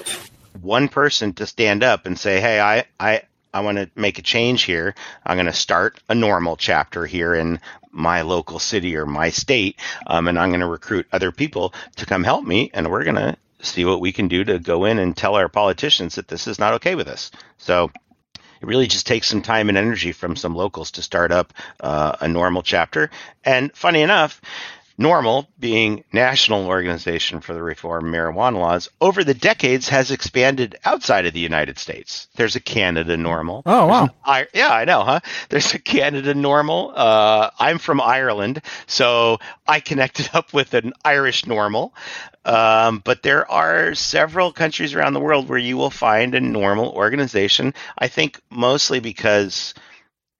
one 0.61 0.89
person 0.89 1.33
to 1.35 1.45
stand 1.45 1.81
up 1.81 2.05
and 2.05 2.19
say, 2.19 2.41
"Hey, 2.41 2.59
I 2.59 2.83
I 2.99 3.21
I 3.53 3.61
want 3.61 3.77
to 3.77 3.89
make 3.95 4.17
a 4.17 4.23
change 4.23 4.63
here. 4.63 4.95
I'm 5.25 5.37
going 5.37 5.45
to 5.45 5.53
start 5.53 5.99
a 6.09 6.13
NORML 6.13 6.57
chapter 6.57 7.05
here 7.05 7.35
in 7.35 7.59
my 7.91 8.21
local 8.21 8.57
city 8.57 8.97
or 8.97 9.05
my 9.05 9.29
state, 9.29 9.79
um, 10.07 10.27
and 10.27 10.39
I'm 10.39 10.49
going 10.49 10.61
to 10.61 10.67
recruit 10.67 11.05
other 11.11 11.31
people 11.31 11.73
to 11.97 12.05
come 12.05 12.23
help 12.23 12.43
me, 12.43 12.71
and 12.73 12.89
we're 12.89 13.03
going 13.03 13.15
to 13.15 13.37
see 13.61 13.85
what 13.85 14.01
we 14.01 14.11
can 14.11 14.27
do 14.27 14.43
to 14.43 14.57
go 14.57 14.85
in 14.85 14.97
and 14.97 15.15
tell 15.15 15.35
our 15.35 15.49
politicians 15.49 16.15
that 16.15 16.27
this 16.27 16.47
is 16.47 16.57
not 16.57 16.73
okay 16.73 16.95
with 16.95 17.07
us." 17.07 17.29
So 17.59 17.91
it 18.61 18.67
really 18.67 18.87
just 18.87 19.05
takes 19.05 19.27
some 19.27 19.43
time 19.43 19.69
and 19.69 19.77
energy 19.77 20.13
from 20.13 20.35
some 20.35 20.55
locals 20.55 20.91
to 20.91 21.03
start 21.03 21.31
up 21.31 21.53
uh, 21.79 22.15
a 22.21 22.25
NORML 22.25 22.63
chapter. 22.63 23.11
And 23.43 23.71
funny 23.75 24.01
enough, 24.01 24.41
NORML, 24.99 25.47
being 25.59 26.03
national 26.13 26.67
organization 26.67 27.41
for 27.41 27.53
the 27.53 27.63
reform 27.63 28.05
marijuana 28.05 28.59
laws, 28.59 28.89
over 29.01 29.23
the 29.23 29.33
decades 29.33 29.89
has 29.89 30.11
expanded 30.11 30.77
outside 30.85 31.25
of 31.25 31.33
the 31.33 31.39
United 31.39 31.79
States. 31.79 32.27
There's 32.35 32.55
a 32.55 32.59
Canada 32.59 33.17
NORML. 33.17 33.63
Oh, 33.65 33.87
wow. 33.87 34.09
I- 34.23 34.47
yeah, 34.53 34.69
I 34.69 34.85
know, 34.85 35.03
huh? 35.03 35.19
There's 35.49 35.73
a 35.73 35.79
Canada 35.79 36.33
NORML. 36.33 36.93
Uh, 36.95 37.49
I'm 37.59 37.79
from 37.79 37.99
Ireland, 37.99 38.61
so 38.85 39.39
I 39.67 39.79
connected 39.79 40.29
up 40.33 40.53
with 40.53 40.73
an 40.73 40.93
Irish 41.03 41.45
NORML. 41.45 41.91
Um, 42.45 43.01
but 43.03 43.23
there 43.23 43.49
are 43.49 43.95
several 43.95 44.51
countries 44.51 44.93
around 44.93 45.13
the 45.13 45.19
world 45.21 45.47
where 45.47 45.57
you 45.57 45.77
will 45.77 45.89
find 45.89 46.35
a 46.35 46.41
NORML 46.41 46.93
organization. 46.93 47.73
I 47.97 48.09
think 48.09 48.39
mostly 48.49 48.99
because 48.99 49.73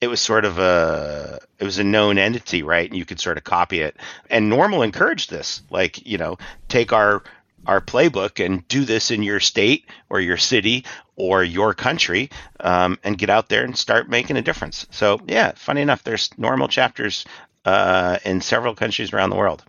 it 0.04 0.08
was 0.10 0.22
sort 0.22 0.46
of 0.46 0.60
a 0.60 1.40
it 1.60 1.64
was 1.64 1.80
a 1.80 1.84
known 1.84 2.18
entity, 2.18 2.62
right? 2.64 2.90
And 2.90 2.98
you 2.98 3.06
could 3.06 3.20
sort 3.20 3.38
of 3.38 3.44
copy 3.44 3.80
it. 3.82 3.96
And 4.30 4.52
NORML 4.52 4.84
encouraged 4.84 5.30
this, 5.30 5.62
like 5.70 6.06
you 6.06 6.18
know, 6.18 6.38
take 6.68 6.94
our 6.94 7.24
our 7.66 7.80
playbook 7.80 8.44
and 8.46 8.68
do 8.68 8.84
this 8.84 9.10
in 9.10 9.24
your 9.24 9.40
state 9.40 9.86
or 10.10 10.20
your 10.20 10.38
city 10.38 10.84
or 11.16 11.44
your 11.44 11.74
country, 11.74 12.30
um, 12.60 13.00
and 13.04 13.18
get 13.18 13.30
out 13.30 13.48
there 13.48 13.64
and 13.64 13.78
start 13.78 14.10
making 14.10 14.36
a 14.38 14.42
difference. 14.42 14.86
So 14.92 15.20
yeah, 15.28 15.54
funny 15.56 15.82
enough, 15.82 16.04
there's 16.04 16.30
NORML 16.38 16.70
chapters 16.70 17.26
uh, 17.66 18.20
in 18.26 18.42
several 18.42 18.76
countries 18.76 19.14
around 19.14 19.30
the 19.30 19.38
world. 19.38 19.64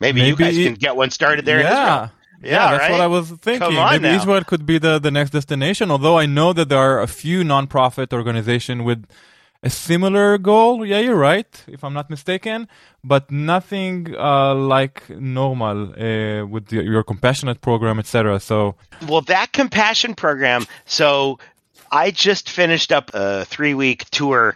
Maybe, 0.00 0.22
you 0.22 0.36
guys 0.36 0.54
Maybe- 0.56 0.64
can 0.64 0.74
get 0.74 0.96
one 0.96 1.10
started 1.10 1.44
there. 1.44 1.58
Israel. 1.60 1.74
yeah. 1.74 2.08
Yeah, 2.42 2.72
that's 2.72 2.80
right? 2.82 2.90
what 2.90 3.00
I 3.00 3.06
was 3.06 3.30
thinking. 3.30 3.60
Come 3.60 3.78
on 3.78 3.92
Maybe 3.92 4.08
now. 4.08 4.16
Israel 4.20 4.44
could 4.44 4.66
be 4.66 4.76
the, 4.76 4.98
the 4.98 5.10
next 5.10 5.30
destination, 5.30 5.90
although 5.90 6.18
I 6.18 6.26
know 6.26 6.52
that 6.52 6.68
there 6.68 6.78
are 6.78 7.00
a 7.00 7.06
few 7.06 7.42
nonprofit 7.42 8.12
organizations 8.12 8.82
with 8.82 9.06
a 9.64 9.70
similar 9.70 10.36
goal. 10.36 10.84
Yeah, 10.84 10.98
you're 11.00 11.16
right, 11.16 11.64
if 11.66 11.82
I'm 11.82 11.94
not 11.94 12.10
mistaken, 12.10 12.68
but 13.02 13.30
nothing 13.30 14.14
uh, 14.16 14.54
like 14.54 15.06
NORML 15.08 16.42
uh, 16.42 16.46
with 16.46 16.66
the, 16.66 16.84
your 16.84 17.02
compassionate 17.02 17.62
program, 17.62 17.98
etc. 17.98 18.38
So, 18.40 18.76
Well, 19.08 19.22
that 19.22 19.52
compassion 19.52 20.14
program. 20.14 20.66
So 20.84 21.38
I 21.90 22.10
just 22.10 22.50
finished 22.50 22.92
up 22.92 23.10
a 23.14 23.46
three 23.46 23.72
week 23.72 24.04
tour 24.10 24.54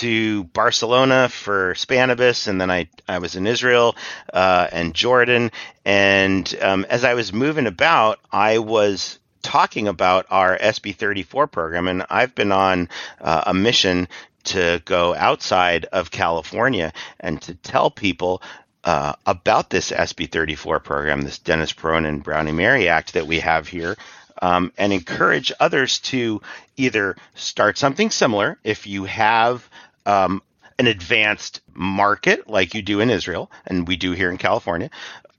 to 0.00 0.44
Barcelona 0.44 1.30
for 1.30 1.74
Spannabis, 1.74 2.46
and 2.46 2.60
then 2.60 2.70
I, 2.70 2.88
I 3.08 3.18
was 3.18 3.36
in 3.36 3.46
Israel 3.46 3.96
uh, 4.32 4.68
and 4.70 4.94
Jordan. 4.94 5.50
And 5.86 6.54
um, 6.60 6.84
as 6.90 7.02
I 7.02 7.14
was 7.14 7.32
moving 7.32 7.66
about, 7.66 8.20
I 8.30 8.58
was 8.58 9.18
talking 9.42 9.88
about 9.88 10.26
our 10.30 10.58
SB 10.58 10.94
34 10.94 11.46
program, 11.46 11.88
and 11.88 12.04
I've 12.10 12.34
been 12.34 12.52
on 12.52 12.88
uh, 13.20 13.44
a 13.46 13.54
mission 13.54 14.08
to 14.44 14.82
go 14.84 15.14
outside 15.14 15.84
of 15.86 16.10
California 16.10 16.92
and 17.18 17.40
to 17.42 17.54
tell 17.54 17.90
people 17.90 18.42
uh, 18.84 19.14
about 19.26 19.70
this 19.70 19.90
SB 19.90 20.30
34 20.30 20.80
program, 20.80 21.22
this 21.22 21.38
Dennis 21.38 21.72
Peron 21.72 22.06
and 22.06 22.22
Brownie 22.22 22.52
Mary 22.52 22.88
Act 22.88 23.12
that 23.14 23.26
we 23.26 23.40
have 23.40 23.68
here, 23.68 23.96
um, 24.40 24.72
and 24.78 24.92
encourage 24.92 25.52
others 25.60 25.98
to 26.00 26.40
either 26.76 27.16
start 27.34 27.76
something 27.76 28.10
similar 28.10 28.58
if 28.64 28.86
you 28.86 29.04
have 29.04 29.68
um, 30.06 30.42
an 30.78 30.86
advanced 30.86 31.60
market 31.74 32.48
like 32.48 32.74
you 32.74 32.80
do 32.80 33.00
in 33.00 33.10
Israel, 33.10 33.50
and 33.66 33.86
we 33.86 33.96
do 33.96 34.12
here 34.12 34.30
in 34.30 34.38
California, 34.38 34.90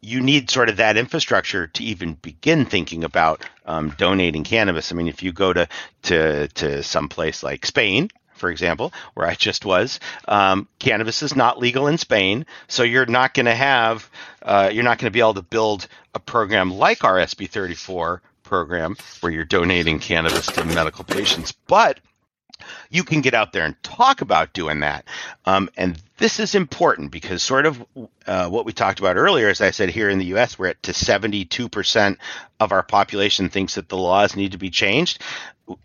you 0.01 0.21
need 0.21 0.49
sort 0.49 0.69
of 0.69 0.77
that 0.77 0.97
infrastructure 0.97 1.67
to 1.67 1.83
even 1.83 2.13
begin 2.13 2.65
thinking 2.65 3.03
about 3.03 3.43
um, 3.65 3.93
donating 3.97 4.43
cannabis. 4.43 4.91
I 4.91 4.95
mean, 4.95 5.07
if 5.07 5.21
you 5.21 5.31
go 5.31 5.53
to 5.53 5.67
to 6.03 6.47
to 6.47 6.83
some 6.83 7.07
place 7.07 7.43
like 7.43 7.65
Spain, 7.65 8.09
for 8.41 8.49
example, 8.49 8.91
where 9.13 9.27
I 9.27 9.35
just 9.35 9.63
was, 9.63 9.99
um, 10.27 10.67
cannabis 10.79 11.21
is 11.21 11.35
not 11.35 11.59
legal 11.59 11.87
in 11.87 11.97
Spain, 11.97 12.45
so 12.67 12.83
you're 12.83 13.05
not 13.05 13.33
going 13.33 13.45
to 13.45 13.55
have, 13.55 14.09
uh, 14.41 14.69
you're 14.73 14.83
not 14.83 14.97
going 14.97 15.09
to 15.09 15.15
be 15.15 15.19
able 15.19 15.35
to 15.35 15.43
build 15.43 15.87
a 16.15 16.19
program 16.19 16.73
like 16.73 17.03
our 17.03 17.17
SB 17.17 17.49
34 17.49 18.21
program 18.43 18.97
where 19.21 19.31
you're 19.31 19.45
donating 19.45 19.99
cannabis 19.99 20.47
to 20.47 20.65
medical 20.65 21.05
patients. 21.05 21.53
But 21.53 21.99
you 22.91 23.03
can 23.03 23.21
get 23.21 23.33
out 23.33 23.53
there 23.53 23.65
and 23.65 23.81
talk 23.81 24.21
about 24.21 24.53
doing 24.53 24.81
that. 24.81 25.05
Um, 25.45 25.69
and 25.77 25.99
this 26.17 26.39
is 26.39 26.53
important 26.53 27.09
because 27.09 27.41
sort 27.41 27.65
of 27.65 27.83
uh, 28.27 28.49
what 28.49 28.65
we 28.65 28.73
talked 28.73 28.99
about 28.99 29.15
earlier, 29.15 29.47
as 29.47 29.61
I 29.61 29.71
said 29.71 29.89
here 29.89 30.09
in 30.09 30.19
the 30.19 30.25
U.S., 30.25 30.59
we're 30.59 30.67
at 30.67 30.83
to 30.83 30.91
72% 30.91 32.17
of 32.59 32.71
our 32.71 32.83
population 32.83 33.49
thinks 33.49 33.75
that 33.75 33.89
the 33.89 33.97
laws 33.97 34.35
need 34.35 34.51
to 34.51 34.57
be 34.57 34.69
changed. 34.69 35.21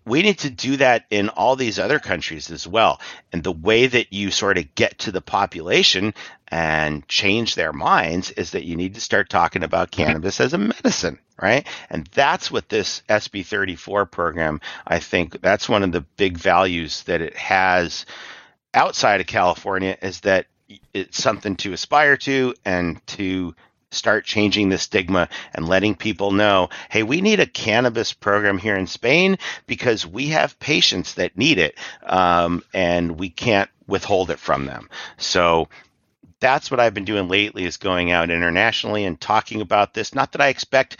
We 0.04 0.22
need 0.22 0.40
to 0.40 0.50
do 0.50 0.76
that 0.78 1.06
in 1.10 1.28
all 1.28 1.54
these 1.54 1.78
other 1.78 2.00
countries 2.00 2.50
as 2.50 2.66
well. 2.66 3.00
And 3.32 3.44
the 3.44 3.52
way 3.52 3.86
that 3.86 4.12
you 4.12 4.32
sort 4.32 4.58
of 4.58 4.74
get 4.74 4.98
to 5.00 5.12
the 5.12 5.20
population 5.20 6.12
and 6.48 7.06
change 7.06 7.54
their 7.54 7.72
minds 7.72 8.32
is 8.32 8.50
that 8.50 8.64
you 8.64 8.74
need 8.74 8.94
to 8.94 9.00
start 9.00 9.30
talking 9.30 9.62
about 9.62 9.92
cannabis 9.92 10.40
as 10.40 10.52
a 10.52 10.58
medicine 10.58 11.20
right? 11.40 11.66
And 11.90 12.06
that's 12.14 12.50
what 12.50 12.68
this 12.68 13.02
SB 13.08 13.44
34 13.44 14.06
program, 14.06 14.60
I 14.86 14.98
think, 14.98 15.40
that's 15.40 15.68
one 15.68 15.82
of 15.82 15.92
the 15.92 16.00
big 16.00 16.38
values 16.38 16.95
that 17.04 17.20
it 17.20 17.36
has 17.36 18.06
outside 18.74 19.20
of 19.20 19.26
California 19.26 19.96
is 20.02 20.20
that 20.20 20.46
it's 20.92 21.22
something 21.22 21.56
to 21.56 21.72
aspire 21.72 22.16
to 22.16 22.54
and 22.64 23.04
to 23.06 23.54
start 23.92 24.24
changing 24.24 24.68
the 24.68 24.78
stigma 24.78 25.28
and 25.54 25.68
letting 25.68 25.94
people 25.94 26.32
know 26.32 26.68
hey 26.90 27.04
we 27.04 27.20
need 27.20 27.38
a 27.38 27.46
cannabis 27.46 28.12
program 28.12 28.58
here 28.58 28.76
in 28.76 28.86
spain 28.86 29.38
because 29.68 30.04
we 30.04 30.26
have 30.26 30.58
patients 30.58 31.14
that 31.14 31.38
need 31.38 31.58
it 31.58 31.78
um, 32.02 32.62
and 32.74 33.18
we 33.18 33.30
can't 33.30 33.70
withhold 33.86 34.30
it 34.30 34.38
from 34.38 34.66
them. 34.66 34.88
So 35.16 35.68
that's 36.40 36.70
what 36.70 36.80
i've 36.80 36.94
been 36.94 37.04
doing 37.04 37.28
lately 37.28 37.64
is 37.64 37.78
going 37.78 38.10
out 38.10 38.30
internationally 38.30 39.04
and 39.04 39.20
talking 39.20 39.60
about 39.60 39.94
this. 39.94 40.14
Not 40.14 40.32
that 40.32 40.40
i 40.40 40.48
expect 40.48 40.98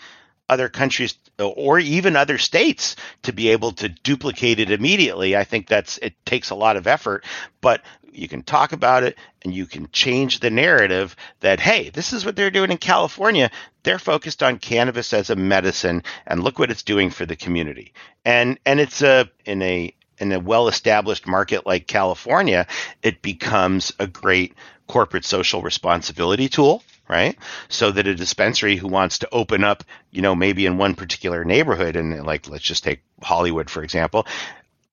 other 0.49 0.69
countries 0.69 1.19
or 1.39 1.79
even 1.79 2.17
other 2.17 2.39
states 2.39 2.97
to 3.23 3.33
be 3.33 3.49
able 3.51 3.73
to 3.73 3.89
duplicate 3.89 4.61
it 4.61 4.71
immediately. 4.71 5.37
I 5.37 5.45
think 5.45 5.67
that's 5.67 5.99
it 5.99 6.15
takes 6.25 6.51
a 6.51 6.55
lot 6.55 6.77
of 6.77 6.87
effort, 6.87 7.25
but 7.61 7.83
you 8.13 8.29
can 8.29 8.43
talk 8.43 8.73
about 8.73 9.03
it 9.03 9.19
and 9.43 9.55
you 9.55 9.67
can 9.67 9.89
change 9.93 10.41
the 10.41 10.51
narrative 10.51 11.17
that 11.41 11.61
hey, 11.61 11.91
this 11.91 12.13
is 12.13 12.25
what 12.25 12.37
they're 12.37 12.51
doing 12.51 12.71
in 12.71 12.79
California. 12.79 13.51
They're 13.83 13.99
focused 13.99 14.43
on 14.43 14.59
cannabis 14.59 15.13
as 15.13 15.31
a 15.31 15.37
medicine 15.37 16.03
and 16.27 16.43
look 16.43 16.59
what 16.59 16.71
it's 16.71 16.83
doing 16.83 17.11
for 17.11 17.27
the 17.27 17.37
community. 17.37 17.93
And 18.25 18.59
and 18.65 18.81
it's 18.81 19.03
a 19.03 19.31
in 19.45 19.63
a 19.63 19.95
in 20.19 20.33
a 20.33 20.41
well-established 20.41 21.27
market 21.27 21.67
like 21.67 21.87
California, 21.87 22.67
it 23.03 23.21
becomes 23.21 23.93
a 23.99 24.07
great 24.07 24.55
corporate 24.87 25.25
social 25.25 25.61
responsibility 25.61 26.49
tool 26.49 26.83
right? 27.09 27.37
So 27.69 27.91
that 27.93 28.07
a 28.07 28.15
dispensary 28.15 28.77
who 28.77 28.89
wants 28.89 29.19
to 29.19 29.29
open 29.33 29.65
up, 29.65 29.85
you 30.11 30.23
know, 30.23 30.35
maybe 30.35 30.67
in 30.67 30.79
one 30.79 30.95
particular 30.95 31.45
neighborhood, 31.45 31.97
and 31.97 32.25
like 32.25 32.49
let's 32.49 32.65
just 32.65 32.85
take 32.85 33.03
Hollywood 33.23 33.71
for 33.71 33.83
example, 33.83 34.27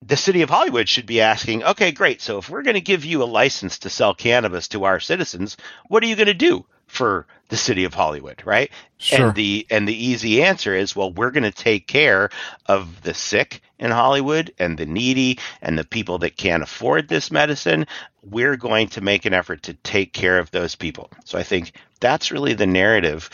the 0.05 0.17
city 0.17 0.41
of 0.41 0.49
Hollywood 0.49 0.89
should 0.89 1.05
be 1.05 1.21
asking, 1.21 1.63
okay, 1.63 1.91
great. 1.91 2.21
So 2.21 2.37
if 2.37 2.49
we're 2.49 2.63
going 2.63 2.73
to 2.75 2.81
give 2.81 3.05
you 3.05 3.23
a 3.23 3.25
license 3.25 3.79
to 3.79 3.89
sell 3.89 4.13
cannabis 4.13 4.67
to 4.69 4.83
our 4.83 4.99
citizens, 4.99 5.55
what 5.87 6.03
are 6.03 6.07
you 6.07 6.15
going 6.15 6.27
to 6.27 6.33
do 6.33 6.65
for 6.93 7.25
the 7.49 7.57
city 7.57 7.83
of 7.83 7.93
Hollywood, 7.93 8.41
right? 8.45 8.71
Sure. 8.97 9.27
And 9.27 9.35
the 9.35 9.65
and 9.69 9.87
the 9.87 10.05
easy 10.05 10.43
answer 10.43 10.75
is, 10.75 10.95
well, 10.95 11.11
we're 11.11 11.31
going 11.31 11.43
to 11.43 11.51
take 11.51 11.87
care 11.87 12.29
of 12.67 13.01
the 13.01 13.13
sick 13.13 13.61
in 13.79 13.91
Hollywood 13.91 14.53
and 14.59 14.77
the 14.77 14.85
needy 14.85 15.39
and 15.61 15.77
the 15.77 15.83
people 15.83 16.19
that 16.19 16.37
can't 16.37 16.63
afford 16.63 17.07
this 17.07 17.31
medicine. 17.31 17.85
We're 18.21 18.57
going 18.57 18.87
to 18.89 19.01
make 19.01 19.25
an 19.25 19.33
effort 19.33 19.63
to 19.63 19.73
take 19.73 20.13
care 20.13 20.39
of 20.39 20.51
those 20.51 20.75
people. 20.75 21.09
So 21.25 21.37
I 21.37 21.43
think 21.43 21.73
that's 21.99 22.31
really 22.31 22.53
the 22.53 22.67
narrative 22.67 23.29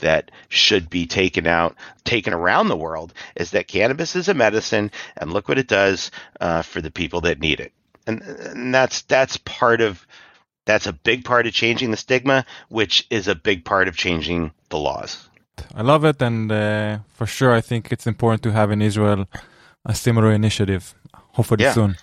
that 0.00 0.30
should 0.48 0.88
be 0.88 1.06
taken 1.06 1.46
out, 1.46 1.74
taken 2.04 2.32
around 2.32 2.68
the 2.68 2.76
world, 2.76 3.12
is 3.34 3.50
that 3.50 3.66
cannabis 3.66 4.14
is 4.14 4.28
a 4.28 4.34
medicine, 4.34 4.92
and 5.16 5.32
look 5.32 5.48
what 5.48 5.58
it 5.58 5.66
does 5.66 6.10
uh, 6.40 6.62
for 6.62 6.80
the 6.80 6.90
people 6.90 7.22
that 7.22 7.40
need 7.40 7.58
it. 7.58 7.72
And, 8.06 8.22
and 8.22 8.74
that's 8.74 9.02
that's 9.02 9.36
part 9.38 9.80
of 9.80 10.06
that's 10.68 10.86
a 10.86 10.92
big 10.92 11.24
part 11.24 11.44
of 11.48 11.52
changing 11.62 11.90
the 11.90 11.96
stigma, 11.96 12.44
which 12.68 12.94
is 13.10 13.26
a 13.26 13.34
big 13.34 13.64
part 13.64 13.88
of 13.88 13.96
changing 13.96 14.52
the 14.68 14.78
laws. 14.78 15.10
I 15.74 15.82
love 15.82 16.04
it, 16.04 16.22
and 16.28 16.52
uh, 16.52 16.98
for 17.16 17.26
sure, 17.26 17.52
I 17.58 17.62
think 17.62 17.90
it's 17.94 18.06
important 18.06 18.42
to 18.46 18.52
have 18.52 18.70
in 18.70 18.80
Israel 18.90 19.20
a 19.92 19.94
similar 19.94 20.30
initiative. 20.30 20.94
Hopefully 21.38 21.64
Yeah. 21.64 21.72
soon. 21.72 21.96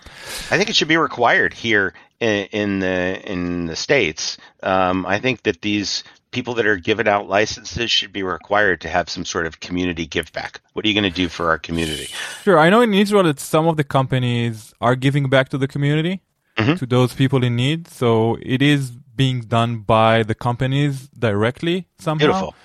I 0.54 0.58
think 0.58 0.70
it 0.70 0.76
should 0.76 0.94
be 0.98 0.98
required 0.98 1.54
here 1.54 1.94
in, 2.20 2.46
in 2.62 2.70
the 2.80 2.98
in 3.34 3.42
the 3.72 3.76
states. 3.76 4.38
Um, 4.64 5.06
I 5.06 5.18
think 5.20 5.44
that 5.44 5.58
these 5.62 6.04
people 6.32 6.54
that 6.58 6.66
are 6.72 6.80
giving 6.90 7.08
out 7.14 7.24
licenses 7.40 7.90
should 7.98 8.14
be 8.20 8.24
required 8.24 8.78
to 8.82 8.90
have 8.90 9.06
some 9.16 9.26
sort 9.34 9.46
of 9.46 9.54
community 9.68 10.06
give 10.06 10.30
back. 10.40 10.60
What 10.74 10.84
are 10.84 10.90
you 10.90 10.98
going 11.00 11.12
to 11.14 11.22
do 11.24 11.28
for 11.30 11.50
our 11.52 11.60
community? 11.68 12.08
Sure, 12.44 12.58
I 12.66 12.70
know 12.72 12.82
in 12.82 12.94
Israel 12.94 13.24
that 13.30 13.40
some 13.40 13.66
of 13.72 13.76
the 13.78 13.84
companies 13.98 14.74
are 14.82 14.96
giving 15.06 15.30
back 15.30 15.50
to 15.50 15.58
the 15.58 15.68
community, 15.76 16.22
Mhm. 16.58 16.78
to 16.80 16.86
those 16.86 17.14
people 17.14 17.44
in 17.44 17.56
need. 17.56 17.88
So 17.88 18.38
it 18.42 18.62
is 18.62 18.92
being 19.16 19.42
done 19.42 19.78
by 19.80 20.24
the 20.24 20.36
companies 20.36 21.08
directly 21.10 21.88
somehow. 21.98 22.26
Beautiful. 22.26 22.56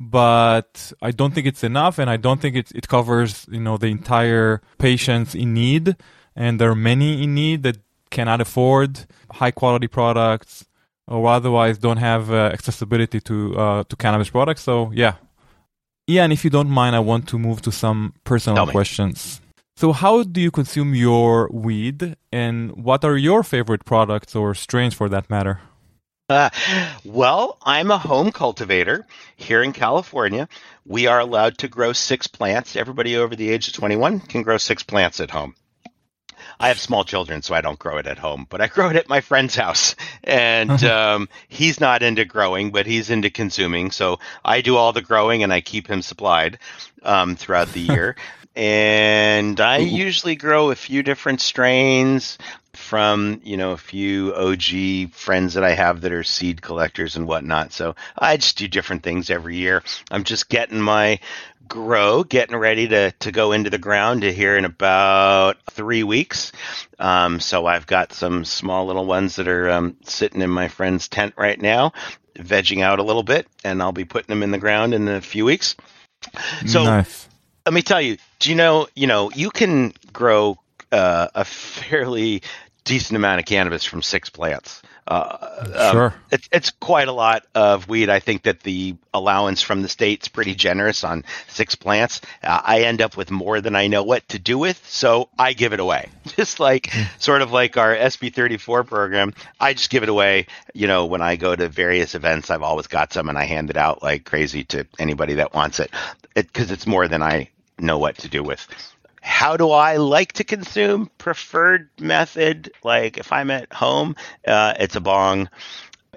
But 0.00 0.92
I 1.02 1.10
don't 1.10 1.34
think 1.34 1.46
it's 1.46 1.64
enough, 1.64 1.98
and 1.98 2.08
I 2.08 2.16
don't 2.16 2.40
think 2.40 2.54
it 2.56 2.70
it 2.74 2.86
covers 2.88 3.46
you 3.50 3.60
know 3.60 3.76
the 3.76 3.88
entire 3.88 4.60
patients 4.78 5.34
in 5.34 5.54
need, 5.54 5.96
and 6.36 6.60
there 6.60 6.70
are 6.70 6.76
many 6.92 7.22
in 7.24 7.34
need 7.34 7.62
that 7.64 7.78
cannot 8.10 8.40
afford 8.40 9.06
high 9.32 9.50
quality 9.50 9.88
products 9.88 10.64
or 11.08 11.26
otherwise 11.28 11.78
don't 11.78 11.98
have 11.98 12.30
uh, 12.30 12.50
accessibility 12.52 13.20
to 13.20 13.34
uh, 13.58 13.84
to 13.88 13.96
cannabis 13.96 14.30
products. 14.30 14.62
So 14.62 14.92
yeah, 14.94 15.14
yeah. 16.06 16.22
And 16.24 16.32
if 16.32 16.44
you 16.44 16.50
don't 16.50 16.70
mind, 16.70 16.94
I 16.94 17.00
want 17.00 17.26
to 17.28 17.38
move 17.38 17.60
to 17.62 17.72
some 17.72 18.12
personal 18.24 18.56
questions. 18.72 19.40
So, 19.78 19.92
how 19.92 20.24
do 20.24 20.40
you 20.40 20.50
consume 20.50 20.92
your 20.96 21.48
weed, 21.52 22.16
and 22.32 22.72
what 22.72 23.04
are 23.04 23.16
your 23.16 23.44
favorite 23.44 23.84
products 23.84 24.34
or 24.34 24.52
strains 24.52 24.92
for 24.92 25.08
that 25.08 25.30
matter? 25.30 25.60
Uh, 26.28 26.50
well, 27.04 27.58
I'm 27.62 27.92
a 27.92 27.96
home 27.96 28.32
cultivator 28.32 29.06
here 29.36 29.62
in 29.62 29.72
California. 29.72 30.48
We 30.84 31.06
are 31.06 31.20
allowed 31.20 31.58
to 31.58 31.68
grow 31.68 31.92
six 31.92 32.26
plants. 32.26 32.74
Everybody 32.74 33.16
over 33.16 33.36
the 33.36 33.50
age 33.50 33.68
of 33.68 33.74
21 33.74 34.18
can 34.18 34.42
grow 34.42 34.58
six 34.58 34.82
plants 34.82 35.20
at 35.20 35.30
home. 35.30 35.54
I 36.58 36.68
have 36.68 36.80
small 36.80 37.04
children, 37.04 37.42
so 37.42 37.54
I 37.54 37.60
don't 37.60 37.78
grow 37.78 37.98
it 37.98 38.06
at 38.08 38.18
home, 38.18 38.48
but 38.50 38.60
I 38.60 38.66
grow 38.74 38.90
it 38.90 38.96
at 38.96 39.08
my 39.08 39.20
friend's 39.20 39.54
house. 39.54 39.94
And 40.24 40.82
um, 40.82 41.28
he's 41.48 41.78
not 41.78 42.02
into 42.02 42.24
growing, 42.24 42.72
but 42.72 42.86
he's 42.86 43.10
into 43.10 43.30
consuming. 43.30 43.92
So 43.92 44.18
I 44.44 44.60
do 44.60 44.76
all 44.76 44.92
the 44.92 45.02
growing 45.02 45.44
and 45.44 45.52
I 45.52 45.60
keep 45.60 45.86
him 45.86 46.02
supplied 46.02 46.58
um, 47.04 47.36
throughout 47.36 47.72
the 47.72 47.80
year. 47.94 48.16
And 48.58 49.60
I 49.60 49.78
usually 49.78 50.34
grow 50.34 50.72
a 50.72 50.74
few 50.74 51.04
different 51.04 51.40
strains 51.40 52.38
from 52.72 53.40
you 53.44 53.56
know 53.56 53.70
a 53.70 53.76
few 53.76 54.34
OG 54.34 55.12
friends 55.12 55.54
that 55.54 55.62
I 55.62 55.70
have 55.70 56.00
that 56.00 56.12
are 56.12 56.24
seed 56.24 56.60
collectors 56.60 57.14
and 57.14 57.28
whatnot. 57.28 57.72
So 57.72 57.94
I 58.18 58.36
just 58.36 58.58
do 58.58 58.66
different 58.66 59.04
things 59.04 59.30
every 59.30 59.56
year. 59.56 59.84
I'm 60.10 60.24
just 60.24 60.48
getting 60.48 60.80
my 60.80 61.20
grow, 61.68 62.24
getting 62.24 62.56
ready 62.56 62.88
to 62.88 63.12
to 63.12 63.30
go 63.30 63.52
into 63.52 63.70
the 63.70 63.78
ground 63.78 64.22
to 64.22 64.32
here 64.32 64.56
in 64.56 64.64
about 64.64 65.58
three 65.70 66.02
weeks. 66.02 66.50
Um, 66.98 67.38
so 67.38 67.64
I've 67.64 67.86
got 67.86 68.12
some 68.12 68.44
small 68.44 68.86
little 68.86 69.06
ones 69.06 69.36
that 69.36 69.46
are 69.46 69.70
um, 69.70 69.96
sitting 70.02 70.42
in 70.42 70.50
my 70.50 70.66
friend's 70.66 71.06
tent 71.06 71.34
right 71.36 71.60
now, 71.60 71.92
vegging 72.34 72.82
out 72.82 72.98
a 72.98 73.04
little 73.04 73.22
bit, 73.22 73.46
and 73.62 73.80
I'll 73.80 73.92
be 73.92 74.04
putting 74.04 74.32
them 74.32 74.42
in 74.42 74.50
the 74.50 74.58
ground 74.58 74.94
in 74.94 75.06
a 75.06 75.20
few 75.20 75.44
weeks. 75.44 75.76
So 76.66 76.82
nice. 76.82 77.28
Let 77.68 77.74
me 77.74 77.82
tell 77.82 78.00
you, 78.00 78.16
do 78.38 78.48
you 78.48 78.56
know, 78.56 78.88
you 78.94 79.06
know, 79.06 79.30
you 79.30 79.50
can 79.50 79.92
grow 80.10 80.56
uh, 80.90 81.28
a 81.34 81.44
fairly 81.44 82.40
decent 82.84 83.14
amount 83.14 83.40
of 83.40 83.44
cannabis 83.44 83.84
from 83.84 84.00
six 84.00 84.30
plants. 84.30 84.80
Uh, 85.06 85.66
um, 85.74 85.92
Sure. 85.92 86.14
it's 86.30 86.48
it's 86.50 86.70
quite 86.70 87.08
a 87.08 87.12
lot 87.12 87.44
of 87.54 87.88
weed. 87.88 88.08
I 88.08 88.20
think 88.20 88.42
that 88.44 88.60
the 88.60 88.96
allowance 89.12 89.60
from 89.62 89.82
the 89.82 89.88
state's 89.88 90.28
pretty 90.28 90.54
generous 90.54 91.04
on 91.04 91.24
six 91.48 91.74
plants. 91.74 92.22
Uh, 92.42 92.60
I 92.64 92.82
end 92.82 93.02
up 93.02 93.16
with 93.16 93.30
more 93.30 93.60
than 93.60 93.76
I 93.76 93.86
know 93.88 94.02
what 94.02 94.26
to 94.30 94.38
do 94.38 94.58
with, 94.58 94.82
so 94.86 95.28
I 95.38 95.52
give 95.52 95.74
it 95.74 95.80
away. 95.80 96.08
Just 96.36 96.60
like 96.60 96.90
sort 97.18 97.42
of 97.42 97.52
like 97.52 97.76
our 97.76 97.94
SB 97.94 98.34
thirty 98.34 98.56
four 98.56 98.84
program, 98.84 99.34
I 99.60 99.74
just 99.74 99.90
give 99.90 100.02
it 100.02 100.08
away. 100.08 100.46
You 100.74 100.86
know, 100.86 101.04
when 101.06 101.22
I 101.22 101.36
go 101.36 101.54
to 101.54 101.68
various 101.68 102.14
events, 102.14 102.50
I've 102.50 102.62
always 102.62 102.86
got 102.86 103.12
some, 103.12 103.28
and 103.28 103.36
I 103.38 103.44
hand 103.44 103.68
it 103.70 103.76
out 103.76 104.02
like 104.02 104.24
crazy 104.24 104.64
to 104.64 104.86
anybody 104.98 105.34
that 105.34 105.54
wants 105.54 105.80
it, 105.80 105.90
because 106.34 106.70
it's 106.70 106.86
more 106.86 107.08
than 107.08 107.22
I 107.22 107.48
know 107.78 107.98
what 107.98 108.18
to 108.18 108.28
do 108.28 108.42
with. 108.42 108.66
How 109.20 109.56
do 109.56 109.70
I 109.70 109.96
like 109.96 110.34
to 110.34 110.44
consume? 110.44 111.10
Preferred 111.18 111.90
method, 112.00 112.72
like 112.84 113.18
if 113.18 113.32
I'm 113.32 113.50
at 113.50 113.72
home, 113.72 114.16
uh, 114.46 114.74
it's 114.78 114.96
a 114.96 115.00
bong. 115.00 115.48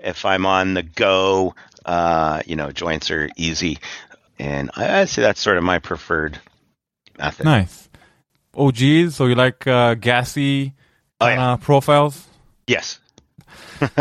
If 0.04 0.24
I'm 0.26 0.46
on 0.46 0.74
the 0.74 0.84
go, 0.84 1.54
uh, 1.86 2.42
you 2.46 2.56
know, 2.56 2.72
joints 2.72 3.12
are 3.12 3.30
easy, 3.36 3.78
and 4.40 4.72
I, 4.76 5.02
I 5.02 5.06
say 5.06 5.22
that's 5.22 5.42
sort 5.42 5.58
of 5.58 5.64
my 5.64 5.80
preferred 5.80 6.40
method. 7.18 7.46
Nice. 7.46 7.90
OGs, 8.56 9.16
so 9.16 9.26
you 9.28 9.36
like 9.36 9.66
uh, 9.68 9.96
gassy 9.96 10.74
Oh, 11.22 11.28
yeah. 11.28 11.58
profiles? 11.58 12.28
Yes. 12.66 13.00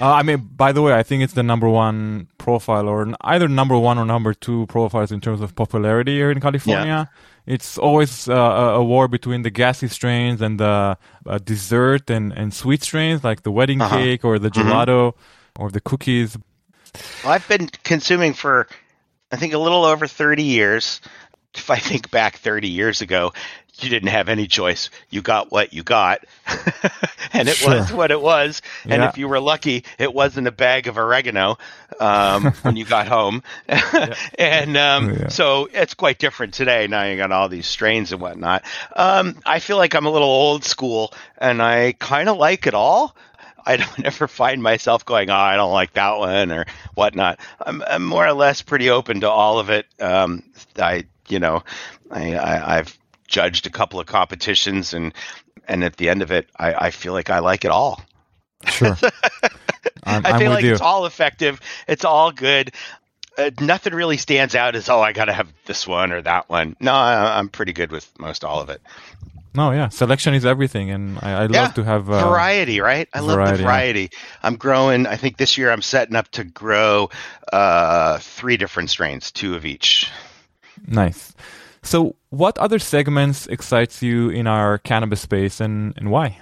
Uh, 0.00 0.14
I 0.14 0.22
mean, 0.22 0.48
by 0.56 0.72
the 0.72 0.80
way, 0.82 0.94
I 0.94 1.02
think 1.02 1.22
it's 1.22 1.34
the 1.34 1.42
number 1.42 1.68
one 1.68 2.28
profile, 2.38 2.88
or 2.88 3.12
either 3.22 3.48
number 3.48 3.78
one 3.78 3.98
or 3.98 4.04
number 4.06 4.32
two 4.32 4.66
profiles 4.66 5.12
in 5.12 5.20
terms 5.20 5.40
of 5.42 5.54
popularity 5.54 6.14
here 6.16 6.30
in 6.30 6.40
California. 6.40 7.10
It's 7.46 7.76
always 7.76 8.28
uh, 8.28 8.32
a 8.34 8.82
war 8.84 9.08
between 9.08 9.42
the 9.42 9.50
gassy 9.50 9.88
strains 9.88 10.40
and 10.40 10.58
the 10.60 10.96
uh, 11.26 11.38
dessert 11.38 12.08
and, 12.08 12.32
and 12.32 12.54
sweet 12.54 12.82
strains, 12.82 13.22
like 13.24 13.42
the 13.42 13.50
wedding 13.50 13.80
Uh-huh. 13.80 13.96
cake 13.96 14.24
or 14.24 14.38
the 14.38 14.50
gelato 14.50 15.14
or 15.58 15.70
the 15.70 15.80
cookies. 15.80 16.36
Well, 17.24 17.32
I've 17.32 17.46
been 17.48 17.68
consuming 17.84 18.32
for, 18.34 18.68
I 19.32 19.36
think, 19.36 19.52
a 19.52 19.58
little 19.58 19.84
over 19.84 20.06
30 20.06 20.42
years. 20.42 21.00
If 21.54 21.68
I 21.68 21.76
think 21.78 22.10
back 22.10 22.36
30 22.38 22.68
years 22.68 23.00
ago, 23.02 23.32
you 23.78 23.88
didn't 23.88 24.08
have 24.08 24.28
any 24.28 24.46
choice. 24.46 24.90
You 25.10 25.22
got 25.22 25.50
what 25.50 25.72
you 25.72 25.82
got, 25.82 26.24
and 27.32 27.48
it 27.48 27.62
was 27.64 27.92
what 27.92 28.10
it 28.10 28.20
was. 28.20 28.62
And 28.84 29.02
Yeah. 29.02 29.08
if 29.08 29.18
you 29.18 29.28
were 29.28 29.40
lucky, 29.40 29.84
it 29.98 30.12
wasn't 30.12 30.46
a 30.46 30.52
bag 30.52 30.86
of 30.86 30.98
oregano 30.98 31.58
um, 31.98 32.44
when 32.62 32.76
you 32.76 32.84
got 32.84 33.08
home. 33.08 33.42
and 34.38 34.76
um, 34.76 35.14
Yeah. 35.14 35.28
so 35.28 35.68
it's 35.72 35.94
quite 35.94 36.18
different 36.18 36.54
today. 36.54 36.86
Now 36.86 37.04
you 37.04 37.16
got 37.16 37.32
all 37.32 37.48
these 37.48 37.66
strains 37.66 38.12
and 38.12 38.20
whatnot. 38.20 38.64
Um, 38.96 39.36
I 39.46 39.58
feel 39.60 39.76
like 39.76 39.94
I'm 39.94 40.06
a 40.06 40.10
little 40.10 40.28
old 40.28 40.64
school, 40.64 41.12
and 41.38 41.62
I 41.62 41.92
kind 41.98 42.28
of 42.28 42.36
like 42.36 42.66
it 42.66 42.74
all. 42.74 43.14
I 43.66 43.76
don't 43.76 44.04
ever 44.04 44.26
find 44.26 44.62
myself 44.62 45.04
going, 45.04 45.28
oh, 45.30 45.34
I 45.34 45.56
don't 45.56 45.72
like 45.72 45.92
that 45.92 46.18
one 46.18 46.50
or 46.50 46.64
whatnot. 46.94 47.38
I'm, 47.64 47.82
I'm 47.86 48.04
more 48.06 48.26
or 48.26 48.32
less 48.32 48.62
pretty 48.62 48.88
open 48.88 49.20
to 49.20 49.28
all 49.28 49.58
of 49.58 49.68
it. 49.68 49.86
Um, 50.00 50.42
I, 50.78 51.04
you 51.28 51.38
know, 51.40 51.62
I, 52.10 52.34
I, 52.36 52.78
I've 52.78 52.98
judged 53.30 53.66
a 53.66 53.70
couple 53.70 53.98
of 54.00 54.06
competitions 54.06 54.92
and, 54.92 55.14
and 55.66 55.82
at 55.84 55.96
the 55.96 56.10
end 56.10 56.20
of 56.20 56.30
it, 56.30 56.48
I, 56.58 56.74
I 56.74 56.90
feel 56.90 57.14
like 57.14 57.30
I 57.30 57.38
like 57.38 57.64
it 57.64 57.70
all. 57.70 58.02
Sure. 58.66 58.96
I'm, 60.04 60.26
I 60.26 60.32
I'm 60.32 60.38
feel 60.38 60.50
like 60.50 60.64
you. 60.64 60.72
it's 60.72 60.80
all 60.82 61.06
effective. 61.06 61.60
It's 61.88 62.04
all 62.04 62.32
good. 62.32 62.72
Uh, 63.38 63.50
nothing 63.60 63.94
really 63.94 64.16
stands 64.18 64.54
out 64.54 64.74
as, 64.74 64.88
oh, 64.90 65.00
I 65.00 65.12
got 65.12 65.26
to 65.26 65.32
have 65.32 65.50
this 65.64 65.86
one 65.86 66.12
or 66.12 66.20
that 66.22 66.50
one. 66.50 66.76
No, 66.80 66.92
I, 66.92 67.38
I'm 67.38 67.48
pretty 67.48 67.72
good 67.72 67.92
with 67.92 68.10
most 68.18 68.44
all 68.44 68.60
of 68.60 68.68
it. 68.68 68.82
No, 69.54 69.72
yeah, 69.72 69.88
selection 69.88 70.34
is 70.34 70.46
everything, 70.46 70.90
and 70.90 71.18
I, 71.20 71.30
I 71.32 71.40
love 71.42 71.50
Yeah, 71.50 71.68
to 71.72 71.82
have 71.84 72.08
uh, 72.08 72.28
variety, 72.28 72.80
right? 72.80 73.08
I 73.12 73.18
love 73.20 73.34
variety, 73.36 73.56
the 73.56 73.62
variety. 73.64 74.10
I'm 74.44 74.54
growing. 74.56 75.06
I 75.08 75.16
think 75.16 75.38
this 75.38 75.58
year 75.58 75.72
I'm 75.72 75.82
setting 75.82 76.14
up 76.14 76.28
to 76.32 76.44
grow 76.44 77.10
uh, 77.52 78.18
three 78.18 78.56
different 78.56 78.90
strains, 78.90 79.32
two 79.32 79.56
of 79.56 79.64
each. 79.64 80.08
Nice. 80.86 81.32
So, 81.82 82.16
what 82.28 82.58
other 82.58 82.78
segments 82.78 83.46
excites 83.46 84.02
you 84.02 84.28
in 84.30 84.46
our 84.46 84.78
cannabis 84.78 85.20
space, 85.22 85.60
and, 85.60 85.94
and 85.96 86.10
why? 86.10 86.38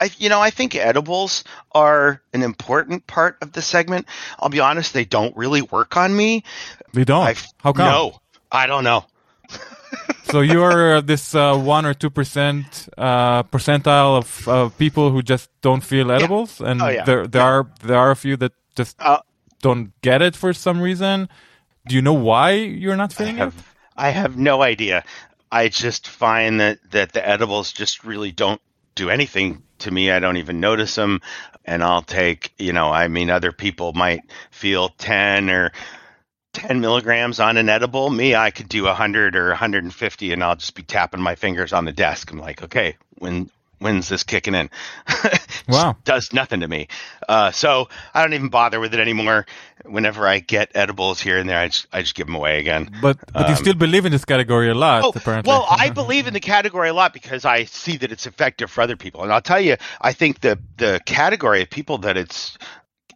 I, 0.00 0.10
you 0.16 0.30
know, 0.30 0.40
I 0.40 0.48
think 0.50 0.74
edibles 0.74 1.44
are 1.72 2.22
an 2.32 2.42
important 2.42 3.06
part 3.06 3.36
of 3.42 3.52
the 3.52 3.60
segment. 3.60 4.06
I'll 4.38 4.48
be 4.48 4.60
honest; 4.60 4.94
they 4.94 5.04
don't 5.04 5.36
really 5.36 5.60
work 5.62 5.96
on 5.96 6.16
me. 6.16 6.42
We 6.94 7.04
don't. 7.04 7.26
I, 7.26 7.34
How 7.58 7.72
come? 7.74 7.84
No, 7.84 8.20
I 8.50 8.66
don't 8.66 8.84
know. 8.84 9.04
So 10.30 10.42
you're 10.42 10.98
uh, 10.98 11.00
this 11.00 11.34
uh, 11.34 11.56
one 11.58 11.84
or 11.84 11.92
two 11.92 12.10
percent 12.10 12.88
uh, 12.96 13.42
percentile 13.42 14.16
of 14.18 14.48
uh, 14.48 14.68
people 14.78 15.10
who 15.10 15.22
just 15.22 15.50
don't 15.60 15.80
feel 15.82 16.12
edibles, 16.12 16.60
and 16.60 16.80
Oh, 16.80 16.88
yeah. 16.88 17.04
there 17.04 17.26
there 17.26 17.42
are 17.42 17.66
there 17.82 17.98
are 17.98 18.12
a 18.12 18.16
few 18.16 18.36
that 18.36 18.52
just 18.76 18.94
Uh, 19.00 19.18
don't 19.60 19.90
get 20.02 20.22
it 20.22 20.36
for 20.36 20.52
some 20.52 20.80
reason. 20.80 21.28
Do 21.88 21.96
you 21.96 22.02
know 22.02 22.12
why 22.14 22.52
you're 22.52 22.96
not 22.96 23.12
feeling 23.12 23.38
it? 23.38 23.52
I 24.00 24.10
have 24.10 24.38
no 24.38 24.62
idea. 24.62 25.04
I 25.52 25.68
just 25.68 26.08
find 26.08 26.58
that 26.60 26.78
that 26.92 27.12
the 27.12 27.26
edibles 27.26 27.70
just 27.70 28.02
really 28.02 28.32
don't 28.32 28.60
do 28.94 29.10
anything 29.10 29.62
to 29.80 29.90
me. 29.90 30.10
I 30.10 30.20
don't 30.20 30.38
even 30.38 30.58
notice 30.58 30.94
them, 30.94 31.20
and 31.66 31.84
I'll 31.84 32.00
take 32.00 32.54
you 32.58 32.72
know. 32.72 32.90
I 32.90 33.08
mean, 33.08 33.28
other 33.28 33.52
people 33.52 33.92
might 33.92 34.22
feel 34.50 34.88
ten 34.88 35.50
or. 35.50 35.72
10 36.52 36.80
milligrams 36.80 37.38
on 37.38 37.56
an 37.56 37.68
edible 37.68 38.10
me 38.10 38.34
i 38.34 38.50
could 38.50 38.68
do 38.68 38.82
100 38.82 39.36
or 39.36 39.50
150 39.50 40.32
and 40.32 40.42
i'll 40.42 40.56
just 40.56 40.74
be 40.74 40.82
tapping 40.82 41.20
my 41.20 41.36
fingers 41.36 41.72
on 41.72 41.84
the 41.84 41.92
desk 41.92 42.32
i'm 42.32 42.40
like 42.40 42.60
okay 42.60 42.96
when 43.18 43.48
when's 43.80 44.08
this 44.08 44.22
kicking 44.24 44.54
in 44.54 44.70
Wow. 45.68 45.96
does 46.04 46.32
nothing 46.32 46.60
to 46.60 46.68
me 46.68 46.86
uh, 47.28 47.50
so 47.50 47.88
i 48.14 48.22
don't 48.22 48.34
even 48.34 48.48
bother 48.48 48.78
with 48.80 48.94
it 48.94 49.00
anymore 49.00 49.46
whenever 49.84 50.26
i 50.26 50.38
get 50.38 50.70
edibles 50.74 51.20
here 51.20 51.38
and 51.38 51.48
there 51.48 51.58
i 51.58 51.66
just, 51.68 51.86
I 51.92 52.00
just 52.02 52.14
give 52.14 52.26
them 52.26 52.36
away 52.36 52.58
again 52.60 52.90
But 53.00 53.18
but 53.32 53.48
you 53.48 53.54
Um, 53.54 53.56
still 53.56 53.74
believe 53.74 54.04
in 54.06 54.12
this 54.12 54.24
category 54.24 54.68
a 54.70 54.74
lot, 54.74 55.04
Oh, 55.04 55.12
apparently. 55.14 55.50
well, 55.50 55.66
I 55.68 55.90
believe 56.00 56.26
in 56.26 56.34
the 56.34 56.40
category 56.40 56.88
a 56.90 56.94
lot 56.94 57.12
because 57.12 57.44
I 57.44 57.64
see 57.64 57.96
that 57.98 58.12
it's 58.12 58.26
effective 58.26 58.70
for 58.70 58.82
other 58.82 58.96
people. 58.96 59.22
And 59.22 59.32
I'll 59.32 59.40
tell 59.42 59.60
you, 59.60 59.76
I 60.00 60.12
think 60.12 60.40
the 60.40 60.58
the 60.76 61.00
category 61.06 61.62
of 61.62 61.70
people 61.70 61.98
that 61.98 62.16
it's 62.16 62.58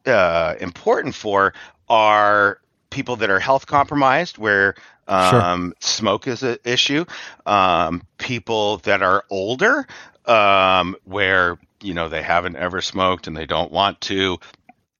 uh, 0.06 0.54
important 0.60 1.14
for 1.14 1.52
are 1.88 2.58
people 2.90 3.16
that 3.16 3.30
are 3.30 3.40
health 3.40 3.66
compromised, 3.66 4.38
where 4.38 4.74
um, 5.08 5.74
smoke 5.80 6.26
is 6.26 6.42
an 6.42 6.58
issue. 6.64 7.04
Um, 7.46 8.02
people 8.18 8.78
that 8.78 9.02
are 9.02 9.24
older, 9.30 9.86
um, 10.26 10.96
where 11.04 11.58
you 11.82 11.94
know 11.94 12.08
they 12.08 12.22
haven't 12.22 12.56
ever 12.56 12.80
smoked 12.80 13.26
and 13.26 13.36
they 13.36 13.46
don't 13.46 13.72
want 13.72 14.00
to. 14.02 14.38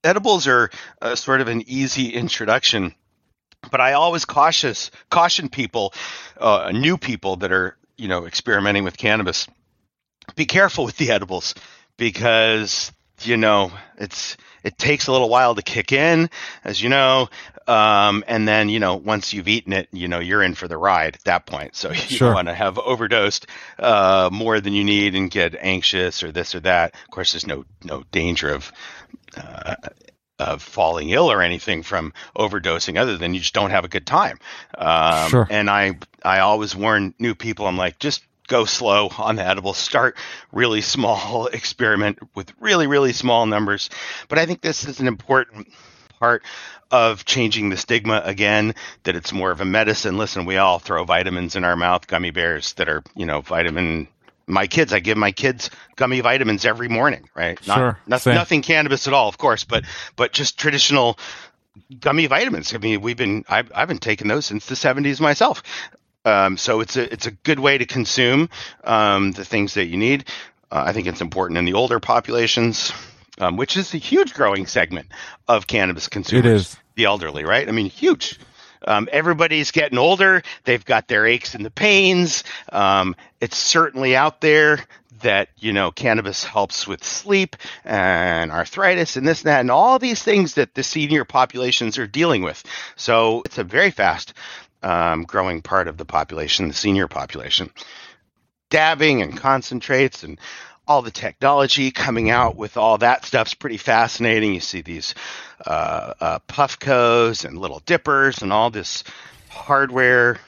Edibles 0.02 0.46
are 0.46 0.70
uh, 1.00 1.14
sort 1.14 1.40
of 1.40 1.48
an 1.48 1.62
easy 1.66 2.10
introduction 2.10 2.94
but 3.70 3.80
I 3.80 3.94
always 3.94 4.24
cautious 4.24 4.90
caution 5.10 5.48
people, 5.48 5.94
uh, 6.38 6.72
new 6.74 6.98
people 6.98 7.36
that 7.36 7.52
are 7.52 7.76
you 7.96 8.08
know 8.08 8.26
experimenting 8.26 8.84
with 8.84 8.96
cannabis, 8.96 9.46
be 10.36 10.46
careful 10.46 10.84
with 10.84 10.96
the 10.96 11.10
edibles 11.10 11.54
because 11.96 12.92
you 13.22 13.36
know 13.36 13.72
it's 13.98 14.36
it 14.62 14.78
takes 14.78 15.06
a 15.08 15.12
little 15.12 15.28
while 15.28 15.54
to 15.54 15.62
kick 15.62 15.92
in, 15.92 16.30
as 16.64 16.82
you 16.82 16.88
know, 16.88 17.28
um, 17.68 18.24
and 18.26 18.48
then 18.48 18.68
you 18.68 18.80
know 18.80 18.96
once 18.96 19.32
you've 19.32 19.48
eaten 19.48 19.72
it, 19.72 19.88
you 19.92 20.08
know 20.08 20.18
you're 20.20 20.42
in 20.42 20.54
for 20.54 20.68
the 20.68 20.76
ride 20.78 21.14
at 21.16 21.24
that 21.24 21.46
point. 21.46 21.76
So 21.76 21.88
you 21.92 21.94
Sure. 21.96 22.28
don't 22.28 22.34
want 22.34 22.48
to 22.48 22.54
have 22.54 22.78
overdosed 22.78 23.46
uh, 23.78 24.30
more 24.32 24.60
than 24.60 24.72
you 24.72 24.84
need 24.84 25.14
and 25.14 25.30
get 25.30 25.54
anxious 25.60 26.22
or 26.22 26.32
this 26.32 26.54
or 26.54 26.60
that. 26.60 26.94
Of 27.04 27.10
course, 27.10 27.32
there's 27.32 27.46
no 27.46 27.64
no 27.82 28.04
danger 28.10 28.50
of 28.50 28.72
uh, 29.36 29.74
of 30.38 30.62
falling 30.62 31.10
ill 31.10 31.30
or 31.30 31.42
anything 31.42 31.82
from 31.82 32.12
overdosing 32.36 32.98
other 32.98 33.16
than 33.16 33.34
you 33.34 33.40
just 33.40 33.54
don't 33.54 33.70
have 33.70 33.84
a 33.84 33.88
good 33.88 34.06
time. 34.06 34.38
Um, 34.76 35.30
Sure. 35.30 35.46
And 35.48 35.70
I, 35.70 35.96
I 36.24 36.40
always 36.40 36.74
warn 36.74 37.14
new 37.20 37.36
people, 37.36 37.66
I'm 37.68 37.76
like, 37.76 38.00
just 38.00 38.22
go 38.48 38.64
slow 38.64 39.08
on 39.18 39.36
the 39.36 39.46
edible, 39.46 39.74
start 39.74 40.16
really 40.52 40.80
small, 40.80 41.46
experiment 41.52 42.18
with 42.34 42.52
really, 42.60 42.86
really 42.86 43.12
small 43.12 43.46
numbers. 43.46 43.90
But 44.28 44.38
I 44.38 44.46
think 44.46 44.60
this 44.60 44.84
is 44.84 45.00
an 45.00 45.08
important 45.08 45.68
part 46.18 46.42
of 46.90 47.24
changing 47.24 47.70
the 47.70 47.76
stigma 47.76 48.22
again 48.24 48.74
that 49.02 49.16
it's 49.16 49.32
more 49.32 49.50
of 49.50 49.60
a 49.60 49.64
medicine. 49.64 50.16
Listen, 50.16 50.44
we 50.44 50.58
all 50.58 50.78
throw 50.78 51.04
vitamins 51.04 51.56
in 51.56 51.64
our 51.64 51.76
mouth, 51.76 52.06
gummy 52.06 52.30
bears 52.30 52.74
that 52.74 52.88
are, 52.88 53.02
you 53.14 53.26
know, 53.26 53.40
vitamin 53.40 54.08
my 54.46 54.66
kids, 54.66 54.92
I 54.92 55.00
give 55.00 55.16
my 55.16 55.32
kids 55.32 55.70
gummy 55.96 56.20
vitamins 56.20 56.66
every 56.66 56.88
morning, 56.88 57.28
right? 57.34 57.58
Not, 57.66 57.76
Sure, 57.76 57.98
no- 58.06 58.18
nothing 58.34 58.60
cannabis 58.62 59.06
at 59.08 59.14
all, 59.14 59.28
of 59.28 59.38
course, 59.38 59.64
but 59.64 59.84
but 60.16 60.32
just 60.32 60.58
traditional 60.58 61.18
gummy 62.00 62.26
vitamins. 62.26 62.74
I 62.74 62.78
mean, 62.78 63.00
we've 63.00 63.16
been 63.16 63.44
I've, 63.48 63.72
I've 63.74 63.88
been 63.88 63.98
taking 63.98 64.28
those 64.28 64.46
since 64.46 64.66
the 64.66 64.74
70s 64.74 65.20
myself. 65.20 65.62
Um, 66.24 66.56
so 66.56 66.80
it's 66.80 66.96
a 66.96 67.12
it's 67.12 67.26
a 67.26 67.30
good 67.30 67.58
way 67.58 67.78
to 67.78 67.86
consume 67.86 68.48
um, 68.84 69.32
the 69.32 69.44
things 69.44 69.74
that 69.74 69.86
you 69.86 69.96
need. 69.96 70.24
Uh, 70.70 70.84
I 70.86 70.92
think 70.92 71.06
it's 71.06 71.20
important 71.20 71.58
in 71.58 71.64
the 71.64 71.74
older 71.74 72.00
populations, 72.00 72.92
um, 73.38 73.56
which 73.56 73.76
is 73.76 73.94
a 73.94 73.98
huge 73.98 74.34
growing 74.34 74.66
segment 74.66 75.08
of 75.46 75.66
cannabis 75.66 76.08
consumers. 76.08 76.44
It 76.46 76.52
is. 76.52 76.76
the 76.94 77.04
elderly, 77.04 77.44
right? 77.44 77.68
I 77.68 77.72
mean, 77.72 77.90
huge. 77.90 78.38
Um, 78.86 79.08
everybody's 79.12 79.70
getting 79.70 79.98
older. 79.98 80.42
They've 80.64 80.84
got 80.84 81.08
their 81.08 81.26
aches 81.26 81.54
and 81.54 81.64
the 81.64 81.70
pains. 81.70 82.44
Um, 82.70 83.16
it's 83.40 83.56
certainly 83.56 84.14
out 84.14 84.40
there 84.40 84.84
that 85.22 85.48
you 85.58 85.72
know 85.72 85.90
cannabis 85.90 86.44
helps 86.44 86.86
with 86.86 87.02
sleep 87.02 87.56
and 87.84 88.52
arthritis 88.52 89.16
and 89.16 89.26
this 89.26 89.40
and 89.40 89.48
that 89.48 89.60
and 89.60 89.70
all 89.70 89.98
these 89.98 90.22
things 90.22 90.54
that 90.54 90.74
the 90.74 90.82
senior 90.82 91.24
populations 91.24 91.98
are 91.98 92.06
dealing 92.06 92.42
with. 92.42 92.62
So 92.96 93.42
it's 93.44 93.58
a 93.58 93.64
very 93.64 93.90
fast 93.90 94.34
um, 94.84 95.24
growing 95.24 95.62
part 95.62 95.88
of 95.88 95.96
the 95.96 96.04
population, 96.04 96.68
the 96.68 96.74
senior 96.74 97.08
population. 97.08 97.70
Dabbing 98.70 99.22
and 99.22 99.36
concentrates 99.36 100.22
and 100.22 100.38
all 100.86 101.00
the 101.02 101.10
technology 101.10 101.90
coming 101.90 102.28
out 102.30 102.56
with 102.56 102.76
all 102.76 102.98
that 102.98 103.24
stuff's 103.24 103.54
pretty 103.54 103.78
fascinating. 103.78 104.52
You 104.54 104.60
see 104.60 104.82
these 104.82 105.14
uh, 105.66 106.14
uh, 106.20 106.38
Puffcos 106.48 107.44
and 107.44 107.58
little 107.58 107.80
dippers 107.86 108.42
and 108.42 108.52
all 108.52 108.70
this 108.70 109.04
hardware, 109.48 110.38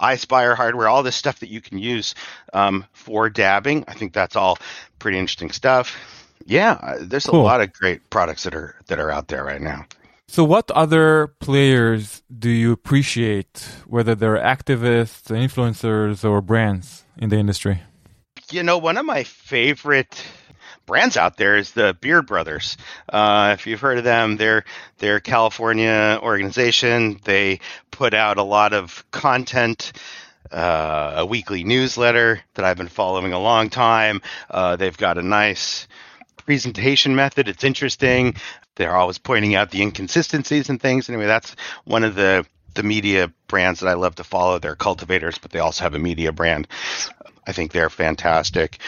iSpire 0.00 0.54
hardware, 0.56 0.88
all 0.88 1.02
this 1.02 1.16
stuff 1.16 1.40
that 1.40 1.50
you 1.50 1.60
can 1.60 1.78
use 1.78 2.14
um, 2.54 2.86
for 2.92 3.28
dabbing. 3.28 3.84
I 3.88 3.94
think 3.94 4.12
that's 4.12 4.36
all 4.36 4.58
pretty 4.98 5.18
interesting 5.18 5.50
stuff. 5.50 5.96
Yeah, 6.46 6.98
there's 7.00 7.26
Cool. 7.26 7.40
a 7.40 7.42
lot 7.42 7.60
of 7.60 7.72
great 7.72 8.08
products 8.08 8.44
that 8.44 8.54
are 8.54 8.76
that 8.86 9.00
are 9.00 9.10
out 9.10 9.28
there 9.28 9.44
right 9.44 9.60
now. 9.60 9.84
So, 10.28 10.44
what 10.44 10.70
other 10.72 11.28
players 11.40 12.22
do 12.36 12.50
you 12.50 12.72
appreciate, 12.72 13.68
whether 13.86 14.14
they're 14.14 14.36
activists, 14.36 15.30
influencers, 15.30 16.28
or 16.28 16.40
brands 16.40 17.04
in 17.16 17.28
the 17.28 17.36
industry? 17.36 17.82
You 18.50 18.62
know, 18.62 18.78
one 18.78 18.96
of 18.96 19.06
my 19.06 19.22
favorite 19.22 20.24
brands 20.84 21.16
out 21.16 21.36
there 21.36 21.56
is 21.56 21.72
the 21.72 21.96
Beard 22.00 22.26
Brothers. 22.26 22.76
Uh, 23.08 23.54
if 23.58 23.66
you've 23.66 23.80
heard 23.80 23.98
of 23.98 24.04
them, 24.04 24.36
they're 24.36 24.64
they're 24.98 25.20
California 25.20 26.18
organization. 26.20 27.20
They 27.24 27.60
put 27.90 28.12
out 28.12 28.38
a 28.38 28.42
lot 28.42 28.72
of 28.72 29.04
content. 29.10 29.92
Uh, 30.50 31.14
a 31.16 31.26
weekly 31.26 31.64
newsletter 31.64 32.40
that 32.54 32.64
I've 32.64 32.76
been 32.76 32.86
following 32.86 33.32
a 33.32 33.38
long 33.40 33.68
time. 33.68 34.22
Uh, 34.48 34.76
they've 34.76 34.96
got 34.96 35.18
a 35.18 35.22
nice 35.22 35.88
presentation 36.46 37.14
method. 37.16 37.48
It's 37.48 37.64
interesting. 37.64 38.36
They're 38.76 38.96
always 38.96 39.18
pointing 39.18 39.54
out 39.54 39.70
the 39.70 39.82
inconsistencies 39.82 40.70
and 40.70 40.80
things. 40.80 41.08
Anyway, 41.08 41.26
that's 41.26 41.54
one 41.84 42.04
of 42.04 42.14
the 42.14 42.46
the 42.74 42.82
media 42.82 43.32
brands 43.48 43.80
that 43.80 43.88
I 43.88 43.94
love 43.94 44.16
to 44.16 44.24
follow. 44.24 44.58
They're 44.58 44.76
cultivators, 44.76 45.38
but 45.38 45.50
they 45.50 45.58
also 45.58 45.84
have 45.84 45.94
a 45.94 45.98
media 45.98 46.30
brand. 46.30 46.68
I 47.46 47.52
think 47.52 47.72
they're 47.72 47.90
fantastic. 47.90 48.78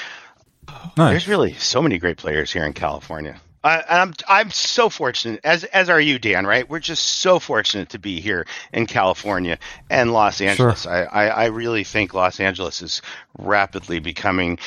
Nice. 0.97 1.13
There's 1.13 1.29
really 1.29 1.55
so 1.55 1.81
many 1.81 1.99
great 1.99 2.19
players 2.19 2.53
here 2.53 2.65
in 2.65 2.75
California. 2.75 3.41
I, 3.65 3.83
I'm 3.89 4.15
I'm 4.29 4.51
so 4.51 4.89
fortunate, 4.89 5.41
as 5.43 5.65
as 5.65 5.91
are 5.91 6.01
you, 6.01 6.19
Dan. 6.19 6.47
Right? 6.47 6.69
We're 6.69 6.79
just 6.79 7.05
so 7.05 7.39
fortunate 7.39 7.91
to 7.91 7.99
be 7.99 8.21
here 8.21 8.47
in 8.73 8.87
California 8.87 9.59
and 9.91 10.13
Los 10.13 10.41
Angeles. 10.41 10.87
I, 10.87 11.03
I 11.03 11.27
I 11.27 11.45
really 11.47 11.85
think 11.85 12.15
Los 12.15 12.39
Angeles 12.39 12.83
is 12.83 13.03
rapidly 13.37 13.99
becoming 13.99 14.59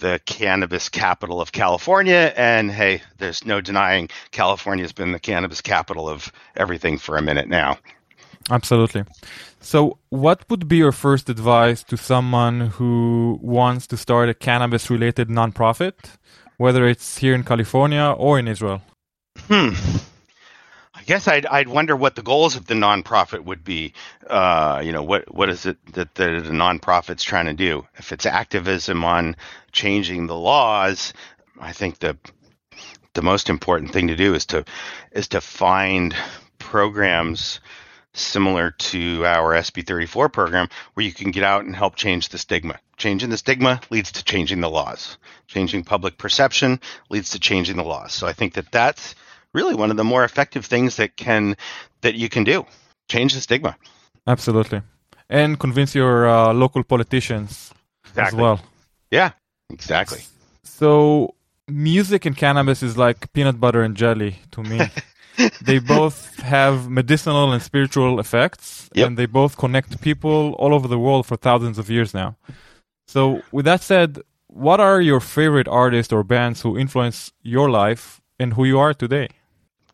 the 0.00 0.20
cannabis 0.26 0.88
capital 0.88 1.40
of 1.40 1.52
California. 1.52 2.32
And 2.36 2.70
hey, 2.70 3.02
there's 3.18 3.44
no 3.44 3.60
denying 3.60 4.08
California's 4.32 4.92
been 4.92 5.12
the 5.12 5.20
cannabis 5.20 5.60
capital 5.60 6.08
of 6.08 6.32
everything 6.56 6.98
for 6.98 7.16
a 7.16 7.22
minute 7.22 7.48
now. 7.48 7.78
Absolutely. 8.50 9.04
So, 9.60 9.98
what 10.08 10.48
would 10.48 10.66
be 10.66 10.78
your 10.78 10.92
first 10.92 11.28
advice 11.28 11.82
to 11.84 11.96
someone 11.96 12.60
who 12.78 13.38
wants 13.42 13.86
to 13.88 13.96
start 13.96 14.30
a 14.30 14.34
cannabis 14.34 14.88
related 14.88 15.28
nonprofit, 15.28 16.16
whether 16.60 16.86
it's 16.86 17.16
here 17.16 17.34
in 17.34 17.42
California 17.42 18.14
or 18.18 18.38
in 18.38 18.46
Israel? 18.46 18.82
Hmm. 19.48 19.70
I 20.94 21.02
guess 21.06 21.26
I'd 21.26 21.46
I'd 21.46 21.68
wonder 21.68 21.96
what 21.96 22.16
the 22.16 22.22
goals 22.22 22.54
of 22.54 22.66
the 22.66 22.74
nonprofit 22.74 23.44
would 23.44 23.64
be. 23.64 23.94
Uh, 24.26 24.82
you 24.84 24.92
know, 24.92 25.02
what 25.02 25.34
what 25.34 25.48
is 25.48 25.64
it 25.64 25.78
that 25.94 26.14
the, 26.16 26.42
the 26.44 26.52
nonprofit's 26.52 27.24
trying 27.24 27.46
to 27.46 27.54
do? 27.54 27.86
If 27.96 28.12
it's 28.12 28.26
activism 28.26 29.04
on 29.04 29.36
changing 29.72 30.26
the 30.26 30.36
laws, 30.36 31.14
I 31.58 31.72
think 31.72 32.00
the 32.00 32.18
the 33.14 33.22
most 33.22 33.48
important 33.48 33.94
thing 33.94 34.08
to 34.08 34.16
do 34.16 34.34
is 34.34 34.44
to 34.46 34.66
is 35.12 35.28
to 35.28 35.40
find 35.40 36.14
programs 36.58 37.60
similar 38.14 38.72
to 38.72 39.24
our 39.24 39.54
SB 39.54 39.86
34 39.86 40.28
program 40.28 40.68
where 40.94 41.06
you 41.06 41.12
can 41.12 41.30
get 41.30 41.44
out 41.44 41.64
and 41.64 41.74
help 41.76 41.96
change 41.96 42.28
the 42.28 42.38
stigma. 42.38 42.78
Changing 42.96 43.30
the 43.30 43.36
stigma 43.38 43.80
leads 43.90 44.12
to 44.12 44.24
changing 44.24 44.60
the 44.60 44.68
laws. 44.70 45.16
Changing 45.46 45.84
public 45.84 46.18
perception 46.18 46.80
leads 47.08 47.30
to 47.30 47.38
changing 47.38 47.76
the 47.76 47.84
laws. 47.84 48.12
So 48.12 48.26
I 48.26 48.32
think 48.32 48.54
that 48.54 48.70
that's 48.72 49.14
really 49.54 49.74
one 49.74 49.90
of 49.90 49.96
the 49.96 50.04
more 50.04 50.24
effective 50.24 50.66
things 50.66 50.96
that 50.96 51.16
can 51.16 51.56
that 52.02 52.14
you 52.14 52.28
can 52.28 52.44
do. 52.44 52.66
Change 53.08 53.34
the 53.34 53.40
stigma. 53.40 53.76
Absolutely. 54.26 54.82
And 55.28 55.58
convince 55.58 55.94
your 55.94 56.28
uh, 56.28 56.52
local 56.52 56.82
politicians 56.82 57.72
Exactly. 58.04 58.38
as 58.38 58.42
well. 58.42 58.60
Yeah, 59.10 59.30
exactly. 59.70 60.20
So, 60.64 61.34
music 61.68 62.26
and 62.26 62.36
cannabis 62.36 62.82
is 62.82 62.96
like 62.96 63.32
peanut 63.32 63.60
butter 63.60 63.82
and 63.82 63.96
jelly 63.96 64.36
to 64.52 64.62
me. 64.62 64.80
they 65.62 65.78
both 65.78 66.38
have 66.40 66.88
medicinal 66.88 67.52
and 67.52 67.62
spiritual 67.62 68.20
effects, 68.20 68.88
Yep. 68.94 69.06
and 69.06 69.16
they 69.18 69.26
both 69.26 69.56
connect 69.56 70.00
people 70.00 70.54
all 70.58 70.74
over 70.74 70.88
the 70.88 70.98
world 70.98 71.26
for 71.26 71.36
thousands 71.36 71.78
of 71.78 71.88
years 71.90 72.12
now. 72.14 72.36
So, 73.06 73.42
with 73.52 73.64
that 73.64 73.82
said, 73.82 74.18
what 74.46 74.80
are 74.80 75.00
your 75.00 75.20
favorite 75.20 75.68
artists 75.68 76.12
or 76.12 76.22
bands 76.24 76.62
who 76.62 76.76
influence 76.78 77.32
your 77.42 77.70
life 77.70 78.20
and 78.38 78.54
who 78.54 78.64
you 78.64 78.78
are 78.78 78.94
today? 78.94 79.28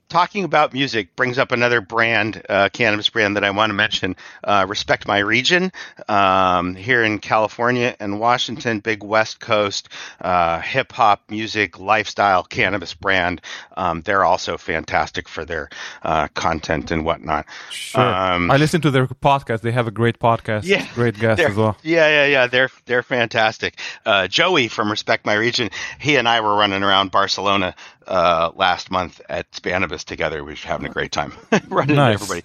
Talking 0.08 0.44
about 0.44 0.72
music 0.72 1.16
brings 1.16 1.38
up 1.38 1.50
another 1.52 1.80
brand, 1.80 2.42
uh, 2.48 2.68
cannabis 2.72 3.08
brand 3.08 3.36
that 3.36 3.44
I 3.44 3.50
want 3.50 3.70
to 3.70 3.74
mention. 3.74 4.16
Uh, 4.44 4.64
Respect 4.68 5.06
My 5.08 5.18
Region 5.18 5.72
um, 6.08 6.74
here 6.76 7.02
in 7.02 7.18
California 7.18 7.96
and 7.98 8.20
Washington, 8.20 8.80
big 8.80 9.02
West 9.02 9.40
Coast 9.40 9.88
uh, 10.20 10.60
hip 10.60 10.92
hop 10.92 11.22
music 11.28 11.78
lifestyle 11.80 12.44
cannabis 12.44 12.94
brand. 12.94 13.40
Um, 13.76 14.02
they're 14.02 14.24
also 14.24 14.56
fantastic 14.56 15.28
for 15.28 15.44
their 15.44 15.68
uh, 16.02 16.28
content 16.28 16.90
and 16.90 17.04
whatnot. 17.04 17.46
Sure. 17.70 18.00
Um, 18.00 18.50
I 18.50 18.56
listen 18.56 18.80
to 18.82 18.90
their 18.90 19.06
podcast. 19.06 19.62
They 19.62 19.72
have 19.72 19.86
a 19.88 19.90
great 19.90 20.18
podcast. 20.18 20.64
Yeah, 20.64 20.86
Great 20.94 21.18
guests 21.18 21.44
as 21.44 21.56
well. 21.56 21.76
Yeah, 21.82 22.08
yeah, 22.08 22.26
yeah. 22.26 22.46
They're 22.46 22.70
they're 22.86 23.02
fantastic. 23.02 23.78
Uh, 24.04 24.28
Joey 24.28 24.68
from 24.68 24.90
Respect 24.90 25.26
My 25.26 25.34
Region, 25.34 25.70
he 25.98 26.16
and 26.16 26.28
I 26.28 26.40
were 26.40 26.54
running 26.54 26.82
around 26.82 27.10
Barcelona 27.10 27.74
uh, 28.06 28.50
last 28.54 28.90
month 28.90 29.20
at 29.28 29.50
Spannabis 29.52 30.04
together. 30.04 30.44
We 30.44 30.52
were 30.52 30.56
having 30.56 30.86
a 30.86 30.92
great 30.92 31.12
time 31.12 31.32
running 31.68 31.96
Nice. 31.96 32.14
everybody. 32.22 32.42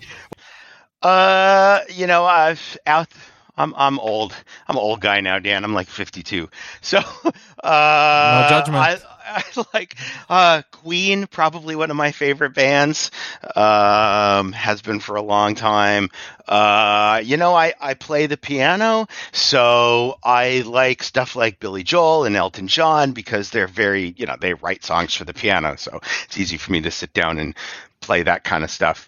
Uh, 1.01 1.79
you 1.89 2.07
know, 2.07 2.25
I've 2.25 2.77
out. 2.85 3.07
I'm 3.57 3.73
I'm 3.75 3.99
old. 3.99 4.33
I'm 4.67 4.75
an 4.75 4.81
old 4.81 5.01
guy 5.01 5.21
now, 5.21 5.39
Dan. 5.39 5.63
I'm 5.63 5.73
like 5.73 5.87
52. 5.87 6.49
So, 6.81 6.97
uh, 7.63 8.41
no 8.43 8.49
judgment. 8.49 8.77
I, 8.77 8.97
I 9.23 9.43
like 9.73 9.95
uh, 10.29 10.61
Queen, 10.71 11.27
probably 11.27 11.75
one 11.75 11.91
of 11.91 11.97
my 11.97 12.11
favorite 12.11 12.53
bands. 12.53 13.11
Um, 13.55 14.51
has 14.53 14.81
been 14.81 14.99
for 14.99 15.15
a 15.15 15.21
long 15.21 15.55
time. 15.55 16.09
Uh, 16.47 17.21
you 17.23 17.37
know, 17.37 17.53
I 17.53 17.73
I 17.79 17.93
play 17.93 18.27
the 18.27 18.37
piano, 18.37 19.07
so 19.31 20.17
I 20.23 20.63
like 20.65 21.03
stuff 21.03 21.35
like 21.35 21.59
Billy 21.59 21.83
Joel 21.83 22.25
and 22.25 22.35
Elton 22.35 22.67
John 22.67 23.11
because 23.11 23.49
they're 23.49 23.67
very, 23.67 24.13
you 24.17 24.25
know, 24.25 24.37
they 24.39 24.53
write 24.53 24.83
songs 24.83 25.13
for 25.13 25.25
the 25.25 25.33
piano, 25.33 25.75
so 25.77 25.99
it's 26.25 26.37
easy 26.37 26.57
for 26.57 26.71
me 26.71 26.81
to 26.81 26.91
sit 26.91 27.13
down 27.13 27.37
and 27.37 27.55
play 28.01 28.23
that 28.23 28.43
kind 28.43 28.63
of 28.63 28.71
stuff. 28.71 29.07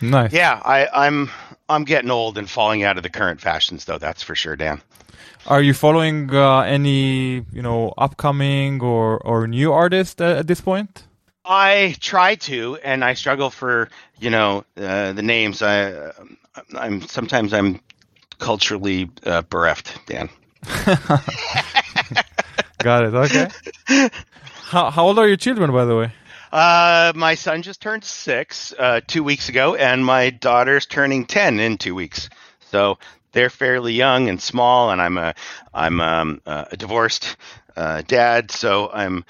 Nice. 0.00 0.32
Yeah, 0.32 0.60
I, 0.64 1.06
I'm 1.06 1.30
I'm 1.68 1.84
getting 1.84 2.10
old 2.10 2.38
and 2.38 2.48
falling 2.48 2.82
out 2.82 2.96
of 2.96 3.02
the 3.02 3.10
current 3.10 3.40
fashions, 3.40 3.84
though. 3.84 3.98
That's 3.98 4.22
for 4.22 4.34
sure, 4.34 4.56
Dan. 4.56 4.80
Are 5.46 5.62
you 5.62 5.74
following 5.74 6.34
uh, 6.34 6.60
any, 6.60 7.44
you 7.52 7.62
know, 7.62 7.92
upcoming 7.98 8.80
or 8.80 9.18
or 9.18 9.46
new 9.46 9.72
artists 9.72 10.20
uh, 10.20 10.36
at 10.38 10.46
this 10.46 10.60
point? 10.60 11.04
I 11.44 11.96
try 12.00 12.34
to, 12.34 12.76
and 12.84 13.04
I 13.04 13.14
struggle 13.14 13.50
for 13.50 13.88
you 14.18 14.30
know 14.30 14.64
uh, 14.76 15.12
the 15.12 15.22
names. 15.22 15.62
I 15.62 16.12
I'm 16.74 17.02
sometimes 17.02 17.52
I'm 17.52 17.80
culturally 18.38 19.10
uh, 19.24 19.42
bereft, 19.42 19.98
Dan. 20.06 20.28
Got 22.78 23.04
it. 23.04 23.14
Okay. 23.14 23.48
how 24.62 24.90
how 24.90 25.06
old 25.06 25.18
are 25.18 25.26
your 25.26 25.36
children, 25.36 25.72
by 25.72 25.84
the 25.84 25.96
way? 25.96 26.12
Uh, 26.52 27.12
my 27.14 27.34
son 27.34 27.62
just 27.62 27.80
turned 27.80 28.04
six 28.04 28.72
uh, 28.78 29.00
two 29.06 29.22
weeks 29.22 29.48
ago, 29.48 29.74
and 29.74 30.04
my 30.04 30.30
daughter's 30.30 30.86
turning 30.86 31.26
ten 31.26 31.60
in 31.60 31.78
two 31.78 31.94
weeks. 31.94 32.28
So 32.70 32.98
they're 33.32 33.50
fairly 33.50 33.92
young 33.92 34.28
and 34.28 34.40
small, 34.40 34.90
and 34.90 35.00
I'm 35.00 35.18
a 35.18 35.34
I'm 35.72 36.00
um, 36.00 36.40
a 36.46 36.76
divorced 36.76 37.36
uh, 37.76 38.02
dad, 38.06 38.50
so 38.50 38.90
I'm 38.92 39.24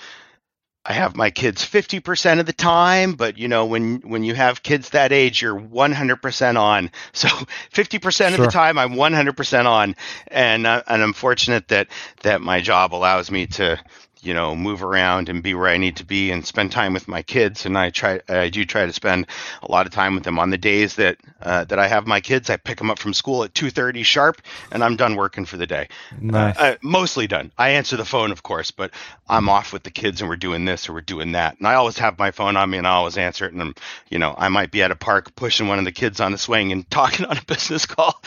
I 0.89 0.95
have 0.95 1.17
my 1.17 1.31
kids 1.31 1.63
50% 1.63 2.41
of 2.41 2.47
the 2.47 2.53
time, 2.55 3.13
but 3.13 3.37
you 3.37 3.47
know 3.49 3.67
when 3.67 3.97
when 3.99 4.25
you 4.25 4.35
have 4.35 4.63
kids 4.63 4.91
that 4.91 5.13
age, 5.13 5.43
you're 5.43 5.59
100% 5.59 6.59
on. 6.59 6.91
So 7.13 7.29
50% 7.29 8.29
of 8.29 8.35
Sure. 8.37 8.47
the 8.47 8.51
time, 8.51 8.79
I'm 8.79 8.95
100% 8.95 9.67
on, 9.67 9.97
and 10.29 10.67
uh, 10.67 10.83
and 10.87 11.03
I'm 11.03 11.13
fortunate 11.13 11.69
that 11.69 11.89
that 12.23 12.41
my 12.41 12.61
job 12.61 12.95
allows 12.95 13.31
me 13.31 13.47
to 13.49 13.79
you 14.21 14.35
know 14.35 14.57
move 14.57 14.83
around 14.83 15.29
and 15.29 15.43
be 15.43 15.55
where 15.55 15.69
I 15.69 15.77
need 15.77 15.97
to 15.97 16.05
be 16.05 16.31
and 16.31 16.45
spend 16.45 16.73
time 16.73 16.93
with 16.95 17.09
my 17.09 17.23
kids. 17.23 17.67
And 17.67 17.77
I 17.77 17.91
try 17.91 18.21
I 18.29 18.49
do 18.49 18.65
try 18.65 18.87
to 18.87 18.93
spend 18.93 19.27
a 19.63 19.71
lot 19.71 19.87
of 19.87 19.93
time 19.93 20.15
with 20.15 20.25
them 20.25 20.39
on 20.39 20.51
the 20.51 20.59
days 20.59 20.97
that 20.97 21.19
uh, 21.41 21.65
that 21.65 21.79
I 21.79 21.89
have 21.89 22.07
my 22.07 22.21
kids. 22.21 22.51
I 22.51 22.57
pick 22.57 22.79
them 22.79 22.91
up 22.91 22.99
from 22.99 23.15
school 23.15 23.45
at 23.45 23.55
2:30 23.55 24.05
sharp, 24.05 24.43
and 24.71 24.83
I'm 24.83 24.97
done 24.97 25.17
working 25.17 25.45
for 25.45 25.57
the 25.57 25.67
day. 25.67 25.89
Nice. 26.21 26.57
Uh, 26.59 26.77
mostly 26.83 27.27
done. 27.27 27.53
I 27.59 27.71
answer 27.71 27.97
the 27.97 28.05
phone, 28.05 28.33
of 28.33 28.43
course, 28.43 28.71
but 28.71 28.93
I'm 29.29 29.49
off 29.49 29.73
with 29.73 29.83
the 29.83 29.91
kids 29.91 30.21
and 30.21 30.29
we're 30.29 30.37
doing 30.37 30.65
this 30.65 30.89
or 30.89 30.95
we're 30.95 31.01
doing 31.01 31.33
that. 31.33 31.59
And 31.59 31.67
I 31.67 31.75
always 31.75 31.99
have 31.99 32.19
my 32.19 32.31
phone 32.31 32.57
on 32.57 32.71
me 32.71 32.79
and 32.79 32.87
I 32.87 32.93
always 32.93 33.17
answer 33.19 33.47
it. 33.47 33.53
And 33.53 33.61
I'm, 33.61 33.75
you 34.09 34.19
know, 34.19 34.35
I 34.37 34.49
might 34.49 34.71
be 34.71 34.83
at 34.83 34.91
a 34.91 34.97
park 34.97 35.35
pushing 35.35 35.69
one 35.69 35.79
of 35.79 35.85
the 35.85 35.93
kids 35.93 36.21
on 36.21 36.33
the 36.33 36.39
swing 36.39 36.73
and 36.73 36.89
talking 36.91 37.27
on 37.27 37.37
a 37.37 37.45
business 37.45 37.87
call. 37.87 38.21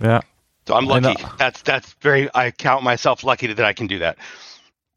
Yeah, 0.00 0.20
So 0.66 0.74
I'm 0.74 0.86
lucky. 0.86 1.22
That's 1.38 1.62
that's 1.62 1.92
very. 1.94 2.28
I 2.34 2.50
count 2.50 2.82
myself 2.82 3.24
lucky 3.24 3.46
that 3.52 3.64
I 3.64 3.72
can 3.72 3.86
do 3.86 4.00
that. 4.00 4.18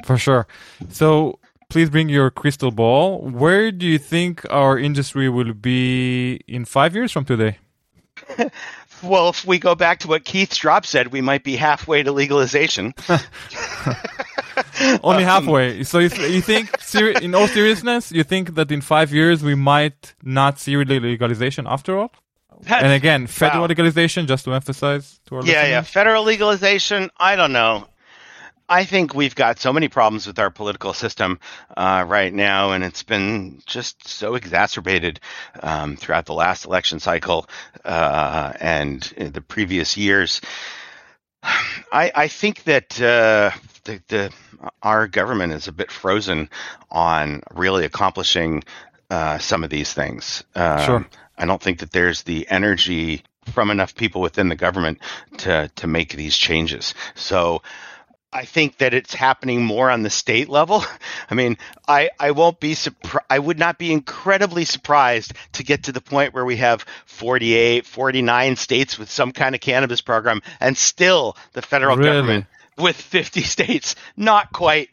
For 0.03 0.17
sure. 0.17 0.47
So 0.89 1.39
please 1.69 1.89
bring 1.89 2.09
your 2.09 2.31
crystal 2.31 2.71
ball. 2.71 3.19
Where 3.21 3.71
do 3.71 3.85
you 3.85 3.97
think 3.99 4.45
our 4.49 4.77
industry 4.79 5.29
will 5.29 5.53
be 5.53 6.39
in 6.47 6.65
five 6.65 6.95
years 6.95 7.11
from 7.11 7.25
today? 7.25 7.57
Well, 9.01 9.29
if 9.29 9.45
we 9.45 9.59
go 9.59 9.75
back 9.75 9.99
to 9.99 10.09
what 10.09 10.25
Keith 10.25 10.49
Stroup 10.49 10.85
said, 10.85 11.13
we 11.13 11.21
might 11.21 11.45
be 11.45 11.55
halfway 11.55 12.03
to 12.03 12.11
legalization. 12.11 12.93
only 15.03 15.23
halfway. 15.23 15.77
Um, 15.79 15.83
so 15.85 15.99
you, 15.99 16.09
th- 16.09 16.31
you 16.31 16.41
think, 16.41 16.69
in 17.23 17.33
all 17.33 17.47
seriousness, 17.47 18.11
you 18.11 18.23
think 18.23 18.55
that 18.55 18.71
in 18.71 18.81
five 18.81 19.13
years 19.13 19.43
we 19.43 19.55
might 19.55 20.15
not 20.23 20.59
see 20.59 20.75
legalization 20.75 21.65
after 21.67 21.97
all? 21.97 22.11
And 22.67 22.91
again, 22.91 23.27
federal 23.27 23.61
Wow. 23.61 23.67
legalization, 23.69 24.27
just 24.27 24.43
to 24.45 24.53
emphasize 24.53 25.21
to 25.27 25.35
our 25.37 25.45
Yeah, 25.45 25.65
yeah. 25.65 25.77
listeners. 25.79 25.87
Federal 25.93 26.23
legalization, 26.25 27.09
I 27.17 27.37
don't 27.37 27.53
know. 27.53 27.87
I 28.69 28.85
think 28.85 29.15
we've 29.15 29.33
got 29.33 29.59
so 29.59 29.73
many 29.73 29.87
problems 29.87 30.27
with 30.27 30.37
our 30.37 30.51
political 30.51 30.93
system 30.93 31.39
uh, 31.75 32.05
right 32.07 32.31
now, 32.31 32.71
and 32.71 32.83
it's 32.83 33.01
been 33.01 33.61
just 33.65 34.07
so 34.07 34.35
exacerbated 34.35 35.19
um, 35.61 35.95
throughout 35.97 36.27
the 36.27 36.35
last 36.35 36.65
election 36.65 36.99
cycle 36.99 37.47
uh, 37.83 38.53
and 38.59 39.01
the 39.17 39.41
previous 39.41 39.97
years. 39.97 40.39
I, 41.43 42.11
I 42.13 42.27
think 42.27 42.63
that 42.65 43.01
uh, 43.01 43.51
the, 43.85 44.01
the 44.07 44.33
our 44.83 45.07
government 45.07 45.53
is 45.53 45.67
a 45.67 45.71
bit 45.71 45.91
frozen 45.91 46.49
on 46.91 47.41
really 47.53 47.85
accomplishing 47.85 48.63
uh, 49.09 49.39
some 49.39 49.63
of 49.63 49.69
these 49.71 49.93
things. 49.93 50.43
Um, 50.53 50.85
Sure. 50.85 51.07
I 51.37 51.45
don't 51.45 51.61
think 51.61 51.79
that 51.79 51.91
there's 51.91 52.23
the 52.23 52.47
energy 52.49 53.23
from 53.53 53.71
enough 53.71 53.95
people 53.95 54.21
within 54.21 54.49
the 54.49 54.55
government 54.55 54.99
to 55.37 55.71
to 55.77 55.87
make 55.87 56.13
these 56.13 56.37
changes. 56.37 56.93
So 57.15 57.61
I 58.31 58.45
think 58.45 58.77
that 58.77 58.93
it's 58.93 59.13
happening 59.13 59.63
more 59.63 59.89
on 59.89 60.03
the 60.03 60.09
state 60.09 60.49
level. 60.49 60.83
I 61.29 61.35
mean, 61.35 61.57
I, 61.87 62.11
I 62.19 62.31
won't 62.31 62.59
be 62.59 62.75
surprised. 62.75 63.25
I 63.29 63.39
would 63.39 63.57
not 63.57 63.79
be 63.79 63.91
incredibly 63.91 64.65
surprised 64.65 65.33
to 65.53 65.63
get 65.63 65.83
to 65.83 65.91
the 65.91 66.01
point 66.01 66.33
where 66.33 66.45
we 66.45 66.57
have 66.57 66.85
48, 67.05 67.85
49 67.85 68.55
states 68.55 68.99
with 68.99 69.09
some 69.09 69.31
kind 69.31 69.55
of 69.55 69.61
cannabis 69.61 70.01
program 70.01 70.41
and 70.59 70.77
still 70.77 71.35
the 71.53 71.61
federal 71.61 71.97
Really? 71.97 72.11
government 72.11 72.45
with 72.77 72.95
50 72.95 73.41
states 73.43 73.95
not 74.15 74.51
quite 74.53 74.89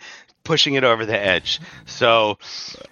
pushing 0.47 0.74
it 0.74 0.84
over 0.84 1.05
the 1.05 1.18
edge. 1.18 1.61
So, 1.84 2.39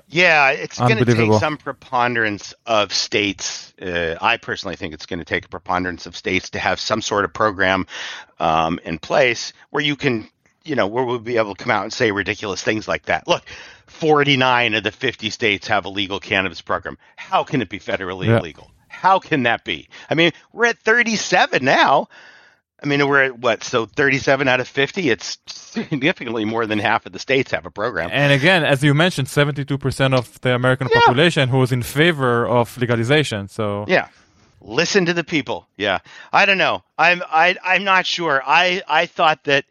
yeah, 0.09 0.51
it's 0.51 0.79
going 0.79 0.99
to 0.99 1.05
take 1.05 1.33
some 1.35 1.57
preponderance 1.57 2.53
of 2.67 2.93
states. 2.93 3.73
Uh, 3.81 4.17
I 4.21 4.37
personally 4.37 4.77
think 4.77 4.93
it's 4.93 5.07
going 5.07 5.21
to 5.21 5.25
take 5.25 5.47
a 5.47 5.49
preponderance 5.49 6.07
of 6.07 6.17
states 6.17 6.51
to 6.51 6.59
have 6.59 6.81
some 6.81 7.01
sort 7.01 7.25
of 7.25 7.33
program 7.33 7.87
um, 8.41 8.81
in 8.85 8.99
place 8.99 9.53
where 9.71 9.83
you 9.83 9.95
can, 9.95 10.29
you 10.65 10.75
know, 10.75 10.87
where 10.87 11.05
we'll 11.05 11.19
be 11.19 11.37
able 11.37 11.55
to 11.55 11.63
come 11.63 11.71
out 11.71 11.83
and 11.85 11.93
say 11.93 12.11
ridiculous 12.11 12.63
things 12.63 12.89
like 12.89 13.05
that. 13.07 13.27
Look, 13.29 13.45
49 13.87 14.75
of 14.75 14.83
the 14.83 14.91
50 14.91 15.31
states 15.31 15.67
have 15.69 15.85
a 15.85 15.89
legal 15.89 16.21
cannabis 16.21 16.61
program. 16.61 16.99
How 17.17 17.45
can 17.45 17.63
it 17.63 17.69
be 17.69 17.79
federally 17.79 18.27
Yeah. 18.27 18.39
illegal? 18.39 18.71
How 18.89 19.19
can 19.19 19.43
that 19.45 19.65
be? 19.65 19.89
I 20.09 20.15
mean, 20.15 20.33
we're 20.53 20.67
at 20.67 20.79
37 20.79 21.65
now. 21.65 22.09
I 22.83 22.87
mean, 22.87 23.07
we're 23.09 23.23
at 23.25 23.39
what? 23.39 23.65
So 23.65 23.87
37 23.87 24.47
out 24.49 24.61
of 24.61 24.69
50. 24.69 25.09
It's 25.11 25.39
significantly 25.47 26.45
more 26.45 26.67
than 26.67 26.79
half 26.79 27.07
of 27.07 27.13
the 27.13 27.19
states 27.19 27.51
have 27.53 27.67
a 27.67 27.71
program. 27.71 28.11
And 28.13 28.33
again, 28.33 28.65
as 28.65 28.83
you 28.83 28.95
mentioned, 28.95 29.29
72% 29.29 30.15
of 30.15 30.41
the 30.43 30.55
American 30.55 30.89
population 30.89 31.49
who 31.49 31.63
is 31.63 31.73
in 31.73 31.83
favor 31.83 32.47
of 32.47 32.77
legalization. 32.79 33.49
So 33.49 33.85
Yeah. 33.89 34.09
Listen 34.61 35.05
to 35.07 35.13
the 35.13 35.25
people. 35.25 35.67
Yeah. 35.77 35.99
I 36.33 36.47
don't 36.47 36.57
know. 36.59 36.83
I'm 36.97 37.23
I 37.31 37.57
I'm 37.63 37.85
not 37.85 38.07
sure. 38.07 38.43
I 38.47 38.83
I 38.89 39.05
thought 39.07 39.45
that 39.45 39.67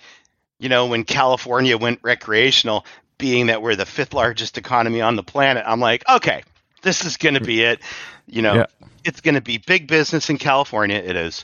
you 0.64 0.70
know 0.70 0.86
when 0.86 1.04
California 1.04 1.78
went 1.78 2.00
recreational 2.04 2.86
being 3.18 3.48
that 3.48 3.62
we're 3.62 3.76
the 3.76 3.86
fifth 3.86 4.14
largest 4.14 4.58
economy 4.58 5.02
on 5.02 5.16
the 5.18 5.24
planet, 5.24 5.64
I'm 5.68 5.82
like, 5.82 6.04
okay, 6.10 6.44
this 6.82 7.04
is 7.06 7.18
going 7.18 7.36
to 7.36 7.42
be 7.42 7.62
it. 7.64 7.80
You 8.28 8.42
know, 8.42 8.54
Yeah. 8.56 8.66
it's 9.04 9.20
going 9.22 9.36
to 9.36 9.42
be 9.42 9.58
big 9.58 9.88
business 9.88 10.30
in 10.30 10.38
California 10.38 10.96
it 10.96 11.16
is. 11.16 11.44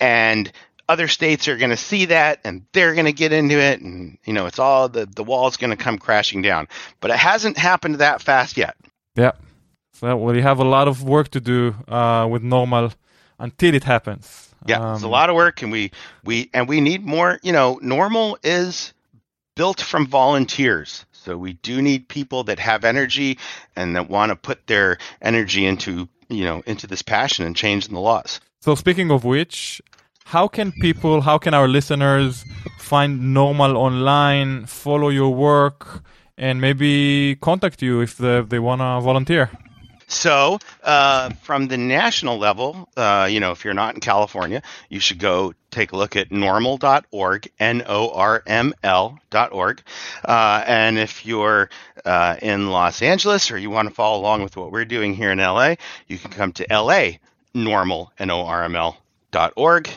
And 0.00 0.50
other 0.88 1.08
states 1.08 1.46
are 1.48 1.56
going 1.56 1.70
to 1.70 1.76
see 1.76 2.06
that 2.06 2.40
and 2.44 2.64
they're 2.72 2.94
going 2.94 3.06
to 3.06 3.12
get 3.12 3.32
into 3.32 3.56
it 3.58 3.80
and 3.80 4.18
you 4.24 4.32
know, 4.32 4.46
it's 4.46 4.58
all 4.58 4.88
the 4.88 5.06
the 5.06 5.22
wall's 5.24 5.56
going 5.56 5.70
to 5.70 5.76
come 5.84 5.98
crashing 5.98 6.42
down. 6.42 6.66
But 7.00 7.10
it 7.12 7.18
hasn't 7.18 7.56
happened 7.58 7.96
that 7.96 8.20
fast 8.20 8.56
yet. 8.56 8.76
Yeah. 9.14 9.32
So 9.92 10.16
we 10.16 10.42
have 10.42 10.58
a 10.58 10.64
lot 10.64 10.88
of 10.88 11.02
work 11.04 11.28
to 11.30 11.40
do 11.40 11.74
uh, 11.88 12.26
with 12.30 12.42
NORML 12.42 12.94
until 13.38 13.74
it 13.74 13.84
happens. 13.84 14.45
Yeah, 14.68 14.94
it's 14.94 15.02
a 15.02 15.06
Um, 15.06 15.10
lot 15.12 15.30
of 15.30 15.36
work, 15.36 15.62
and 15.62 15.72
we 15.72 15.90
we 16.24 16.50
and 16.54 16.68
we 16.68 16.80
need 16.80 17.04
more. 17.04 17.38
You 17.42 17.52
know, 17.52 17.78
NORML 17.82 18.36
is 18.42 18.92
built 19.54 19.80
from 19.80 20.06
volunteers, 20.06 21.04
so 21.12 21.36
we 21.36 21.54
do 21.54 21.80
need 21.82 22.08
people 22.08 22.44
that 22.44 22.58
have 22.58 22.84
energy 22.84 23.38
and 23.74 23.96
that 23.96 24.08
want 24.10 24.30
to 24.30 24.36
put 24.36 24.66
their 24.66 24.98
energy 25.22 25.64
into 25.66 26.08
you 26.28 26.44
know 26.44 26.62
into 26.66 26.86
this 26.86 27.02
passion 27.02 27.46
and 27.46 27.56
changing 27.56 27.94
the 27.94 28.00
laws. 28.00 28.40
So 28.60 28.74
speaking 28.74 29.10
of 29.10 29.24
which, 29.24 29.80
how 30.24 30.48
can 30.48 30.72
people, 30.72 31.20
how 31.20 31.38
can 31.38 31.54
our 31.54 31.68
listeners 31.68 32.44
find 32.78 33.20
NORML 33.20 33.76
online, 33.76 34.66
follow 34.66 35.08
your 35.10 35.32
work, 35.32 36.02
and 36.36 36.60
maybe 36.60 37.36
contact 37.40 37.80
you 37.82 38.00
if 38.00 38.16
they, 38.18 38.40
they 38.42 38.58
want 38.58 38.80
to 38.80 39.00
volunteer? 39.00 39.50
So, 40.08 40.60
uh, 40.84 41.30
from 41.42 41.66
the 41.66 41.76
national 41.76 42.38
level, 42.38 42.88
uh, 42.96 43.28
you 43.30 43.40
know, 43.40 43.50
if 43.50 43.64
you're 43.64 43.74
not 43.74 43.94
in 43.94 44.00
California, 44.00 44.62
you 44.88 45.00
should 45.00 45.18
go 45.18 45.52
take 45.72 45.90
a 45.90 45.96
look 45.96 46.14
at 46.14 46.30
norml.org, 46.30 47.48
N 47.58 47.82
O 47.86 48.10
R 48.10 48.42
M 48.46 48.72
L.org. 48.84 49.82
Uh, 50.24 50.64
and 50.64 50.98
if 50.98 51.26
you're 51.26 51.70
uh, 52.04 52.36
in 52.40 52.70
Los 52.70 53.02
Angeles 53.02 53.50
or 53.50 53.58
you 53.58 53.68
want 53.68 53.88
to 53.88 53.94
follow 53.94 54.20
along 54.20 54.44
with 54.44 54.56
what 54.56 54.70
we're 54.70 54.84
doing 54.84 55.12
here 55.12 55.32
in 55.32 55.38
LA, 55.38 55.74
you 56.06 56.18
can 56.18 56.30
come 56.30 56.52
to 56.52 56.66
LA, 56.70 57.18
NORML, 57.54 58.08
N 58.18 58.30
O 58.30 58.44
R 58.44 58.62
M 58.64 58.76
L.org. 58.76 59.90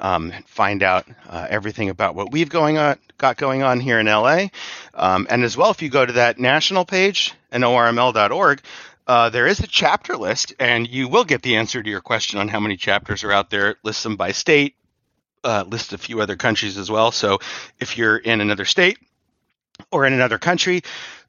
Um, 0.00 0.32
find 0.46 0.82
out 0.82 1.06
uh, 1.28 1.46
everything 1.48 1.88
about 1.88 2.16
what 2.16 2.32
we've 2.32 2.48
going 2.48 2.76
on, 2.76 2.98
got 3.18 3.36
going 3.36 3.62
on 3.62 3.78
here 3.78 4.00
in 4.00 4.06
LA. 4.06 4.48
Um, 4.92 5.28
and 5.30 5.44
as 5.44 5.56
well, 5.56 5.70
if 5.70 5.80
you 5.80 5.88
go 5.88 6.04
to 6.04 6.14
that 6.14 6.40
national 6.40 6.84
page, 6.84 7.32
norml.org, 7.52 8.60
uh, 9.06 9.30
there 9.30 9.46
is 9.46 9.60
a 9.60 9.66
chapter 9.66 10.16
list, 10.16 10.54
and 10.58 10.88
you 10.88 11.08
will 11.08 11.24
get 11.24 11.42
the 11.42 11.56
answer 11.56 11.82
to 11.82 11.90
your 11.90 12.00
question 12.00 12.38
on 12.38 12.48
how 12.48 12.60
many 12.60 12.76
chapters 12.76 13.24
are 13.24 13.32
out 13.32 13.50
there. 13.50 13.70
It 13.70 13.78
lists 13.82 14.02
them 14.02 14.16
by 14.16 14.32
state, 14.32 14.76
uh, 15.42 15.64
lists 15.66 15.92
a 15.92 15.98
few 15.98 16.20
other 16.20 16.36
countries 16.36 16.78
as 16.78 16.90
well. 16.90 17.12
So 17.12 17.38
if 17.78 17.98
you're 17.98 18.16
in 18.16 18.40
another 18.40 18.64
state 18.64 18.98
or 19.90 20.06
in 20.06 20.12
another 20.12 20.38
country, 20.38 20.82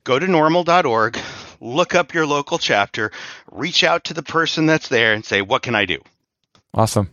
go 0.03 0.17
to 0.17 0.25
norml.org, 0.25 1.19
look 1.59 1.95
up 1.95 2.13
your 2.13 2.25
local 2.25 2.57
chapter, 2.57 3.11
reach 3.51 3.83
out 3.83 4.05
to 4.05 4.13
the 4.13 4.23
person 4.23 4.65
that's 4.65 4.87
there, 4.87 5.13
and 5.13 5.25
say, 5.25 5.41
What 5.41 5.61
can 5.61 5.75
I 5.75 5.85
do? 5.85 5.99
Awesome. 6.73 7.09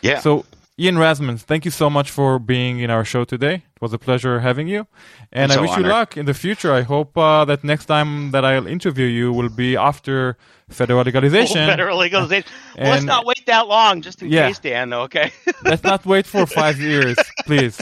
Yeah. 0.00 0.20
So, 0.20 0.46
Ian 0.80 0.96
Rassman, 0.96 1.38
thank 1.38 1.66
you 1.66 1.70
so 1.70 1.90
much 1.90 2.10
for 2.10 2.38
being 2.38 2.80
in 2.80 2.88
our 2.90 3.04
show 3.04 3.24
today. 3.24 3.54
It 3.56 3.82
was 3.82 3.92
a 3.92 3.98
pleasure 3.98 4.40
having 4.40 4.68
you. 4.68 4.86
And 5.30 5.52
I'm 5.52 5.58
I 5.58 5.60
so 5.60 5.62
wish 5.62 5.76
you 5.76 5.82
luck 5.82 6.16
in 6.16 6.24
the 6.24 6.32
future. 6.32 6.72
I 6.72 6.80
hope 6.80 7.16
uh, 7.18 7.44
that 7.44 7.62
next 7.62 7.86
time 7.86 8.30
that 8.30 8.42
I'll 8.44 8.66
interview 8.66 9.04
you 9.06 9.32
will 9.32 9.50
be 9.50 9.76
after 9.76 10.38
federal 10.70 11.04
legalization. 11.04 11.66
Federal 11.68 11.98
legalization. 11.98 12.50
Well, 12.78 12.90
let's 12.90 13.04
not 13.04 13.26
wait 13.26 13.44
that 13.46 13.68
long, 13.68 14.00
just 14.00 14.22
in 14.22 14.30
Yeah. 14.30 14.48
case, 14.48 14.60
Dan, 14.60 14.88
though, 14.88 15.02
okay? 15.02 15.30
Let's 15.62 15.84
not 15.84 16.06
wait 16.06 16.26
for 16.26 16.46
five 16.46 16.80
years, 16.90 17.18
please. 17.44 17.78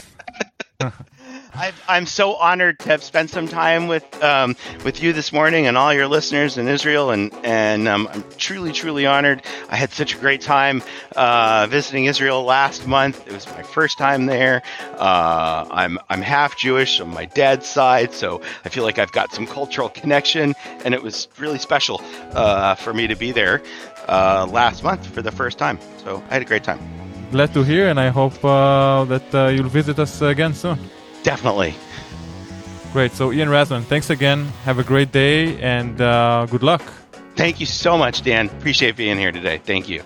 I've, 1.53 1.81
I'm 1.87 2.05
so 2.05 2.35
honored 2.35 2.79
to 2.79 2.89
have 2.89 3.03
spent 3.03 3.29
some 3.29 3.47
time 3.47 3.87
with 3.87 4.05
um, 4.23 4.55
with 4.85 5.03
you 5.03 5.11
this 5.13 5.33
morning 5.33 5.67
and 5.67 5.77
all 5.77 5.93
your 5.93 6.07
listeners 6.07 6.57
in 6.57 6.67
Israel, 6.67 7.11
and 7.11 7.33
and 7.43 7.87
um, 7.87 8.07
I'm 8.11 8.23
truly 8.37 8.71
truly 8.71 9.05
honored. 9.05 9.43
I 9.69 9.75
had 9.75 9.91
such 9.91 10.15
a 10.15 10.17
great 10.17 10.41
time 10.41 10.81
uh, 11.15 11.67
visiting 11.69 12.05
Israel 12.05 12.43
last 12.43 12.87
month. 12.87 13.27
It 13.27 13.33
was 13.33 13.47
my 13.47 13.63
first 13.63 13.97
time 13.97 14.27
there. 14.27 14.61
Uh, 14.97 15.67
I'm 15.69 15.99
I'm 16.09 16.21
half 16.21 16.57
Jewish 16.57 16.99
on 17.01 17.09
my 17.09 17.25
dad's 17.25 17.67
side, 17.67 18.13
so 18.13 18.41
I 18.65 18.69
feel 18.69 18.83
like 18.83 18.97
I've 18.97 19.11
got 19.11 19.33
some 19.33 19.45
cultural 19.45 19.89
connection, 19.89 20.55
and 20.85 20.93
it 20.93 21.03
was 21.03 21.27
really 21.37 21.59
special 21.59 22.01
uh, 22.31 22.75
for 22.75 22.93
me 22.93 23.07
to 23.07 23.15
be 23.15 23.31
there 23.31 23.61
uh, 24.07 24.47
last 24.49 24.83
month 24.83 25.05
for 25.07 25.21
the 25.21 25.31
first 25.31 25.57
time. 25.57 25.79
So 26.03 26.23
I 26.29 26.33
had 26.35 26.41
a 26.41 26.45
great 26.45 26.63
time. 26.63 26.79
Glad 27.31 27.53
to 27.53 27.63
hear, 27.63 27.89
and 27.89 27.99
I 27.99 28.09
hope 28.09 28.43
uh, 28.43 29.05
that 29.05 29.35
uh, 29.35 29.47
you'll 29.47 29.69
visit 29.69 29.99
us 29.99 30.21
again 30.21 30.53
soon. 30.53 30.79
Definitely. 31.23 31.73
Great. 32.93 33.11
So, 33.13 33.31
Ian 33.31 33.49
Rasman, 33.49 33.83
thanks 33.83 34.09
again. 34.09 34.39
Have 34.65 34.79
a 34.79 34.83
great 34.83 35.11
day 35.11 35.61
and 35.61 36.01
uh, 36.01 36.45
good 36.49 36.63
luck. 36.63 36.81
Thank 37.35 37.59
you 37.61 37.65
so 37.65 37.97
much, 37.97 38.23
Dan. 38.23 38.47
Appreciate 38.47 38.95
being 38.97 39.17
here 39.17 39.31
today. 39.31 39.57
Thank 39.57 39.87
you. 39.89 40.01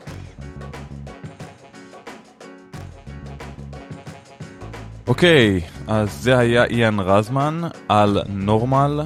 אוקיי, 5.08 5.62
אז 5.88 6.12
זה 6.24 6.38
היה 6.38 6.66
איאן 6.66 7.00
רזמן 7.00 7.62
על 7.90 8.22
נורמל 8.28 9.02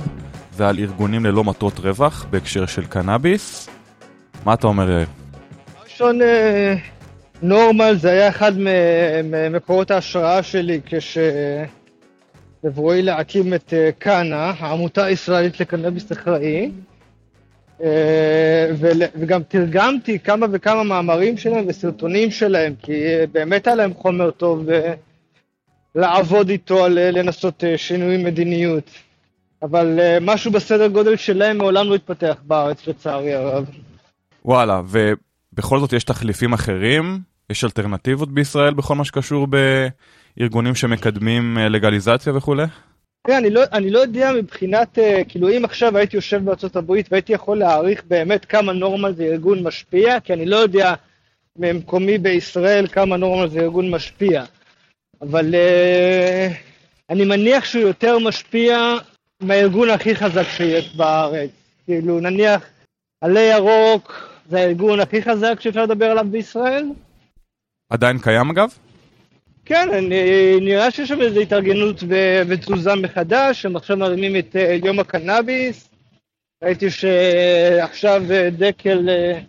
ועל 0.53 0.79
ארגונים 0.79 1.25
ללא 1.25 1.43
מטרות 1.43 1.79
רווח 1.79 2.25
בהקשר 2.29 2.65
של 2.65 2.85
קנאביס. 2.85 3.69
מה 4.45 4.53
אתה 4.53 4.67
אומר, 4.67 4.89
יאיר? 4.89 5.07
ראשון, 5.83 6.21
אה, 6.21 6.75
נורמל 7.41 7.95
זה 7.95 8.09
היה 8.09 8.29
אחד 8.29 8.51
ממקורות 9.23 9.91
ההשראה 9.91 10.43
שלי 10.43 10.81
כשבבואי 12.59 13.01
להקים 13.01 13.53
את 13.53 13.73
אה, 13.73 13.89
קאנה, 13.99 14.53
העמותה 14.59 15.05
הישראלית 15.05 15.59
לקנאביס 15.59 16.11
אחראי. 16.11 16.71
אה, 17.83 18.71
וגם 19.19 19.43
תרגמתי 19.43 20.19
כמה 20.19 20.45
וכמה 20.51 20.83
מאמרים 20.83 21.37
שלהם 21.37 21.65
וסרטונים 21.67 22.31
שלהם, 22.31 22.73
כי 22.81 23.05
אה, 23.05 23.25
באמת 23.31 23.67
היה 23.67 23.75
להם 23.75 23.93
חומר 23.93 24.31
טוב. 24.31 24.63
ו- 24.67 24.93
לעבוד 25.95 26.49
איתו, 26.49 26.85
אה, 26.85 27.11
לנסות 27.11 27.63
אה, 27.63 27.77
שינוי 27.77 28.23
מדיניות. 28.23 28.89
אבל 29.61 29.99
אה, 29.99 30.17
משהו 30.21 30.51
בסדר 30.51 30.87
גודל 30.87 31.15
שלהם 31.15 31.57
מעולם 31.57 31.87
לא 31.87 31.95
התפתח 31.95 32.35
בארץ, 32.43 32.87
לצערי 32.87 33.33
הרב. 33.33 33.69
וואלה, 34.45 34.81
ובכל 35.53 35.79
זאת 35.79 35.93
יש 35.93 36.03
תחליפים 36.03 36.53
אחרים? 36.53 37.19
יש 37.49 37.63
אלטרנטיבות 37.63 38.31
בישראל 38.31 38.73
בכל 38.73 38.95
מה 38.95 39.05
שקשור 39.05 39.47
בארגונים 40.37 40.75
שמקדמים 40.75 41.57
אה, 41.57 41.69
לגליזציה 41.69 42.35
וכולי? 42.35 42.63
תראה, 43.27 43.37
אני 43.37 43.49
לא, 43.49 43.61
אני 43.71 43.89
לא 43.89 43.99
יודע 43.99 44.31
מבחינת, 44.31 44.99
אה, 44.99 45.21
כאילו 45.27 45.49
אם 45.49 45.65
עכשיו 45.65 45.97
הייתי 45.97 46.17
יושב 46.17 46.45
בארצות 46.45 46.75
הברית 46.75 47.07
והייתי 47.11 47.33
יכול 47.33 47.57
להעריך 47.57 48.03
באמת 48.07 48.45
כמה 48.45 48.73
נורמל 48.73 49.13
זה 49.13 49.23
ארגון 49.23 49.63
משפיע, 49.63 50.19
כי 50.19 50.33
אני 50.33 50.45
לא 50.45 50.55
יודע 50.55 50.93
ממקומי 51.57 52.17
בישראל 52.17 52.87
כמה 52.87 53.17
נורמל 53.17 53.49
זה 53.49 53.59
ארגון 53.59 53.89
משפיע. 53.89 54.43
אבל 55.21 55.53
uh, 55.53 56.53
אני 57.09 57.25
מניח 57.25 57.65
שהוא 57.65 57.81
יותר 57.81 58.19
משפיע 58.19 58.77
מהארגון 59.41 59.89
הכי 59.89 60.15
חזק 60.15 60.47
שיש 60.47 60.95
בארץ. 60.95 61.49
כאילו, 61.85 62.19
נניח, 62.19 62.65
עלי 63.21 63.39
ירוק 63.39 64.29
זה 64.49 64.57
הארגון 64.57 64.99
הכי 64.99 65.21
חזק 65.21 65.59
שאפשר 65.59 65.83
לדבר 65.83 66.05
עליו 66.05 66.25
בישראל? 66.31 66.85
עדיין 67.89 68.19
קיים 68.19 68.49
אגב? 68.49 68.69
כן, 69.69 69.89
אני, 69.93 70.59
נראה 70.61 70.91
שיש 70.91 71.09
שם 71.09 71.21
איזו 71.21 71.39
התארגנות 71.39 72.03
ותזוזה 72.47 72.95
מחדש, 72.95 73.65
הם 73.65 73.75
עכשיו 73.75 73.97
מרימים 73.97 74.35
את 74.35 74.55
uh, 74.55 74.85
יום 74.85 74.99
הקנאביס. 74.99 75.89
ראיתי 76.63 76.89
שעכשיו 76.89 78.23
uh, 78.27 78.57
דקל 78.57 79.09
uh, 79.09 79.39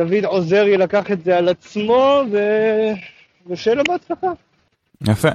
דוד 0.00 0.24
עוזרי 0.24 0.76
לקח 0.76 1.10
את 1.10 1.24
זה 1.24 1.38
על 1.38 1.48
עצמו, 1.48 2.22
ו... 2.32 2.38
ושיהיה 3.46 3.76
לו 3.76 3.82
בהצלחה. 3.88 4.26
יפה. 5.08 5.28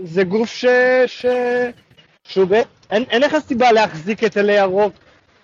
זה 0.00 0.24
גוף 0.24 0.50
ש... 0.50 0.64
ש... 1.06 1.26
שהוא 2.24 2.46
ב... 2.48 2.52
אין, 2.90 3.04
אין 3.10 3.22
לך 3.22 3.36
סיבה 3.38 3.72
להחזיק 3.72 4.24
את 4.24 4.36
עלי 4.36 4.52
ירוק 4.52 4.92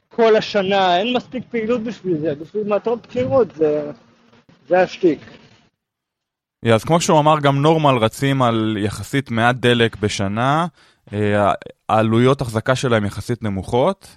כל 0.08 0.36
השנה, 0.36 0.98
אין 0.98 1.16
מספיק 1.16 1.42
פעילות 1.50 1.82
בשביל 1.82 2.18
זה, 2.18 2.34
בשביל 2.34 2.62
מטרות 2.74 3.06
בחירות 3.06 3.54
זה, 3.54 3.90
זה 4.68 4.80
השטיק. 4.80 5.20
Yeah, 6.66 6.74
אז 6.74 6.84
כמו 6.84 7.00
שהוא 7.00 7.18
אמר, 7.18 7.40
גם 7.40 7.62
נורמל 7.62 7.96
רצים 7.96 8.42
על 8.42 8.76
יחסית 8.80 9.30
מעט 9.30 9.56
דלק 9.56 9.96
בשנה, 9.96 10.66
אה, 11.12 11.52
העלויות 11.88 12.40
החזקה 12.40 12.74
שלהם 12.74 13.04
יחסית 13.04 13.42
נמוכות, 13.42 14.16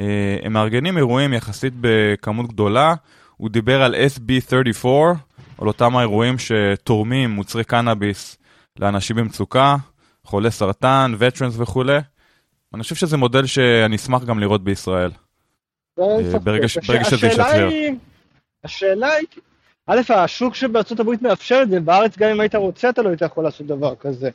אה, 0.00 0.36
הם 0.42 0.52
מארגנים 0.52 0.96
אירועים 0.96 1.32
יחסית 1.32 1.72
בכמות 1.80 2.48
גדולה, 2.48 2.94
הוא 3.36 3.50
דיבר 3.50 3.82
על 3.82 3.94
SB34, 3.94 4.88
על 5.58 5.68
אותם 5.68 5.96
האירועים 5.96 6.36
שתורמים 6.38 7.30
מוצרי 7.30 7.64
קנאביס 7.64 8.36
לאנשים 8.78 9.16
במצוקה, 9.16 9.76
חולי 10.24 10.50
סרטן, 10.50 11.14
וטרנס 11.18 11.54
וכולי. 11.58 11.98
אני 12.74 12.82
חושב 12.82 12.94
שזה 12.94 13.16
מודל 13.16 13.46
שאני 13.46 13.96
אשמח 13.96 14.24
גם 14.24 14.38
לראות 14.38 14.64
בישראל. 14.64 15.10
אה, 16.00 16.38
ברגע, 16.44 16.68
ש... 16.68 16.78
ברגע 16.78 17.04
שזה 17.04 17.26
ישתחרר. 17.26 17.68
השאלה 18.64 19.12
היא, 19.12 19.26
א', 19.86 20.00
השוק 20.08 20.54
שבארצות 20.54 21.00
הברית 21.00 21.22
מאפשר 21.22 21.60
את 21.62 21.70
זה, 21.70 21.80
בארץ 21.80 22.18
גם 22.18 22.30
אם 22.30 22.40
היית 22.40 22.54
רוצה 22.54 22.88
אתה 22.88 23.02
לא 23.02 23.08
היית 23.08 23.22
יכול 23.22 23.44
לעשות 23.44 23.66
דבר 23.66 23.94
כזה. 23.96 24.30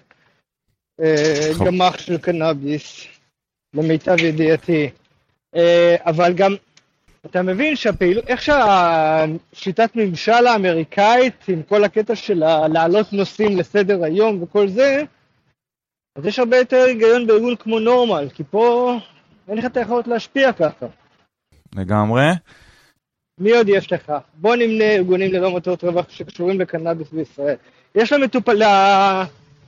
נכון. 1.51 1.67
גמח 1.67 1.97
של 1.97 2.17
קנאביס, 2.17 3.07
למיטב 3.73 4.15
ידיעתי. 4.19 4.89
אה, 5.55 5.95
אבל 6.05 6.33
גם, 6.33 6.55
אתה 7.25 7.41
מבין 7.41 7.75
שהפעילות, 7.75 8.27
איך 8.27 8.41
שהשיטת 8.41 9.95
ממשל 9.95 10.47
האמריקאית, 10.47 11.43
עם 11.47 11.63
כל 11.63 11.83
הקטע 11.83 12.15
של 12.15 12.43
להעלות 12.73 13.13
נושאים 13.13 13.57
לסדר 13.57 14.03
היום 14.03 14.43
וכל 14.43 14.67
זה, 14.67 15.03
אז 16.15 16.25
יש 16.25 16.39
הרבה 16.39 16.57
יותר 16.57 16.77
היגיון 16.77 17.27
בארגון 17.27 17.55
כמו 17.55 17.79
נורמל, 17.79 18.29
כי 18.33 18.43
פה 18.43 18.93
אין 19.47 19.57
לך 19.57 19.65
את 19.65 19.77
היכולת 19.77 20.07
להשפיע 20.07 20.53
ככה. 20.53 20.85
לגמרי. 21.75 22.23
מי 23.39 23.51
עוד 23.51 23.69
יש 23.69 23.93
לך? 23.93 24.13
בוא 24.33 24.55
נמנה 24.55 24.83
ארגונים 24.83 25.33
ללא 25.33 25.55
מטרות 25.55 25.83
רווח 25.83 26.09
שקשורים 26.09 26.59
לקנאביס 26.59 27.11
בישראל. 27.11 27.55
יש 27.95 28.13
למטופל... 28.13 28.61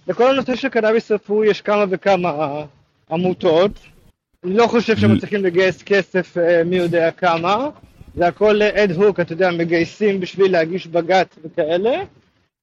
לכל 0.08 0.30
הנושא 0.30 0.56
של 0.56 0.70
קנאביס 0.70 1.12
רפואי 1.12 1.48
יש 1.48 1.62
כמה 1.62 1.86
וכמה 1.90 2.64
עמותות. 3.12 3.72
אני 4.44 4.54
לא 4.54 4.68
חושב 4.68 4.98
שהם 4.98 5.14
מצליחים 5.16 5.44
לגייס 5.44 5.84
כסף 5.84 6.38
אה, 6.38 6.64
מי 6.64 6.76
יודע 6.76 7.12
כמה. 7.12 7.70
זה 8.16 8.28
הכל 8.28 8.62
אד 8.62 8.92
הוק, 8.92 9.20
אתה 9.20 9.34
יודע, 9.34 9.52
מגייסים 9.52 10.20
בשביל 10.20 10.52
להגיש 10.52 10.88
בג"ץ 10.88 11.36
וכאלה. 11.44 12.04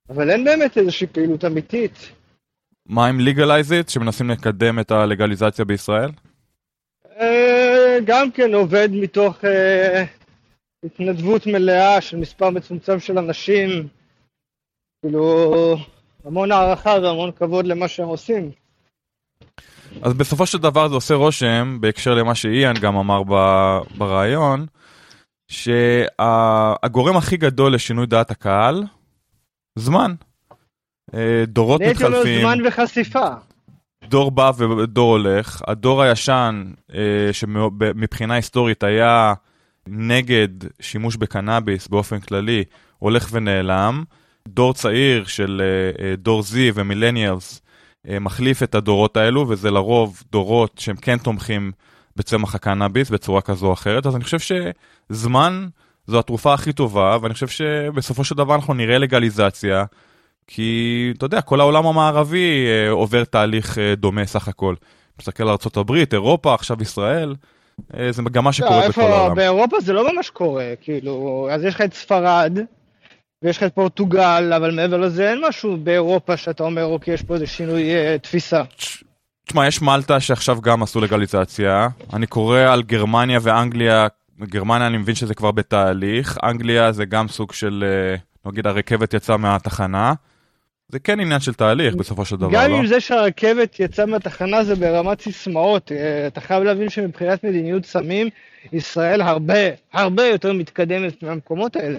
אבל 0.08 0.30
אין 0.30 0.44
באמת 0.44 0.78
איזושהי 0.78 1.06
פעילות 1.06 1.44
אמיתית. 1.44 2.10
מה 2.86 3.06
עם 3.06 3.20
לגליזית, 3.20 3.88
שמנסים 3.88 4.30
לקדם 4.30 4.78
את 4.78 4.90
הלגליזציה 4.90 5.64
בישראל? 5.64 6.10
אה, 7.20 7.98
גם 8.04 8.30
כן 8.30 8.54
עובד 8.54 8.88
מתוך 8.92 9.44
אה, 9.44 10.04
התנדבות 10.86 11.46
מלאה 11.46 12.00
של 12.00 12.16
מספר 12.16 12.50
מצומצם 12.50 13.00
של 13.00 13.18
אנשים. 13.18 13.88
כאילו, 15.02 15.76
המון 16.24 16.52
הערכה 16.52 16.90
והמון 17.02 17.32
כבוד 17.32 17.66
למה 17.66 17.88
שהם 17.88 18.08
עושים. 18.08 18.50
אז 20.02 20.14
בסופו 20.14 20.46
של 20.46 20.58
דבר 20.58 20.88
זה 20.88 20.94
עושה 20.94 21.14
רושם, 21.14 21.78
בהקשר 21.80 22.14
למה 22.14 22.34
שאיאן 22.34 22.74
גם 22.80 22.96
אמר 22.96 23.22
ברעיון, 23.96 24.66
שהגורם 25.48 27.16
הכי 27.16 27.36
גדול 27.36 27.74
לשינוי 27.74 28.06
דעת 28.06 28.30
הקהל, 28.30 28.84
זמן. 29.78 30.14
אה, 31.14 31.44
דורות 31.46 31.80
אני 31.80 31.88
הייתי 31.88 32.04
אומר 32.04 32.18
מתחלפים, 32.18 32.40
זמן 32.40 32.58
וחשיפה. 32.66 33.28
דור 34.04 34.30
בא 34.30 34.50
ודור 34.58 35.10
הולך. 35.10 35.62
הדור 35.66 36.02
הישן, 36.02 36.64
אה, 36.94 37.32
שמבחינה 37.32 38.34
היסטורית 38.34 38.84
היה 38.84 39.34
נגד 39.86 40.48
שימוש 40.80 41.16
בקנאביס 41.16 41.88
באופן 41.88 42.20
כללי, 42.20 42.64
הולך 42.98 43.28
ונעלם. 43.32 44.04
דור 44.48 44.74
צעיר 44.74 45.24
של 45.24 45.62
אה, 45.98 46.16
דור 46.16 46.40
Z 46.40 46.54
ומילניאלס 46.74 47.60
מחליף 48.20 48.62
את 48.62 48.74
הדורות 48.74 49.16
האלו, 49.16 49.48
וזה 49.48 49.70
לרוב 49.70 50.22
דורות 50.32 50.78
שהם 50.78 50.96
כן 50.96 51.18
תומכים 51.18 51.72
בצמח 52.16 52.54
הקנאביס 52.54 53.10
בצורה 53.10 53.40
כזו 53.40 53.66
או 53.66 53.72
אחרת, 53.72 54.06
אז 54.06 54.16
אני 54.16 54.24
חושב 54.24 54.38
שזמן 54.38 55.66
זו 56.06 56.18
התרופה 56.18 56.54
הכי 56.54 56.72
טובה, 56.72 57.18
ואני 57.22 57.34
חושב 57.34 57.48
שבסופו 57.48 58.24
של 58.24 58.34
דבר 58.34 58.54
אנחנו 58.54 58.74
נראה 58.74 58.98
לגליזציה, 58.98 59.84
כי 60.46 61.12
אתה 61.16 61.26
יודע, 61.26 61.40
כל 61.40 61.60
העולם 61.60 61.86
המערבי 61.86 62.66
אה, 62.66 62.90
עובר 62.90 63.24
תהליך 63.24 63.78
אה, 63.78 63.94
דומה 63.94 64.26
סך 64.26 64.48
הכל. 64.48 64.74
מסתכל 65.20 65.42
על 65.42 65.48
ארה"ב, 65.48 65.92
אירופה, 66.12 66.54
עכשיו 66.54 66.82
ישראל, 66.82 67.30
אה, 67.30 67.36
זה 68.10 68.22
מגמה 68.22 68.52
שקורית 68.52 68.72
לא, 68.84 68.88
בכל 68.88 69.00
איפה- 69.02 69.16
העולם. 69.16 69.34
באירופה 69.36 69.80
זה 69.80 69.92
לא 69.92 70.14
ממש 70.14 70.30
קורה, 70.30 70.64
כאילו, 70.80 71.48
אז 71.52 71.64
יש 71.64 71.74
לך 71.74 71.80
את 71.80 71.94
ספרד, 71.94 72.58
ויש 73.42 73.56
לך 73.56 73.62
את 73.62 73.74
פורטוגל, 73.74 74.52
אבל 74.56 74.74
מעבר 74.74 74.96
לזה 74.96 75.30
אין 75.30 75.42
משהו 75.48 75.76
באירופה 75.76 76.36
שאתה 76.36 76.64
אומר, 76.64 76.84
אוקיי, 76.84 77.14
יש 77.14 77.22
פה 77.22 77.34
איזה 77.34 77.46
שינוי 77.46 77.94
אה, 77.94 78.16
תפיסה. 78.22 78.62
תשמע, 79.46 79.66
יש 79.66 79.82
מלטה 79.82 80.20
שעכשיו 80.20 80.60
גם 80.60 80.82
עשו 80.82 81.00
לגליזציה. 81.00 81.88
אני 82.12 82.26
קורא 82.26 82.60
על 82.60 82.82
גרמניה 82.82 83.38
ואנגליה, 83.42 84.06
גרמניה 84.42 84.86
אני 84.86 84.98
מבין 84.98 85.14
שזה 85.14 85.34
כבר 85.34 85.50
בתהליך, 85.50 86.38
אנגליה 86.44 86.92
זה 86.92 87.04
גם 87.04 87.28
סוג 87.28 87.52
של, 87.52 87.84
אה, 87.86 88.16
נגיד 88.50 88.66
הרכבת 88.66 89.14
יצאה 89.14 89.36
מהתחנה. 89.36 90.12
זה 90.88 90.98
כן 90.98 91.20
עניין 91.20 91.40
של 91.40 91.54
תהליך 91.54 91.94
בסופו 91.94 92.24
של 92.24 92.36
דבר, 92.36 92.52
גם 92.52 92.70
לא? 92.70 92.76
עם 92.76 92.86
זה 92.86 93.00
שהרכבת 93.00 93.80
יצאה 93.80 94.06
מהתחנה 94.06 94.64
זה 94.64 94.74
ברמת 94.74 95.20
סיסמאות, 95.20 95.92
אה, 95.92 96.26
אתה 96.26 96.40
חייב 96.40 96.62
להבין 96.62 96.88
שמבחינת 96.88 97.44
מדיניות 97.44 97.84
סמים, 97.84 98.28
ישראל 98.72 99.20
הרבה, 99.20 99.54
הרבה 99.92 100.26
יותר 100.26 100.52
מתקדמת 100.52 101.22
מהמקומות 101.22 101.76
האלה. 101.76 101.98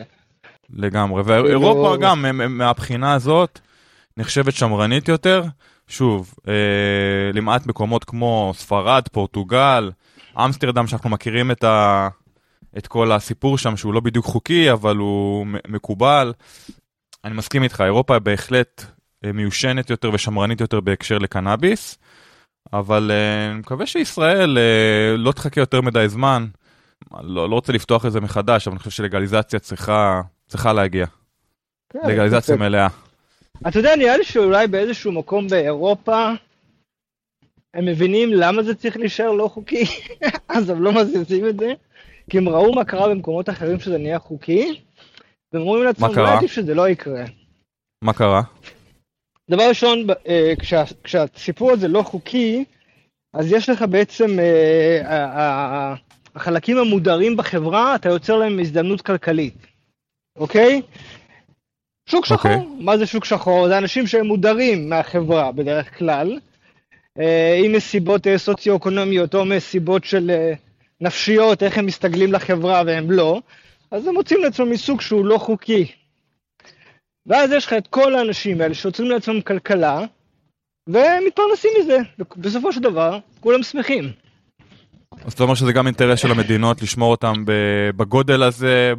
לגמרי, 0.69 1.21
ואירופה 1.25 1.97
גם 2.01 2.25
מהבחינה 2.49 3.13
הזאת 3.13 3.59
נחשבת 4.17 4.53
שמרנית 4.53 5.07
יותר. 5.07 5.43
שוב, 5.88 6.33
אה, 6.47 6.53
למעט 7.33 7.65
מקומות 7.65 8.03
כמו 8.03 8.51
ספרד, 8.55 9.03
פורטוגל, 9.11 9.91
אמסטרדם, 10.38 10.88
שאנחנו 10.88 11.09
מכירים 11.09 11.51
את, 11.51 11.63
ה, 11.63 12.07
את 12.77 12.88
כל 12.88 13.11
הסיפור 13.11 13.57
שם, 13.57 13.77
שהוא 13.77 13.93
לא 13.93 13.99
בדיוק 13.99 14.25
חוקי, 14.25 14.71
אבל 14.71 14.95
הוא 14.95 15.47
מקובל. 15.67 16.33
אני 17.24 17.36
מסכים 17.36 17.63
איתך, 17.63 17.82
אירופה 17.82 18.20
בהחלט 18.20 18.84
אה, 19.26 19.32
מיושנת 19.32 19.89
יותר 19.89 20.09
ושמרנית 20.13 20.61
יותר 20.61 20.80
בהקשר 20.80 21.18
לקנאביס, 21.18 21.97
אבל 22.74 23.11
אה, 23.11 23.51
אני 23.51 23.59
מקווה 23.59 23.86
שישראל 23.86 24.57
אה, 24.57 25.18
לא 25.18 25.32
תחכה 25.32 25.61
יותר 25.61 25.82
מדי 25.82 26.09
זמן. 26.09 26.45
לא, 27.22 27.49
לא 27.49 27.55
רוצה 27.55 27.74
לפתוח 27.74 28.05
את 28.05 28.11
זה 28.11 28.22
מחדש, 28.22 28.68
אבל 28.68 28.74
אני 28.74 28.80
חושב 28.80 28.91
שלגליזציה 28.91 29.59
צריכה, 29.59 30.22
צריכה 30.47 30.74
להגיע. 30.74 31.05
כן, 31.89 31.99
לגליזציה 32.07 32.55
מלאה. 32.55 32.88
אתה 33.68 33.80
יודע, 33.80 33.95
נראה 33.95 34.18
לי 34.18 34.24
שאולי 34.24 34.68
באיזשהו 34.68 35.11
מקום 35.11 35.47
באירופה 35.47 36.32
הם 37.74 37.86
מבינים 37.86 38.34
למה 38.34 38.63
זה 38.63 38.76
צריך 38.76 38.97
להישאר 38.97 39.32
לא 39.32 39.47
חוקי, 39.47 39.86
אז 40.55 40.70
הם 40.70 40.84
לא 40.84 40.93
מזיזים 40.93 41.47
את 41.47 41.59
זה, 41.59 41.74
כי 42.30 42.38
הם 42.38 42.49
ראו 42.49 42.76
מה 42.76 42.86
קרה 42.86 43.09
במקומות 43.09 43.49
אחרים 43.49 43.80
שזה 43.80 43.97
נהיה 43.97 44.20
חוקי, 44.20 44.82
והם 45.54 45.62
אומרים 45.62 45.84
לעצמם? 45.84 46.10
אולי 46.10 46.32
עדיף 46.32 46.52
שזה 46.52 46.74
לא 46.74 46.89
יקרה. 46.89 47.24
מה 48.04 48.14
קרה? 48.14 48.41
דבר 49.50 49.70
ראשון, 49.70 50.08
אה, 50.28 50.54
כשה, 50.60 50.84
כשהסיפור 51.04 51.72
הזה 51.72 51.88
לא 51.88 52.02
חוקי, 52.02 52.66
אז 53.34 53.52
יש 53.52 53.70
לך 53.70 53.82
בעצם, 53.82 54.39
אה, 54.39 55.93
החלקים 56.36 56.78
המודרים 56.78 57.38
בחברה, 57.38 57.95
אתה 57.95 58.10
יוצר 58.10 58.38
להם 58.38 58.60
הזדמנות 58.60 59.02
כלכלית, 59.02 59.68
אוקיי? 60.36 60.82
שוק 62.10 62.26
שחור, 62.26 62.52
okay. 62.52 62.56
אוקיי. 62.56 62.84
מה 62.86 62.98
זה 62.98 63.06
שוק 63.06 63.26
שחור? 63.26 63.68
זה 63.68 63.78
אנשים 63.78 64.08
שהם 64.08 64.28
מודרים 64.28 64.89
מהחברה 64.89 65.52
בדרך 65.52 65.98
כלל, 65.98 66.39
אה, 67.20 67.60
עם 67.64 67.72
מסיבות 67.72 68.28
סוציו-אקונומיות 68.38 69.36
או 69.36 69.45
מסיבות 69.45 70.04
של 70.04 70.32
נפשיות, 71.02 71.64
איך 71.64 71.78
הם 71.78 71.86
מסתגלים 71.86 72.34
לחברה 72.34 72.84
והם 72.86 73.12
לא, 73.12 73.41
אז 73.91 74.07
הם 74.07 74.13
מוצאים 74.13 74.43
לעצמם 74.43 74.69
מסוג 74.69 75.01
שהוא 75.01 75.25
לא 75.25 75.38
חוקי. 75.38 75.91
ואז 77.25 77.51
יש 77.51 77.65
לך 77.65 77.73
את 77.73 77.88
כל 77.88 78.15
האנשים 78.15 78.61
האלה 78.61 78.73
שיוצרים 78.73 79.11
לעצמם 79.11 79.41
כלכלה, 79.41 79.99
והם 80.89 81.23
מתפרנסים 81.27 81.71
מזה, 81.79 81.97
ובסופו 82.19 82.73
של 82.73 82.79
דבר 82.79 83.19
כולם 83.39 83.63
שמחים. 83.63 84.11
אז 85.25 85.33
אתה 85.33 85.43
אומר 85.43 85.55
שזה 85.55 85.73
גם 85.73 85.88
אינטרס 85.88 86.19
של 86.19 86.31
המדינות 86.31 86.81
לשמור 86.81 87.11
אותם 87.11 87.33
בגודל 87.97 88.43
הזה, 88.43 88.93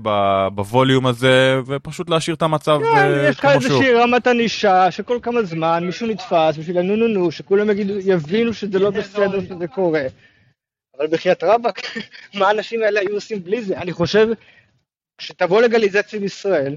בווליום 0.54 1.06
הזה, 1.06 1.60
ופשוט 1.66 2.10
להשאיר 2.10 2.36
את 2.36 2.42
המצב 2.42 2.78
כמו 2.78 2.96
שהוא. 2.96 3.28
יש 3.28 3.38
לך 3.38 3.44
איזושהי 3.44 3.94
רמת 3.94 4.26
ענישה 4.26 4.90
שכל 4.90 5.18
כמה 5.22 5.42
זמן 5.42 5.84
מישהו 5.86 6.06
נתפס 6.06 6.56
בשביל 6.58 6.78
הנו 6.78 6.96
נו 6.96 7.08
נו, 7.08 7.30
שכולם 7.30 7.70
יגידו, 7.70 7.94
יבינו 7.98 8.54
שזה 8.54 8.78
לא 8.78 8.90
בסדר 8.90 9.40
שזה 9.40 9.66
קורה. 9.66 10.02
אבל 10.98 11.06
בחייאת 11.06 11.44
רבאק, 11.44 11.80
מה 12.38 12.48
האנשים 12.48 12.82
האלה 12.82 13.00
היו 13.00 13.14
עושים 13.14 13.44
בלי 13.44 13.62
זה? 13.62 13.78
אני 13.78 13.92
חושב, 13.92 14.28
כשתבוא 15.18 15.62
לגליזציה 15.62 16.20
בישראל, 16.20 16.76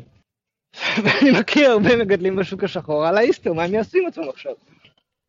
ואני 1.04 1.39
מכיר 1.39 1.72
הרבה 1.72 1.96
מגדלים 1.96 2.36
בשוק 2.36 2.64
השחור 2.64 3.06
על 3.06 3.18
האיסטר, 3.18 3.54
מה 3.54 3.64
הם 3.64 3.74
יעשו 3.74 3.98
עם 3.98 4.08
עצמם 4.08 4.30
עכשיו? 4.30 4.52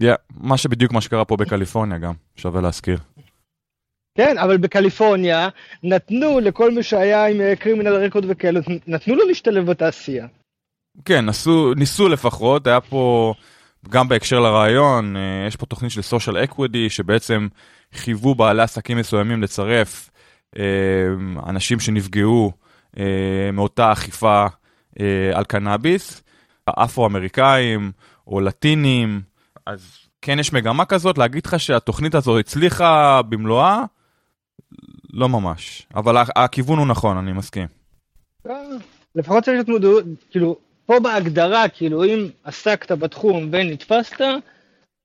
Yeah, 0.03 0.17
מה 0.31 0.57
שבדיוק 0.57 0.93
מה 0.93 1.01
שקרה 1.01 1.25
פה 1.25 1.37
בקליפורניה 1.37 1.99
גם, 1.99 2.15
שווה 2.37 2.61
להזכיר. 2.61 2.99
כן, 4.19 4.39
אבל 4.39 4.57
בקליפורניה 4.57 5.49
נתנו 5.83 6.41
לכל 6.41 6.71
מי 6.71 6.83
שהיה 6.83 7.27
עם 7.27 7.55
קרימינל 7.55 7.93
אה, 7.93 7.99
רקורד 7.99 8.25
וכאלה, 8.29 8.61
נתנו 8.87 9.15
לו 9.15 9.27
להשתלב 9.27 9.71
בתעשייה. 9.71 10.27
כן, 11.05 11.25
נסו, 11.27 11.75
ניסו 11.75 12.09
לפחות, 12.09 12.67
היה 12.67 12.81
פה, 12.81 13.35
גם 13.89 14.09
בהקשר 14.09 14.41
לרעיון, 14.41 15.17
אה, 15.17 15.45
יש 15.49 15.57
פה 15.57 15.67
תוכנית 15.67 15.91
של 15.91 16.03
סושיאל 16.03 16.45
אקווידי, 16.45 16.91
שבעצם 16.91 17.49
חייבו 17.93 18.35
בעלי 18.35 18.63
עסקים 18.63 18.99
מסוימים 18.99 19.43
לצרף 19.43 20.11
אה, 20.59 21.07
אנשים 21.47 21.81
שנפגעו 21.81 22.53
מאותה 23.53 23.93
אכיפה 23.93 24.47
על 25.35 25.45
קנאביס, 25.45 26.23
אפרו-אמריקאים 26.71 27.93
או 28.27 28.41
לטינים, 28.41 29.21
אז 29.67 29.99
כן 30.23 30.39
יש 30.39 30.53
מגמה 30.53 30.85
כזאת 30.85 31.19
להגיד 31.19 31.47
לך 31.47 31.61
שהתוכנית 31.61 32.15
הזו 32.15 32.39
הצליחה 32.39 33.21
במלואה? 33.23 33.85
לא 35.13 35.29
ממש, 35.29 35.87
אבל 35.95 36.17
הכיוון 36.37 36.79
הוא 36.79 36.87
נכון, 36.87 37.17
אני 37.17 37.33
מסכים. 37.33 37.67
אה, 38.47 38.55
לפחות 39.15 39.45
צריך 39.45 39.55
להיות 39.55 39.69
מודעות, 39.69 40.05
כאילו, 40.31 40.57
פה 40.87 41.01
בהגדרה, 41.01 41.69
כאילו, 41.69 42.05
אם 42.05 42.29
עסקת 42.45 42.93
בתחום 42.93 43.49
ונתפסת, 43.53 44.21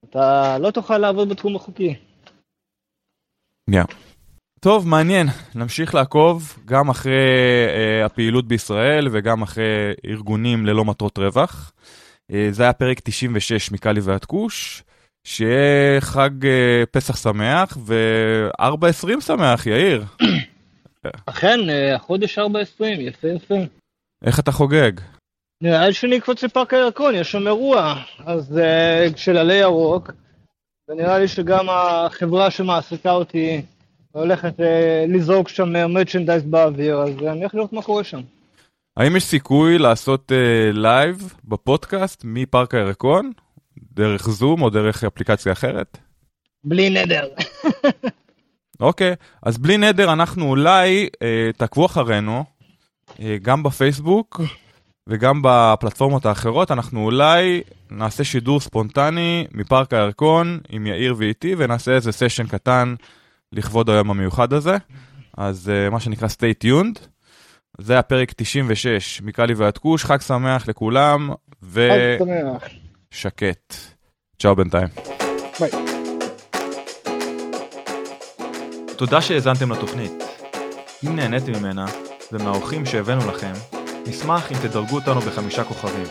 אתה 0.10 0.58
לא 0.60 0.72
תוכל 0.72 0.98
לעבוד 0.98 1.30
בתחום 1.30 1.56
החוקי. 1.56 1.96
כן. 3.72 3.82
Yeah. 3.82 4.07
טוב, 4.60 4.88
מעניין. 4.88 5.28
נמשיך 5.56 5.96
לעקוב 5.96 6.58
גם 6.66 6.90
אחרי 6.90 7.12
uh, 7.68 8.06
הפעילות 8.06 8.48
בישראל 8.48 9.08
וגם 9.12 9.42
אחרי 9.42 9.94
ארגונים 10.06 10.66
ללא 10.66 10.86
מטרות 10.86 11.18
רווח. 11.18 11.72
Uh, 12.32 12.36
זה 12.52 12.64
היה 12.64 12.74
פרק 12.74 13.00
96 13.00 13.72
מקאלי 13.72 14.00
ועד 14.00 14.26
כוש. 14.26 14.84
שיהיה 15.28 16.02
חג 16.02 16.30
uh, 16.44 16.86
פסח 16.92 17.16
שמח 17.16 17.78
ו-4.20 17.86 19.22
שמח, 19.22 19.68
יאיר. 19.68 20.04
אכן, 21.26 21.60
uh, 21.60 21.96
החודש 21.96 22.40
4.20, 22.40 22.44
יפה 22.84 23.28
יפה. 23.28 23.56
איך 24.24 24.40
אתה 24.40 24.52
חוגג? 24.52 24.92
נראה 25.64 25.88
לי 25.88 25.94
שאני 25.94 26.18
אקפוץ 26.18 26.44
לפארק 26.44 26.74
הירקון, 26.74 27.16
יש 27.16 27.32
שם 27.32 27.48
אירוע, 27.48 27.96
אז 28.26 28.60
uh, 28.60 29.18
של 29.18 29.38
עלי 29.38 29.56
ירוק, 29.56 30.12
ונראה 30.90 31.20
לי 31.20 31.28
שגם 31.28 31.70
החברה 31.70 32.52
שמעסיקה 32.52 33.12
אותי 33.12 33.62
הולכת 34.20 34.60
uh, 34.60 34.64
לזרוק 35.08 35.50
שם 35.50 35.94
מרצ'נדייז 35.94 36.44
באוויר, 36.44 36.98
אז 36.98 37.10
אני 37.10 37.40
הולך 37.40 37.56
לראות 37.56 37.74
מה 37.74 37.82
קורה 37.82 38.04
שם. 38.04 38.22
האם 38.98 39.16
יש 39.16 39.24
סיכוי 39.24 39.78
לעשות 39.78 40.32
לייב 40.74 41.34
בפודקאסט 41.46 42.22
מפארק 42.26 42.74
הירקון? 42.74 43.32
דרך 43.94 44.30
זום 44.30 44.62
או 44.62 44.70
דרך 44.70 45.04
אפליקציה 45.04 45.52
אחרת? 45.52 45.98
בלי 46.64 46.90
נדר. 46.90 47.28
אוקיי, 48.80 49.16
אז 49.44 49.58
בלי 49.58 49.78
נדר 49.78 50.14
אנחנו 50.14 50.50
אולי, 50.50 51.08
אה, 51.22 51.50
תעקבו 51.58 51.86
אחרינו, 51.86 52.44
אה, 53.20 53.38
גם 53.42 53.64
בפייסבוק 53.64 54.42
וגם 55.08 55.42
בפלטפורמות 55.44 56.26
האחרות, 56.26 56.72
אנחנו 56.72 57.06
אולי 57.06 57.62
נעשה 57.92 58.24
שידור 58.24 58.60
ספונטני 58.60 59.48
מפארק 59.54 59.94
הירקון 59.94 60.60
עם 60.70 60.88
יאיר 60.88 61.16
ואיתי, 61.18 61.56
ונעשה 61.58 61.92
איזה 61.92 62.12
סשן 62.12 62.48
קטן 62.48 62.96
לכבוד 63.52 63.90
היום 63.90 64.12
המיוחד 64.12 64.54
הזה. 64.54 64.78
אז 65.38 65.70
אה, 65.70 65.90
מה 65.90 66.00
שנקרא 66.00 66.28
stay 66.28 66.66
tuned. 66.66 67.00
זה 67.82 68.00
הפרק 68.00 68.34
96 68.36 69.22
מקאלי 69.22 69.54
ועד 69.54 69.78
כוש, 69.78 70.06
חג 70.06 70.22
שמח 70.22 70.68
לכולם. 70.68 71.30
ו... 71.64 71.90
חג 72.20 72.26
שמח. 72.26 72.64
שקט. 73.12 73.74
צ'או 74.40 74.56
בינתיים. 74.56 74.88
ביי. 75.60 75.72
תודה 78.98 79.22
שהאזנתם 79.22 79.72
לתוכנית. 79.72 80.12
אם 81.08 81.16
נהניתם 81.16 81.52
ממנה, 81.52 81.86
ומהאורחים 82.32 82.86
שהבאנו 82.86 83.32
לכם, 83.32 83.54
נשמח 84.08 84.52
אם 84.52 84.58
תדרגו 84.58 84.96
אותנו 84.96 85.22
בחמישה 85.22 85.64
כוכבים. 85.64 86.06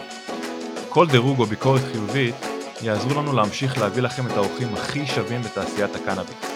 כל 0.89 1.07
דירוג 1.07 1.41
או 1.41 1.47
ביקורת 1.47 1.83
חיובית 1.93 2.35
יעזרו 2.83 3.23
לנו 3.23 3.33
להמשיך 3.33 3.79
להביא 3.79 4.03
לכם 4.03 4.27
את 4.27 4.33
האורחים 4.33 4.75
הכי 4.75 5.07
שווים 5.07 5.43
בתעשיית 5.43 5.95
הקנאביס. 5.95 6.56